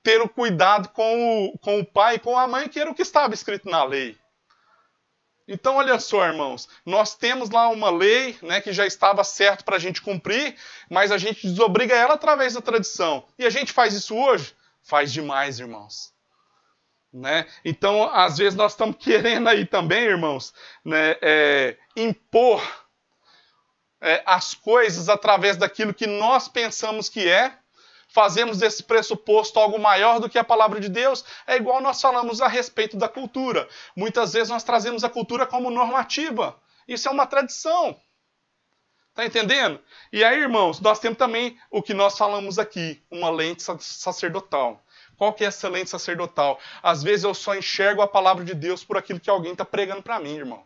ter 0.02 0.20
o 0.20 0.28
cuidado 0.28 0.90
com 0.90 1.46
o, 1.46 1.58
com 1.60 1.80
o 1.80 1.86
pai 1.86 2.16
e 2.16 2.18
com 2.18 2.36
a 2.36 2.46
mãe, 2.46 2.68
que 2.68 2.78
era 2.78 2.90
o 2.90 2.94
que 2.94 3.00
estava 3.00 3.32
escrito 3.32 3.66
na 3.66 3.82
lei. 3.82 4.18
Então, 5.48 5.76
olha 5.76 5.98
só, 5.98 6.26
irmãos, 6.26 6.68
nós 6.84 7.14
temos 7.14 7.48
lá 7.48 7.70
uma 7.70 7.88
lei 7.88 8.36
né, 8.42 8.60
que 8.60 8.70
já 8.70 8.84
estava 8.86 9.24
certo 9.24 9.64
para 9.64 9.76
a 9.76 9.80
gente 9.80 10.02
cumprir, 10.02 10.56
mas 10.90 11.10
a 11.10 11.16
gente 11.16 11.46
desobriga 11.46 11.96
ela 11.96 12.12
através 12.12 12.52
da 12.52 12.60
tradição. 12.60 13.24
E 13.38 13.46
a 13.46 13.50
gente 13.50 13.72
faz 13.72 13.94
isso 13.94 14.14
hoje? 14.14 14.54
Faz 14.86 15.12
demais, 15.12 15.58
irmãos. 15.58 16.12
Né? 17.12 17.46
Então, 17.64 18.08
às 18.14 18.38
vezes, 18.38 18.54
nós 18.54 18.72
estamos 18.72 18.96
querendo 18.98 19.48
aí 19.48 19.66
também, 19.66 20.04
irmãos, 20.04 20.54
né, 20.84 21.16
é, 21.20 21.76
impor 21.96 22.62
é, 24.00 24.22
as 24.24 24.54
coisas 24.54 25.08
através 25.08 25.56
daquilo 25.56 25.92
que 25.92 26.06
nós 26.06 26.46
pensamos 26.46 27.08
que 27.08 27.28
é, 27.28 27.58
fazemos 28.08 28.58
desse 28.58 28.84
pressuposto 28.84 29.58
algo 29.58 29.78
maior 29.78 30.20
do 30.20 30.28
que 30.28 30.38
a 30.38 30.44
palavra 30.44 30.78
de 30.80 30.88
Deus, 30.88 31.24
é 31.48 31.56
igual 31.56 31.80
nós 31.80 32.00
falamos 32.00 32.40
a 32.40 32.46
respeito 32.46 32.96
da 32.96 33.08
cultura. 33.08 33.68
Muitas 33.96 34.34
vezes 34.34 34.50
nós 34.50 34.62
trazemos 34.62 35.02
a 35.02 35.10
cultura 35.10 35.44
como 35.46 35.68
normativa. 35.68 36.56
Isso 36.86 37.08
é 37.08 37.10
uma 37.10 37.26
tradição. 37.26 38.00
Tá 39.16 39.24
entendendo? 39.24 39.80
E 40.12 40.22
aí, 40.22 40.38
irmãos, 40.38 40.78
nós 40.78 40.98
temos 40.98 41.16
também 41.16 41.58
o 41.70 41.82
que 41.82 41.94
nós 41.94 42.18
falamos 42.18 42.58
aqui, 42.58 43.02
uma 43.10 43.30
lente 43.30 43.62
sacerdotal. 43.80 44.84
Qual 45.16 45.32
que 45.32 45.42
é 45.42 45.46
essa 45.46 45.70
lente 45.70 45.88
sacerdotal? 45.88 46.60
Às 46.82 47.02
vezes 47.02 47.24
eu 47.24 47.32
só 47.32 47.54
enxergo 47.54 48.02
a 48.02 48.06
palavra 48.06 48.44
de 48.44 48.54
Deus 48.54 48.84
por 48.84 48.98
aquilo 48.98 49.18
que 49.18 49.30
alguém 49.30 49.52
está 49.52 49.64
pregando 49.64 50.02
para 50.02 50.20
mim, 50.20 50.36
irmão. 50.36 50.62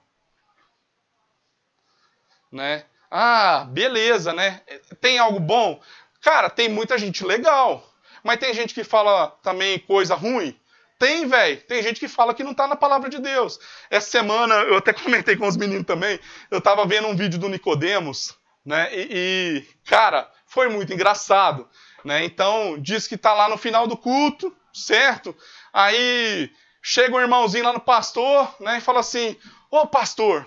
Né? 2.51 2.85
Ah, 3.09 3.69
beleza, 3.71 4.33
né? 4.33 4.63
Tem 5.01 5.17
algo 5.21 5.39
bom? 5.39 5.81
Cara, 6.21 6.51
tem 6.51 6.69
muita 6.69 6.99
gente 6.99 7.25
legal. 7.25 7.89
Mas 8.25 8.41
tem 8.41 8.53
gente 8.53 8.75
que 8.75 8.83
fala 8.83 9.29
também 9.45 9.79
coisa 9.79 10.17
ruim? 10.17 10.59
Tem, 10.99 11.25
velho. 11.27 11.63
Tem 11.63 11.83
gente 11.85 12.01
que 12.01 12.09
fala 12.09 12.35
que 12.35 12.43
não 12.43 12.53
tá 12.53 12.67
na 12.67 12.75
palavra 12.75 13.09
de 13.09 13.21
Deus. 13.21 13.61
Essa 13.89 14.11
semana, 14.11 14.55
eu 14.57 14.77
até 14.77 14.93
comentei 14.93 15.37
com 15.37 15.47
os 15.47 15.57
meninos 15.57 15.87
também, 15.87 16.19
eu 16.51 16.61
tava 16.61 16.85
vendo 16.85 17.07
um 17.07 17.15
vídeo 17.15 17.39
do 17.39 17.49
Nicodemos, 17.49 18.40
né? 18.65 18.89
E, 18.93 19.09
e, 19.11 19.63
cara, 19.85 20.31
foi 20.47 20.69
muito 20.69 20.93
engraçado. 20.93 21.69
Né? 22.05 22.25
Então, 22.25 22.79
diz 22.79 23.07
que 23.07 23.17
tá 23.17 23.33
lá 23.33 23.49
no 23.49 23.59
final 23.59 23.87
do 23.87 23.97
culto, 23.97 24.55
certo? 24.73 25.37
Aí 25.73 26.51
chega 26.83 27.15
um 27.15 27.21
irmãozinho 27.21 27.65
lá 27.65 27.73
no 27.73 27.81
pastor, 27.81 28.55
né? 28.61 28.79
E 28.79 28.81
fala 28.81 29.01
assim: 29.01 29.37
Ô 29.71 29.87
pastor, 29.87 30.47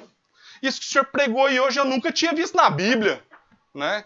isso 0.61 0.79
que 0.79 0.87
o 0.87 0.89
senhor 0.89 1.05
pregou 1.05 1.45
aí 1.45 1.59
hoje 1.59 1.79
eu 1.79 1.85
nunca 1.85 2.11
tinha 2.11 2.33
visto 2.33 2.55
na 2.55 2.69
Bíblia, 2.69 3.23
né? 3.73 4.05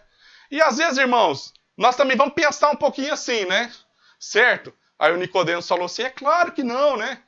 E 0.50 0.60
às 0.60 0.78
vezes, 0.78 0.98
irmãos, 0.98 1.52
nós 1.76 1.96
também 1.96 2.16
vamos 2.16 2.34
pensar 2.34 2.70
um 2.70 2.76
pouquinho 2.76 3.12
assim, 3.12 3.44
né? 3.44 3.72
Certo? 4.18 4.74
Aí 4.98 5.12
o 5.12 5.16
Nicodemos 5.16 5.68
falou 5.68 5.86
assim: 5.86 6.02
é 6.02 6.10
claro 6.10 6.52
que 6.52 6.62
não, 6.62 6.96
né? 6.96 7.22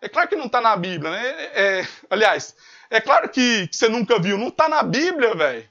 É 0.00 0.08
claro 0.08 0.28
que 0.28 0.36
não 0.36 0.46
está 0.46 0.60
na 0.60 0.76
Bíblia, 0.76 1.12
né? 1.12 1.28
É, 1.28 1.80
é, 1.80 1.88
aliás, 2.10 2.56
é 2.90 3.00
claro 3.00 3.28
que, 3.28 3.68
que, 3.68 3.76
você 3.76 3.88
nunca 3.88 4.18
viu, 4.18 4.36
não 4.36 4.48
está 4.48 4.68
na 4.68 4.82
Bíblia, 4.82 5.34
velho. 5.34 5.68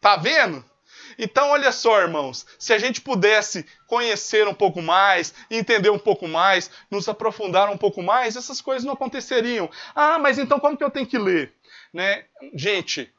Tá 0.00 0.16
vendo? 0.16 0.64
Então, 1.18 1.50
olha 1.50 1.70
só, 1.70 2.00
irmãos, 2.00 2.46
se 2.58 2.72
a 2.72 2.78
gente 2.78 3.00
pudesse 3.02 3.66
conhecer 3.86 4.48
um 4.48 4.54
pouco 4.54 4.80
mais, 4.80 5.34
entender 5.50 5.90
um 5.90 5.98
pouco 5.98 6.26
mais, 6.26 6.70
nos 6.90 7.08
aprofundar 7.08 7.68
um 7.70 7.76
pouco 7.76 8.02
mais, 8.02 8.36
essas 8.36 8.60
coisas 8.60 8.84
não 8.84 8.94
aconteceriam. 8.94 9.68
Ah, 9.94 10.18
mas 10.18 10.38
então 10.38 10.58
como 10.58 10.76
que 10.76 10.84
eu 10.84 10.90
tenho 10.90 11.06
que 11.06 11.18
ler? 11.18 11.52
Né? 11.92 12.24
Gente, 12.54 13.12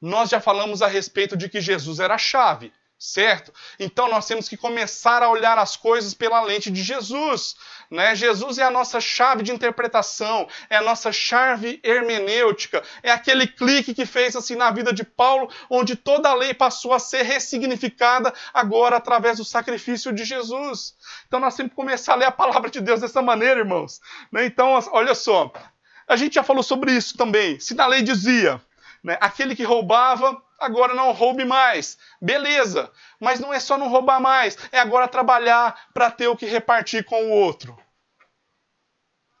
nós 0.00 0.28
já 0.28 0.40
falamos 0.40 0.82
a 0.82 0.86
respeito 0.86 1.36
de 1.36 1.48
que 1.48 1.60
Jesus 1.60 1.98
era 1.98 2.14
a 2.14 2.18
chave 2.18 2.72
certo? 2.98 3.52
Então 3.78 4.08
nós 4.08 4.26
temos 4.26 4.48
que 4.48 4.56
começar 4.56 5.22
a 5.22 5.28
olhar 5.28 5.58
as 5.58 5.76
coisas 5.76 6.14
pela 6.14 6.40
lente 6.42 6.70
de 6.70 6.82
Jesus. 6.82 7.56
Né? 7.90 8.14
Jesus 8.14 8.58
é 8.58 8.62
a 8.62 8.70
nossa 8.70 9.00
chave 9.00 9.42
de 9.42 9.52
interpretação, 9.52 10.48
é 10.70 10.76
a 10.76 10.82
nossa 10.82 11.12
chave 11.12 11.78
hermenêutica, 11.82 12.82
é 13.02 13.10
aquele 13.10 13.46
clique 13.46 13.94
que 13.94 14.06
fez 14.06 14.34
assim 14.34 14.56
na 14.56 14.70
vida 14.70 14.92
de 14.92 15.04
Paulo, 15.04 15.50
onde 15.68 15.94
toda 15.94 16.30
a 16.30 16.34
lei 16.34 16.54
passou 16.54 16.92
a 16.94 16.98
ser 16.98 17.22
ressignificada 17.22 18.32
agora 18.52 18.96
através 18.96 19.38
do 19.38 19.44
sacrifício 19.44 20.12
de 20.12 20.24
Jesus. 20.24 20.96
Então 21.26 21.38
nós 21.38 21.54
temos 21.54 21.70
que 21.70 21.76
começar 21.76 22.14
a 22.14 22.16
ler 22.16 22.26
a 22.26 22.32
palavra 22.32 22.70
de 22.70 22.80
Deus 22.80 23.00
dessa 23.00 23.20
maneira, 23.20 23.60
irmãos. 23.60 24.00
Né? 24.32 24.46
Então, 24.46 24.78
olha 24.90 25.14
só, 25.14 25.52
a 26.08 26.16
gente 26.16 26.34
já 26.34 26.42
falou 26.42 26.62
sobre 26.62 26.92
isso 26.92 27.16
também. 27.16 27.60
Se 27.60 27.74
na 27.74 27.86
lei 27.86 28.02
dizia, 28.02 28.60
né, 29.02 29.18
aquele 29.20 29.54
que 29.54 29.64
roubava 29.64 30.40
agora 30.58 30.94
não 30.94 31.12
roube 31.12 31.44
mais. 31.44 31.98
Beleza, 32.20 32.90
mas 33.20 33.40
não 33.40 33.52
é 33.52 33.60
só 33.60 33.76
não 33.76 33.88
roubar 33.88 34.20
mais, 34.20 34.56
é 34.72 34.78
agora 34.78 35.08
trabalhar 35.08 35.88
para 35.92 36.10
ter 36.10 36.28
o 36.28 36.36
que 36.36 36.46
repartir 36.46 37.04
com 37.04 37.24
o 37.24 37.30
outro. 37.30 37.76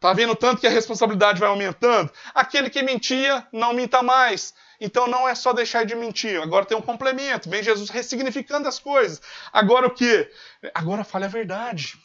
Tá 0.00 0.12
vendo 0.12 0.36
tanto 0.36 0.60
que 0.60 0.66
a 0.66 0.70
responsabilidade 0.70 1.40
vai 1.40 1.48
aumentando? 1.48 2.12
Aquele 2.34 2.68
que 2.68 2.82
mentia, 2.82 3.46
não 3.50 3.72
minta 3.72 4.02
mais. 4.02 4.54
Então 4.80 5.06
não 5.06 5.26
é 5.26 5.34
só 5.34 5.52
deixar 5.52 5.86
de 5.86 5.94
mentir, 5.94 6.40
agora 6.40 6.66
tem 6.66 6.76
um 6.76 6.82
complemento. 6.82 7.48
Vem 7.48 7.62
Jesus 7.62 7.88
ressignificando 7.88 8.68
as 8.68 8.78
coisas. 8.78 9.22
Agora 9.52 9.86
o 9.86 9.90
que? 9.90 10.30
Agora 10.74 11.02
fale 11.02 11.24
a 11.24 11.28
verdade 11.28 11.98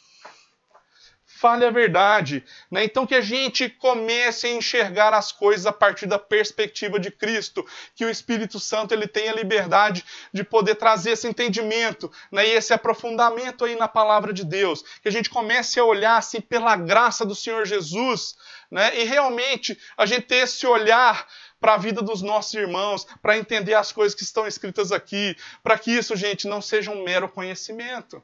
fale 1.42 1.64
a 1.64 1.70
verdade. 1.70 2.44
Né? 2.70 2.84
Então 2.84 3.04
que 3.04 3.16
a 3.16 3.20
gente 3.20 3.68
comece 3.68 4.46
a 4.46 4.50
enxergar 4.52 5.12
as 5.12 5.32
coisas 5.32 5.66
a 5.66 5.72
partir 5.72 6.06
da 6.06 6.16
perspectiva 6.16 7.00
de 7.00 7.10
Cristo, 7.10 7.66
que 7.96 8.04
o 8.04 8.10
Espírito 8.10 8.60
Santo 8.60 8.94
ele 8.94 9.08
tenha 9.08 9.34
liberdade 9.34 10.04
de 10.32 10.44
poder 10.44 10.76
trazer 10.76 11.10
esse 11.10 11.26
entendimento 11.26 12.08
né? 12.30 12.46
e 12.46 12.52
esse 12.52 12.72
aprofundamento 12.72 13.64
aí 13.64 13.74
na 13.74 13.88
palavra 13.88 14.32
de 14.32 14.44
Deus. 14.44 14.84
Que 15.02 15.08
a 15.08 15.12
gente 15.12 15.28
comece 15.28 15.80
a 15.80 15.84
olhar 15.84 16.16
assim 16.16 16.40
pela 16.40 16.76
graça 16.76 17.26
do 17.26 17.34
Senhor 17.34 17.66
Jesus 17.66 18.36
né? 18.70 19.00
e 19.00 19.02
realmente 19.02 19.76
a 19.98 20.06
gente 20.06 20.26
ter 20.26 20.44
esse 20.44 20.64
olhar 20.64 21.26
para 21.60 21.74
a 21.74 21.78
vida 21.78 22.02
dos 22.02 22.22
nossos 22.22 22.54
irmãos, 22.54 23.04
para 23.20 23.36
entender 23.36 23.74
as 23.74 23.90
coisas 23.90 24.14
que 24.14 24.22
estão 24.22 24.46
escritas 24.46 24.92
aqui, 24.92 25.36
para 25.60 25.76
que 25.76 25.90
isso, 25.90 26.14
gente, 26.14 26.46
não 26.46 26.62
seja 26.62 26.92
um 26.92 27.02
mero 27.02 27.28
conhecimento. 27.28 28.22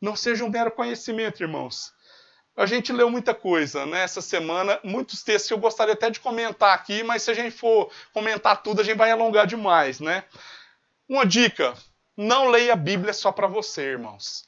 Não 0.00 0.14
seja 0.14 0.44
um 0.44 0.48
mero 0.48 0.70
conhecimento, 0.70 1.42
irmãos. 1.42 1.92
A 2.58 2.66
gente 2.66 2.92
leu 2.92 3.08
muita 3.08 3.32
coisa 3.32 3.86
né, 3.86 4.04
semana, 4.08 4.80
muitos 4.82 5.22
textos 5.22 5.46
que 5.46 5.54
eu 5.54 5.58
gostaria 5.58 5.94
até 5.94 6.10
de 6.10 6.18
comentar 6.18 6.74
aqui, 6.74 7.04
mas 7.04 7.22
se 7.22 7.30
a 7.30 7.34
gente 7.34 7.52
for 7.52 7.88
comentar 8.12 8.60
tudo, 8.64 8.80
a 8.80 8.84
gente 8.84 8.96
vai 8.96 9.12
alongar 9.12 9.46
demais, 9.46 10.00
né? 10.00 10.24
Uma 11.08 11.24
dica: 11.24 11.72
não 12.16 12.48
leia 12.48 12.72
a 12.72 12.76
Bíblia 12.76 13.12
só 13.12 13.30
para 13.30 13.46
você, 13.46 13.82
irmãos. 13.92 14.44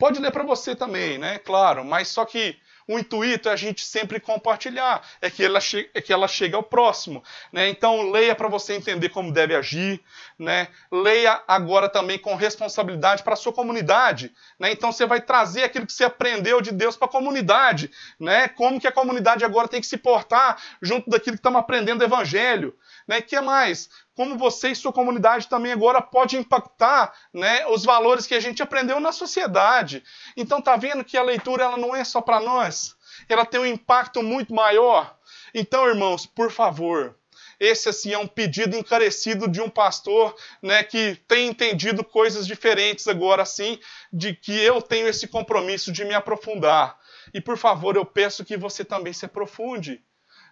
Pode 0.00 0.18
ler 0.18 0.32
para 0.32 0.42
você 0.42 0.74
também, 0.74 1.16
né? 1.16 1.38
Claro, 1.38 1.84
mas 1.84 2.08
só 2.08 2.24
que 2.24 2.58
o 2.86 2.98
intuito 2.98 3.48
é 3.48 3.52
a 3.52 3.56
gente 3.56 3.84
sempre 3.84 4.20
compartilhar, 4.20 5.02
é 5.20 5.30
que 5.30 5.44
ela, 5.44 5.60
chegue, 5.60 5.90
é 5.94 6.00
que 6.00 6.12
ela 6.12 6.28
chegue 6.28 6.54
ao 6.54 6.62
próximo. 6.62 7.22
Né? 7.52 7.68
Então, 7.68 8.10
leia 8.10 8.34
para 8.34 8.48
você 8.48 8.74
entender 8.74 9.08
como 9.08 9.32
deve 9.32 9.54
agir. 9.54 10.00
Né? 10.38 10.68
Leia 10.90 11.42
agora 11.46 11.88
também 11.88 12.18
com 12.18 12.34
responsabilidade 12.34 13.22
para 13.22 13.34
a 13.34 13.36
sua 13.36 13.52
comunidade. 13.52 14.32
Né? 14.58 14.72
Então, 14.72 14.92
você 14.92 15.06
vai 15.06 15.20
trazer 15.20 15.64
aquilo 15.64 15.86
que 15.86 15.92
você 15.92 16.04
aprendeu 16.04 16.60
de 16.60 16.72
Deus 16.72 16.96
para 16.96 17.08
a 17.08 17.10
comunidade. 17.10 17.90
Né? 18.18 18.48
Como 18.48 18.80
que 18.80 18.86
a 18.86 18.92
comunidade 18.92 19.44
agora 19.44 19.68
tem 19.68 19.80
que 19.80 19.86
se 19.86 19.96
portar 19.96 20.60
junto 20.80 21.08
daquilo 21.08 21.36
que 21.36 21.40
estamos 21.40 21.60
aprendendo 21.60 21.98
do 21.98 22.04
Evangelho. 22.04 22.76
Né? 23.06 23.20
que 23.20 23.40
mais? 23.40 23.88
Como 24.14 24.36
você 24.36 24.70
e 24.70 24.76
sua 24.76 24.92
comunidade 24.92 25.48
também 25.48 25.72
agora 25.72 26.02
pode 26.02 26.36
impactar 26.36 27.14
né, 27.32 27.66
os 27.66 27.84
valores 27.84 28.26
que 28.26 28.34
a 28.34 28.40
gente 28.40 28.62
aprendeu 28.62 29.00
na 29.00 29.10
sociedade. 29.10 30.04
Então 30.36 30.60
tá 30.60 30.76
vendo 30.76 31.04
que 31.04 31.16
a 31.16 31.22
leitura 31.22 31.64
ela 31.64 31.76
não 31.76 31.96
é 31.96 32.04
só 32.04 32.20
para 32.20 32.40
nós, 32.40 32.94
ela 33.28 33.46
tem 33.46 33.60
um 33.60 33.66
impacto 33.66 34.22
muito 34.22 34.54
maior. 34.54 35.16
Então, 35.54 35.86
irmãos, 35.86 36.26
por 36.26 36.50
favor, 36.50 37.16
esse 37.58 37.88
assim 37.88 38.12
é 38.12 38.18
um 38.18 38.26
pedido 38.26 38.76
encarecido 38.76 39.46
de 39.48 39.60
um 39.60 39.70
pastor, 39.70 40.34
né, 40.60 40.82
que 40.82 41.16
tem 41.28 41.48
entendido 41.48 42.02
coisas 42.02 42.46
diferentes 42.46 43.06
agora 43.06 43.42
assim, 43.42 43.78
de 44.12 44.34
que 44.34 44.52
eu 44.52 44.82
tenho 44.82 45.06
esse 45.06 45.28
compromisso 45.28 45.92
de 45.92 46.04
me 46.04 46.12
aprofundar. 46.12 46.98
E 47.32 47.40
por 47.40 47.56
favor, 47.56 47.96
eu 47.96 48.04
peço 48.04 48.44
que 48.44 48.56
você 48.56 48.84
também 48.84 49.12
se 49.12 49.24
aprofunde 49.24 50.02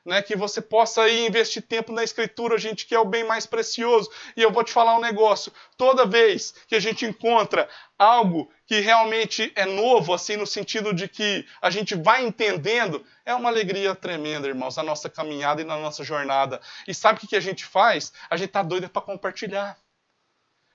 né, 0.04 0.22
que 0.22 0.36
você 0.36 0.60
possa 0.60 1.08
ir 1.08 1.26
investir 1.26 1.62
tempo 1.62 1.92
na 1.92 2.02
escritura, 2.02 2.58
gente, 2.58 2.86
que 2.86 2.94
é 2.94 2.98
o 2.98 3.04
bem 3.04 3.24
mais 3.24 3.46
precioso. 3.46 4.10
E 4.36 4.42
eu 4.42 4.50
vou 4.50 4.64
te 4.64 4.72
falar 4.72 4.96
um 4.96 5.00
negócio: 5.00 5.52
toda 5.76 6.06
vez 6.06 6.54
que 6.66 6.74
a 6.74 6.80
gente 6.80 7.04
encontra 7.04 7.68
algo 7.98 8.50
que 8.66 8.80
realmente 8.80 9.52
é 9.54 9.66
novo, 9.66 10.14
assim, 10.14 10.36
no 10.36 10.46
sentido 10.46 10.94
de 10.94 11.08
que 11.08 11.44
a 11.60 11.70
gente 11.70 11.94
vai 11.94 12.24
entendendo, 12.24 13.04
é 13.26 13.34
uma 13.34 13.48
alegria 13.48 13.94
tremenda, 13.94 14.48
irmãos, 14.48 14.76
na 14.76 14.82
nossa 14.82 15.10
caminhada 15.10 15.60
e 15.60 15.64
na 15.64 15.76
nossa 15.76 16.02
jornada. 16.02 16.60
E 16.86 16.94
sabe 16.94 17.18
o 17.22 17.28
que 17.28 17.36
a 17.36 17.40
gente 17.40 17.64
faz? 17.64 18.12
A 18.28 18.36
gente 18.36 18.50
tá 18.50 18.62
doido 18.62 18.88
para 18.88 19.02
compartilhar 19.02 19.76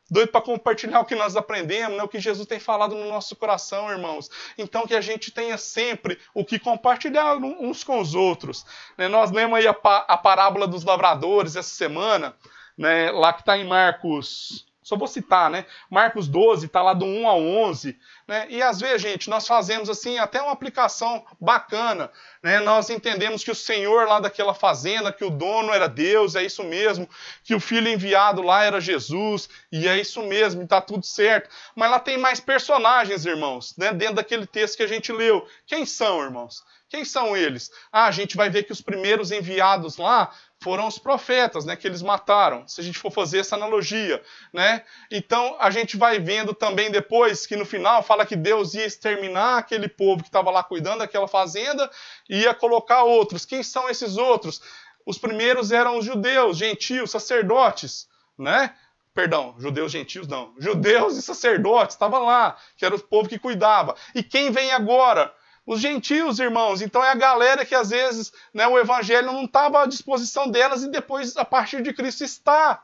doido 0.10 0.32
para 0.32 0.42
compartilhar 0.42 1.00
o 1.00 1.06
que 1.06 1.16
nós 1.16 1.36
aprendemos, 1.36 1.98
né, 1.98 2.04
o 2.04 2.08
que 2.08 2.20
Jesus 2.20 2.48
tem 2.48 2.60
falado 2.60 2.96
no 2.96 3.08
nosso 3.10 3.36
coração, 3.36 3.90
irmãos. 3.90 4.30
Então 4.58 4.86
que 4.86 4.96
a 4.96 5.02
gente 5.02 5.32
tenha 5.32 5.58
sempre 5.58 6.20
o 6.34 6.46
que 6.46 6.60
compartilhar 6.60 7.36
uns 7.38 7.84
com 7.84 8.00
os 8.00 8.14
outros. 8.14 8.66
Né, 8.98 9.08
nós 9.08 9.32
lemos 9.32 9.58
aí 9.58 9.68
a, 9.68 9.72
a, 9.72 10.18
parábola 10.18 10.68
dos 10.68 10.84
lavradores 10.84 11.56
essa 11.56 11.76
semana, 11.76 12.36
né, 12.78 13.12
lá 13.12 13.34
que 13.34 13.42
está 13.42 13.58
em 13.58 13.66
Marcos 13.66 14.66
Só 14.86 14.96
vou 14.96 15.08
citar, 15.08 15.50
né? 15.50 15.66
Marcos 15.90 16.28
12, 16.28 16.68
está 16.68 16.80
lá 16.80 16.94
do 16.94 17.06
1 17.06 17.28
ao 17.28 17.42
11. 17.42 17.98
Né? 18.28 18.46
E 18.52 18.62
às 18.62 18.80
vezes, 18.80 19.02
gente, 19.02 19.32
nós 19.32 19.48
fazemos 19.48 19.90
assim 19.90 20.20
até 20.20 20.40
uma 20.40 20.52
aplicação 20.52 21.26
bacana. 21.42 22.12
Né? 22.44 22.60
Nós 22.60 22.92
entendemos 22.92 23.44
que 23.44 23.50
o 23.50 23.56
Senhor 23.56 24.08
lá 24.08 24.20
daquela 24.20 24.54
fazenda, 24.54 25.12
que 25.12 25.26
o 25.26 25.32
dono 25.32 25.74
era 25.74 25.88
Deus, 25.88 26.36
é 26.36 26.44
isso 26.44 26.64
mesmo. 26.64 27.10
Que 27.44 27.56
o 27.56 27.60
filho 27.60 27.90
enviado 27.90 28.44
lá 28.44 28.64
era 28.64 28.80
Jesus, 28.80 29.50
e 29.72 29.88
é 29.88 29.98
isso 30.00 30.22
mesmo, 30.22 30.62
está 30.62 30.80
tudo 30.80 31.04
certo. 31.04 31.50
Mas 31.76 31.90
lá 31.90 32.00
tem 32.00 32.20
mais 32.20 32.40
personagens, 32.40 33.26
irmãos, 33.26 33.76
né? 33.76 33.92
dentro 33.92 34.18
daquele 34.18 34.46
texto 34.46 34.78
que 34.78 34.84
a 34.84 34.88
gente 34.88 35.12
leu. 35.12 35.48
Quem 35.66 35.84
são, 35.84 36.22
irmãos? 36.22 36.64
Quem 36.96 37.04
são 37.04 37.36
eles? 37.36 37.70
Ah, 37.92 38.06
a 38.06 38.12
gente 38.12 38.38
vai 38.38 38.50
ver 38.50 38.64
que 38.64 38.72
os 38.72 38.80
primeiros 38.80 39.30
enviados 39.30 39.98
lá 39.98 40.32
foram 40.62 40.88
os 40.88 40.98
profetas, 40.98 41.66
né, 41.66 41.76
que 41.76 41.86
eles 41.86 42.02
mataram. 42.02 42.66
Se 42.70 42.80
a 42.80 42.84
gente 42.86 42.98
for 42.98 43.12
fazer 43.12 43.40
essa 43.40 43.58
analogia, 43.58 44.24
né? 44.54 44.82
Então 45.12 45.58
a 45.60 45.70
gente 45.70 45.98
vai 45.98 46.20
vendo 46.20 46.54
também 46.54 46.90
depois 46.90 47.46
que 47.46 47.58
no 47.58 47.66
final 47.66 48.02
fala 48.02 48.26
que 48.26 48.38
Deus 48.38 48.76
ia 48.76 48.86
exterminar 48.86 49.58
aquele 49.58 49.90
povo 49.90 50.22
que 50.22 50.30
estava 50.30 50.50
lá 50.50 50.64
cuidando 50.64 51.00
daquela 51.00 51.28
fazenda 51.28 51.92
e 52.30 52.44
ia 52.44 52.54
colocar 52.54 53.04
outros. 53.04 53.44
Quem 53.44 53.62
são 53.62 53.90
esses 53.90 54.16
outros? 54.16 54.62
Os 55.06 55.18
primeiros 55.18 55.74
eram 55.74 55.98
os 55.98 56.06
judeus, 56.06 56.58
gentios, 56.58 57.12
sacerdotes, 57.12 58.08
né? 58.38 58.74
Perdão, 59.14 59.54
judeus 59.60 59.92
gentios 59.92 60.30
não. 60.30 60.54
Judeus 60.58 61.18
e 61.18 61.22
sacerdotes 61.22 61.96
estavam 61.96 62.24
lá, 62.24 62.56
que 62.78 62.86
era 62.86 62.96
o 62.96 63.00
povo 63.02 63.28
que 63.28 63.38
cuidava. 63.38 63.98
E 64.16 64.24
quem 64.24 64.50
vem 64.50 64.72
agora? 64.72 65.34
Os 65.66 65.82
gentios, 65.82 66.40
irmãos, 66.40 66.82
então 66.82 67.04
é 67.04 67.10
a 67.10 67.16
galera 67.16 67.66
que 67.66 67.74
às 67.74 67.90
vezes 67.90 68.32
né, 68.54 68.68
o 68.68 68.78
evangelho 68.78 69.32
não 69.32 69.46
estava 69.46 69.82
à 69.82 69.86
disposição 69.88 70.48
delas 70.48 70.84
e 70.84 70.92
depois, 70.92 71.36
a 71.36 71.44
partir 71.44 71.82
de 71.82 71.92
Cristo, 71.92 72.24
está. 72.24 72.84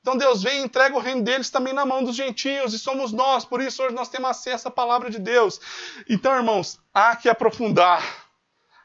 Então 0.00 0.16
Deus 0.16 0.42
vem 0.42 0.60
e 0.60 0.64
entrega 0.64 0.96
o 0.96 1.00
reino 1.00 1.22
deles 1.22 1.50
também 1.50 1.74
na 1.74 1.84
mão 1.84 2.02
dos 2.02 2.16
gentios, 2.16 2.72
e 2.72 2.78
somos 2.78 3.12
nós, 3.12 3.44
por 3.44 3.60
isso 3.60 3.82
hoje 3.82 3.94
nós 3.94 4.08
temos 4.08 4.30
acesso 4.30 4.68
à 4.68 4.70
palavra 4.70 5.10
de 5.10 5.18
Deus. 5.18 5.60
Então, 6.08 6.34
irmãos, 6.34 6.80
há 6.94 7.14
que 7.14 7.28
aprofundar. 7.28 8.02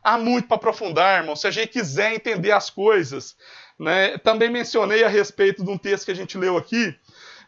Há 0.03 0.17
muito 0.17 0.49
para 0.49 0.57
aprofundar, 0.57 1.21
irmãos, 1.21 1.39
se 1.39 1.47
a 1.47 1.51
gente 1.51 1.69
quiser 1.69 2.13
entender 2.13 2.51
as 2.51 2.69
coisas. 2.69 3.37
Né? 3.79 4.17
Também 4.17 4.49
mencionei 4.49 5.01
a 5.01 5.07
respeito 5.07 5.63
de 5.63 5.69
um 5.69 5.77
texto 5.77 6.05
que 6.05 6.11
a 6.11 6.15
gente 6.15 6.37
leu 6.37 6.57
aqui, 6.57 6.93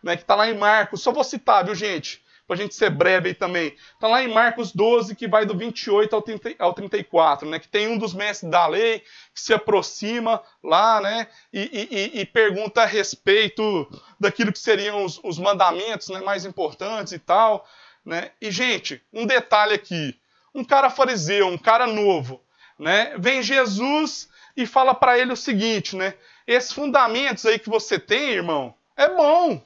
né, 0.01 0.15
que 0.15 0.23
está 0.23 0.35
lá 0.35 0.49
em 0.49 0.57
Marcos. 0.57 1.01
Só 1.01 1.11
vou 1.11 1.23
citar, 1.23 1.65
viu, 1.65 1.75
gente? 1.75 2.23
Para 2.47 2.55
a 2.55 2.57
gente 2.57 2.75
ser 2.75 2.89
breve 2.89 3.29
aí 3.29 3.33
também. 3.33 3.75
Está 3.93 4.07
lá 4.07 4.23
em 4.23 4.31
Marcos 4.31 4.71
12, 4.71 5.15
que 5.15 5.27
vai 5.27 5.45
do 5.45 5.57
28 5.57 6.15
ao, 6.15 6.21
30, 6.21 6.55
ao 6.59 6.73
34, 6.73 7.49
né? 7.49 7.59
Que 7.59 7.67
tem 7.67 7.87
um 7.87 7.97
dos 7.97 8.13
mestres 8.13 8.49
da 8.49 8.67
lei 8.67 8.99
que 9.33 9.41
se 9.41 9.53
aproxima 9.53 10.41
lá, 10.63 11.01
né? 11.01 11.27
E, 11.51 11.87
e, 11.91 12.21
e 12.21 12.25
pergunta 12.25 12.83
a 12.83 12.85
respeito 12.85 13.87
daquilo 14.19 14.51
que 14.51 14.59
seriam 14.59 15.03
os, 15.03 15.19
os 15.23 15.39
mandamentos 15.39 16.09
né, 16.09 16.19
mais 16.19 16.45
importantes 16.45 17.13
e 17.13 17.19
tal. 17.19 17.67
Né? 18.05 18.31
E, 18.39 18.51
gente, 18.51 19.01
um 19.11 19.25
detalhe 19.25 19.73
aqui. 19.73 20.19
Um 20.53 20.63
cara 20.63 20.89
fariseu, 20.89 21.47
um 21.47 21.57
cara 21.57 21.85
novo, 21.85 22.41
né? 22.79 23.13
Vem 23.17 23.43
Jesus 23.43 24.29
e 24.55 24.65
fala 24.65 24.93
para 24.93 25.19
ele 25.19 25.33
o 25.33 25.37
seguinte, 25.37 25.95
né? 25.95 26.13
Esses 26.47 26.71
fundamentos 26.71 27.45
aí 27.45 27.59
que 27.59 27.69
você 27.69 27.99
tem, 27.99 28.29
irmão, 28.29 28.73
é 28.95 29.09
bom 29.09 29.61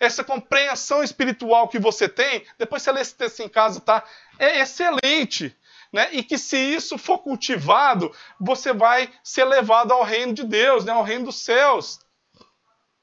essa 0.00 0.24
compreensão 0.24 1.02
espiritual 1.02 1.68
que 1.68 1.78
você 1.78 2.08
tem, 2.08 2.44
depois 2.58 2.82
você 2.82 2.92
lê 2.92 3.00
esse 3.00 3.14
texto 3.14 3.40
em 3.40 3.48
casa, 3.48 3.80
tá? 3.80 4.04
É 4.38 4.60
excelente. 4.60 5.56
Né? 5.92 6.08
E 6.12 6.22
que 6.24 6.36
se 6.36 6.56
isso 6.56 6.98
for 6.98 7.18
cultivado, 7.18 8.10
você 8.40 8.72
vai 8.72 9.12
ser 9.22 9.44
levado 9.44 9.92
ao 9.92 10.02
reino 10.02 10.34
de 10.34 10.42
Deus, 10.42 10.84
né? 10.84 10.92
ao 10.92 11.04
reino 11.04 11.26
dos 11.26 11.40
céus. 11.40 12.00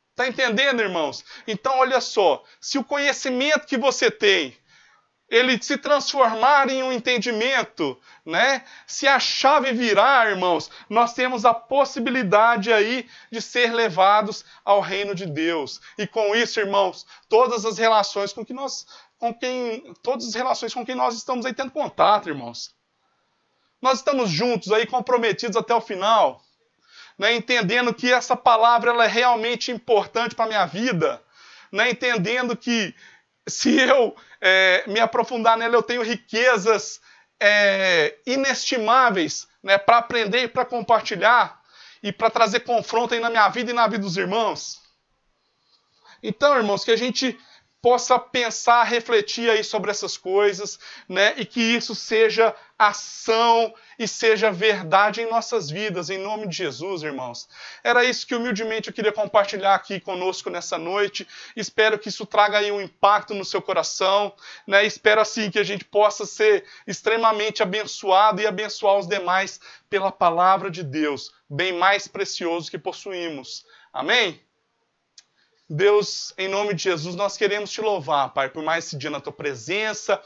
Está 0.09 0.27
entendendo, 0.27 0.81
irmãos? 0.81 1.23
Então, 1.47 1.79
olha 1.79 2.01
só, 2.01 2.43
se 2.59 2.77
o 2.77 2.83
conhecimento 2.83 3.65
que 3.65 3.77
você 3.77 4.11
tem 4.11 4.57
ele 5.31 5.63
se 5.63 5.77
transformar 5.77 6.69
em 6.69 6.83
um 6.83 6.91
entendimento, 6.91 7.97
né? 8.25 8.65
Se 8.85 9.07
a 9.07 9.17
chave 9.17 9.71
virar, 9.71 10.29
irmãos, 10.29 10.69
nós 10.89 11.13
temos 11.13 11.45
a 11.45 11.53
possibilidade 11.53 12.71
aí 12.71 13.07
de 13.31 13.41
ser 13.41 13.73
levados 13.73 14.43
ao 14.65 14.81
reino 14.81 15.15
de 15.15 15.25
Deus. 15.25 15.79
E 15.97 16.05
com 16.05 16.35
isso, 16.35 16.59
irmãos, 16.59 17.07
todas 17.29 17.63
as 17.65 17.77
relações 17.77 18.33
com 18.33 18.45
que 18.45 18.51
nós 18.51 18.85
com 19.17 19.33
quem 19.33 19.93
todas 20.03 20.27
as 20.27 20.35
relações 20.35 20.73
com 20.73 20.85
quem 20.85 20.95
nós 20.95 21.15
estamos 21.15 21.45
aí 21.45 21.53
tendo 21.53 21.71
contato, 21.71 22.27
irmãos. 22.27 22.75
Nós 23.81 23.99
estamos 23.99 24.29
juntos 24.29 24.69
aí 24.73 24.85
comprometidos 24.85 25.55
até 25.55 25.73
o 25.73 25.79
final, 25.79 26.43
né? 27.17 27.33
Entendendo 27.33 27.93
que 27.93 28.11
essa 28.11 28.35
palavra 28.35 28.91
ela 28.91 29.05
é 29.05 29.07
realmente 29.07 29.71
importante 29.71 30.35
para 30.35 30.47
minha 30.47 30.65
vida, 30.65 31.23
né? 31.71 31.89
Entendendo 31.89 32.57
que 32.57 32.93
se 33.47 33.79
eu 33.79 34.15
é, 34.39 34.83
me 34.87 34.99
aprofundar 34.99 35.57
nela, 35.57 35.75
eu 35.75 35.83
tenho 35.83 36.03
riquezas 36.03 36.99
é, 37.39 38.17
inestimáveis 38.25 39.47
né, 39.63 39.77
para 39.77 39.97
aprender 39.97 40.43
e 40.43 40.47
para 40.47 40.65
compartilhar 40.65 41.59
e 42.03 42.11
para 42.11 42.29
trazer 42.29 42.61
confronto 42.61 43.13
aí 43.13 43.19
na 43.19 43.29
minha 43.29 43.47
vida 43.49 43.71
e 43.71 43.73
na 43.73 43.87
vida 43.87 44.03
dos 44.03 44.17
irmãos. 44.17 44.81
Então, 46.23 46.55
irmãos, 46.55 46.83
que 46.83 46.91
a 46.91 46.95
gente 46.95 47.39
possa 47.81 48.19
pensar, 48.19 48.83
refletir 48.83 49.49
aí 49.49 49.63
sobre 49.63 49.89
essas 49.89 50.15
coisas, 50.15 50.79
né? 51.09 51.33
E 51.37 51.45
que 51.45 51.59
isso 51.59 51.95
seja 51.95 52.55
ação 52.77 53.73
e 53.97 54.07
seja 54.07 54.51
verdade 54.51 55.21
em 55.21 55.29
nossas 55.29 55.69
vidas, 55.69 56.09
em 56.09 56.17
nome 56.17 56.47
de 56.47 56.57
Jesus, 56.57 57.03
irmãos. 57.03 57.47
Era 57.83 58.03
isso 58.03 58.25
que 58.25 58.35
humildemente 58.35 58.89
eu 58.89 58.93
queria 58.93 59.11
compartilhar 59.11 59.75
aqui 59.75 59.99
conosco 59.99 60.49
nessa 60.49 60.77
noite. 60.77 61.27
Espero 61.55 61.97
que 61.97 62.09
isso 62.09 62.25
traga 62.25 62.59
aí 62.59 62.71
um 62.71 62.81
impacto 62.81 63.33
no 63.33 63.45
seu 63.45 63.61
coração, 63.61 64.33
né? 64.67 64.85
Espero 64.85 65.21
assim 65.21 65.49
que 65.49 65.59
a 65.59 65.63
gente 65.63 65.85
possa 65.85 66.25
ser 66.25 66.65
extremamente 66.85 67.63
abençoado 67.63 68.41
e 68.41 68.47
abençoar 68.47 68.97
os 68.97 69.07
demais 69.07 69.59
pela 69.89 70.11
palavra 70.11 70.69
de 70.69 70.83
Deus, 70.83 71.31
bem 71.49 71.73
mais 71.73 72.07
precioso 72.07 72.69
que 72.69 72.77
possuímos. 72.77 73.65
Amém? 73.91 74.41
Deus, 75.73 76.33
em 76.37 76.49
nome 76.49 76.73
de 76.73 76.83
Jesus, 76.83 77.15
nós 77.15 77.37
queremos 77.37 77.71
te 77.71 77.79
louvar, 77.79 78.33
Pai, 78.33 78.49
por 78.49 78.61
mais 78.61 78.85
esse 78.85 78.97
dia 78.97 79.09
na 79.09 79.21
tua 79.21 79.31
presença, 79.31 80.21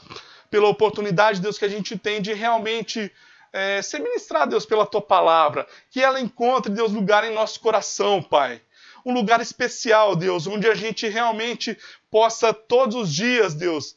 pela 0.50 0.66
oportunidade, 0.66 1.40
Deus, 1.40 1.56
que 1.56 1.64
a 1.64 1.68
gente 1.68 1.96
tem 1.96 2.20
de 2.20 2.32
realmente 2.32 3.12
é, 3.52 3.80
ser 3.80 4.00
ministrado, 4.00 4.50
Deus, 4.50 4.66
pela 4.66 4.84
tua 4.84 5.00
palavra. 5.00 5.64
Que 5.88 6.02
ela 6.02 6.20
encontre, 6.20 6.72
Deus, 6.72 6.90
lugar 6.90 7.22
em 7.22 7.32
nosso 7.32 7.60
coração, 7.60 8.20
Pai. 8.20 8.60
Um 9.04 9.14
lugar 9.14 9.40
especial, 9.40 10.16
Deus, 10.16 10.48
onde 10.48 10.66
a 10.66 10.74
gente 10.74 11.06
realmente 11.06 11.78
possa 12.10 12.52
todos 12.52 12.96
os 12.96 13.14
dias, 13.14 13.54
Deus, 13.54 13.96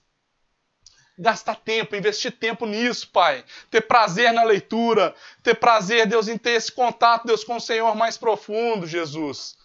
gastar 1.17 1.55
tempo, 1.55 1.95
investir 1.95 2.31
tempo 2.31 2.67
nisso, 2.67 3.09
Pai. 3.09 3.43
Ter 3.71 3.81
prazer 3.81 4.31
na 4.33 4.43
leitura, 4.43 5.15
ter 5.41 5.55
prazer, 5.55 6.05
Deus, 6.05 6.27
em 6.27 6.37
ter 6.37 6.51
esse 6.51 6.71
contato, 6.71 7.25
Deus, 7.25 7.43
com 7.43 7.55
o 7.55 7.59
Senhor 7.59 7.95
mais 7.95 8.19
profundo, 8.19 8.85
Jesus. 8.85 9.57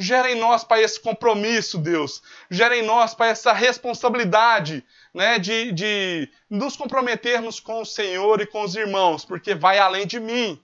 Gera 0.00 0.32
em 0.32 0.34
nós, 0.34 0.64
Pai, 0.64 0.82
esse 0.82 0.98
compromisso, 0.98 1.76
Deus. 1.76 2.22
Gera 2.50 2.74
em 2.74 2.80
nós, 2.80 3.12
Pai, 3.12 3.28
essa 3.28 3.52
responsabilidade 3.52 4.82
né, 5.12 5.38
de, 5.38 5.72
de 5.72 6.30
nos 6.48 6.74
comprometermos 6.74 7.60
com 7.60 7.82
o 7.82 7.84
Senhor 7.84 8.40
e 8.40 8.46
com 8.46 8.62
os 8.62 8.74
irmãos, 8.74 9.26
porque 9.26 9.54
vai 9.54 9.78
além 9.78 10.06
de 10.06 10.18
mim. 10.18 10.58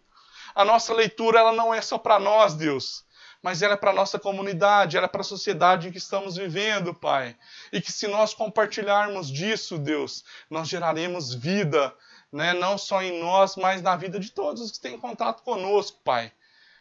A 0.55 0.65
nossa 0.65 0.95
leitura 0.95 1.39
ela 1.39 1.53
não 1.53 1.75
é 1.75 1.83
só 1.83 1.99
para 1.99 2.19
nós, 2.19 2.55
Deus, 2.55 3.05
mas 3.43 3.61
ela 3.61 3.75
é 3.75 3.77
para 3.77 3.91
a 3.91 3.95
nossa 3.95 4.19
comunidade, 4.19 4.97
ela 4.97 5.05
é 5.05 5.09
para 5.09 5.21
a 5.21 5.25
sociedade 5.25 5.87
em 5.87 5.93
que 5.93 5.99
estamos 5.99 6.37
vivendo, 6.37 6.95
Pai. 6.95 7.37
E 7.71 7.79
que 7.79 7.93
se 7.93 8.09
nós 8.09 8.33
compartilharmos 8.33 9.31
disso, 9.31 9.77
Deus, 9.77 10.25
nós 10.49 10.67
geraremos 10.67 11.35
vida, 11.35 11.95
né, 12.33 12.55
não 12.55 12.79
só 12.79 13.03
em 13.03 13.21
nós, 13.21 13.55
mas 13.55 13.83
na 13.83 13.97
vida 13.97 14.19
de 14.19 14.31
todos 14.31 14.63
os 14.63 14.73
que 14.73 14.81
têm 14.81 14.99
contato 14.99 15.43
conosco, 15.43 16.01
Pai. 16.03 16.33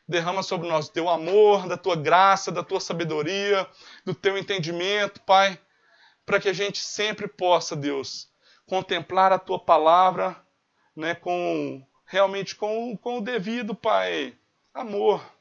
Derrama 0.07 0.43
sobre 0.43 0.67
nós 0.67 0.89
teu 0.89 1.09
amor, 1.09 1.67
da 1.67 1.77
tua 1.77 1.95
graça, 1.95 2.51
da 2.51 2.63
tua 2.63 2.79
sabedoria, 2.79 3.67
do 4.05 4.13
teu 4.13 4.37
entendimento, 4.37 5.21
Pai, 5.21 5.59
para 6.25 6.39
que 6.39 6.49
a 6.49 6.53
gente 6.53 6.77
sempre 6.77 7.27
possa, 7.27 7.75
Deus, 7.75 8.29
contemplar 8.65 9.31
a 9.31 9.39
tua 9.39 9.59
palavra, 9.59 10.35
né, 10.95 11.15
com 11.15 11.85
realmente 12.05 12.55
com, 12.55 12.95
com 12.97 13.17
o 13.17 13.21
devido, 13.21 13.73
Pai, 13.73 14.37
amor 14.73 15.34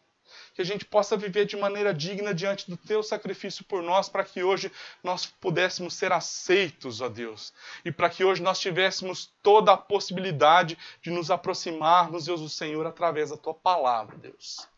que 0.55 0.63
a 0.63 0.65
gente 0.65 0.85
possa 0.85 1.17
viver 1.17 1.47
de 1.47 1.57
maneira 1.57 1.93
digna 1.93 2.33
diante 2.33 2.71
do 2.71 2.77
teu 2.77 3.03
sacrifício 3.03 3.65
por 3.65 3.83
nós, 3.83 4.09
para 4.09 4.25
que 4.25 4.43
hoje 4.43 4.71
nós 5.03 5.27
pudéssemos 5.27 5.95
ser 5.95 6.13
aceitos, 6.13 7.01
ó 7.01 7.09
Deus, 7.09 7.53
e 7.85 7.91
para 7.91 8.09
que 8.09 8.25
hoje 8.25 8.41
nós 8.41 8.61
tivéssemos 8.61 9.33
toda 9.43 9.73
a 9.73 9.77
possibilidade 9.77 10.79
de 11.03 11.11
nos 11.11 11.31
aproximarmos, 11.31 12.27
Deus, 12.27 12.41
do 12.41 12.49
Senhor 12.49 12.87
através 12.87 13.31
da 13.31 13.37
tua 13.37 13.53
palavra, 13.53 14.17
Deus. 14.17 14.69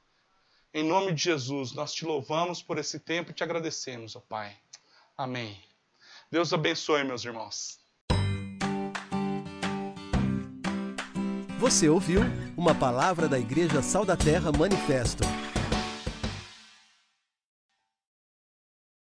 Em 0.72 0.82
nome 0.82 1.12
de 1.12 1.22
Jesus, 1.22 1.72
nós 1.72 1.92
te 1.92 2.06
louvamos 2.06 2.62
por 2.62 2.78
esse 2.78 2.98
tempo 2.98 3.30
e 3.30 3.34
te 3.34 3.44
agradecemos, 3.44 4.16
ó 4.16 4.20
Pai. 4.20 4.56
Amém. 5.16 5.62
Deus 6.30 6.52
abençoe, 6.52 7.04
meus 7.04 7.24
irmãos. 7.24 7.78
Você 11.58 11.88
ouviu 11.88 12.20
uma 12.56 12.74
palavra 12.74 13.28
da 13.28 13.38
Igreja 13.38 13.80
Sal 13.80 14.04
da 14.04 14.16
Terra 14.16 14.52
Manifesto 14.52 15.24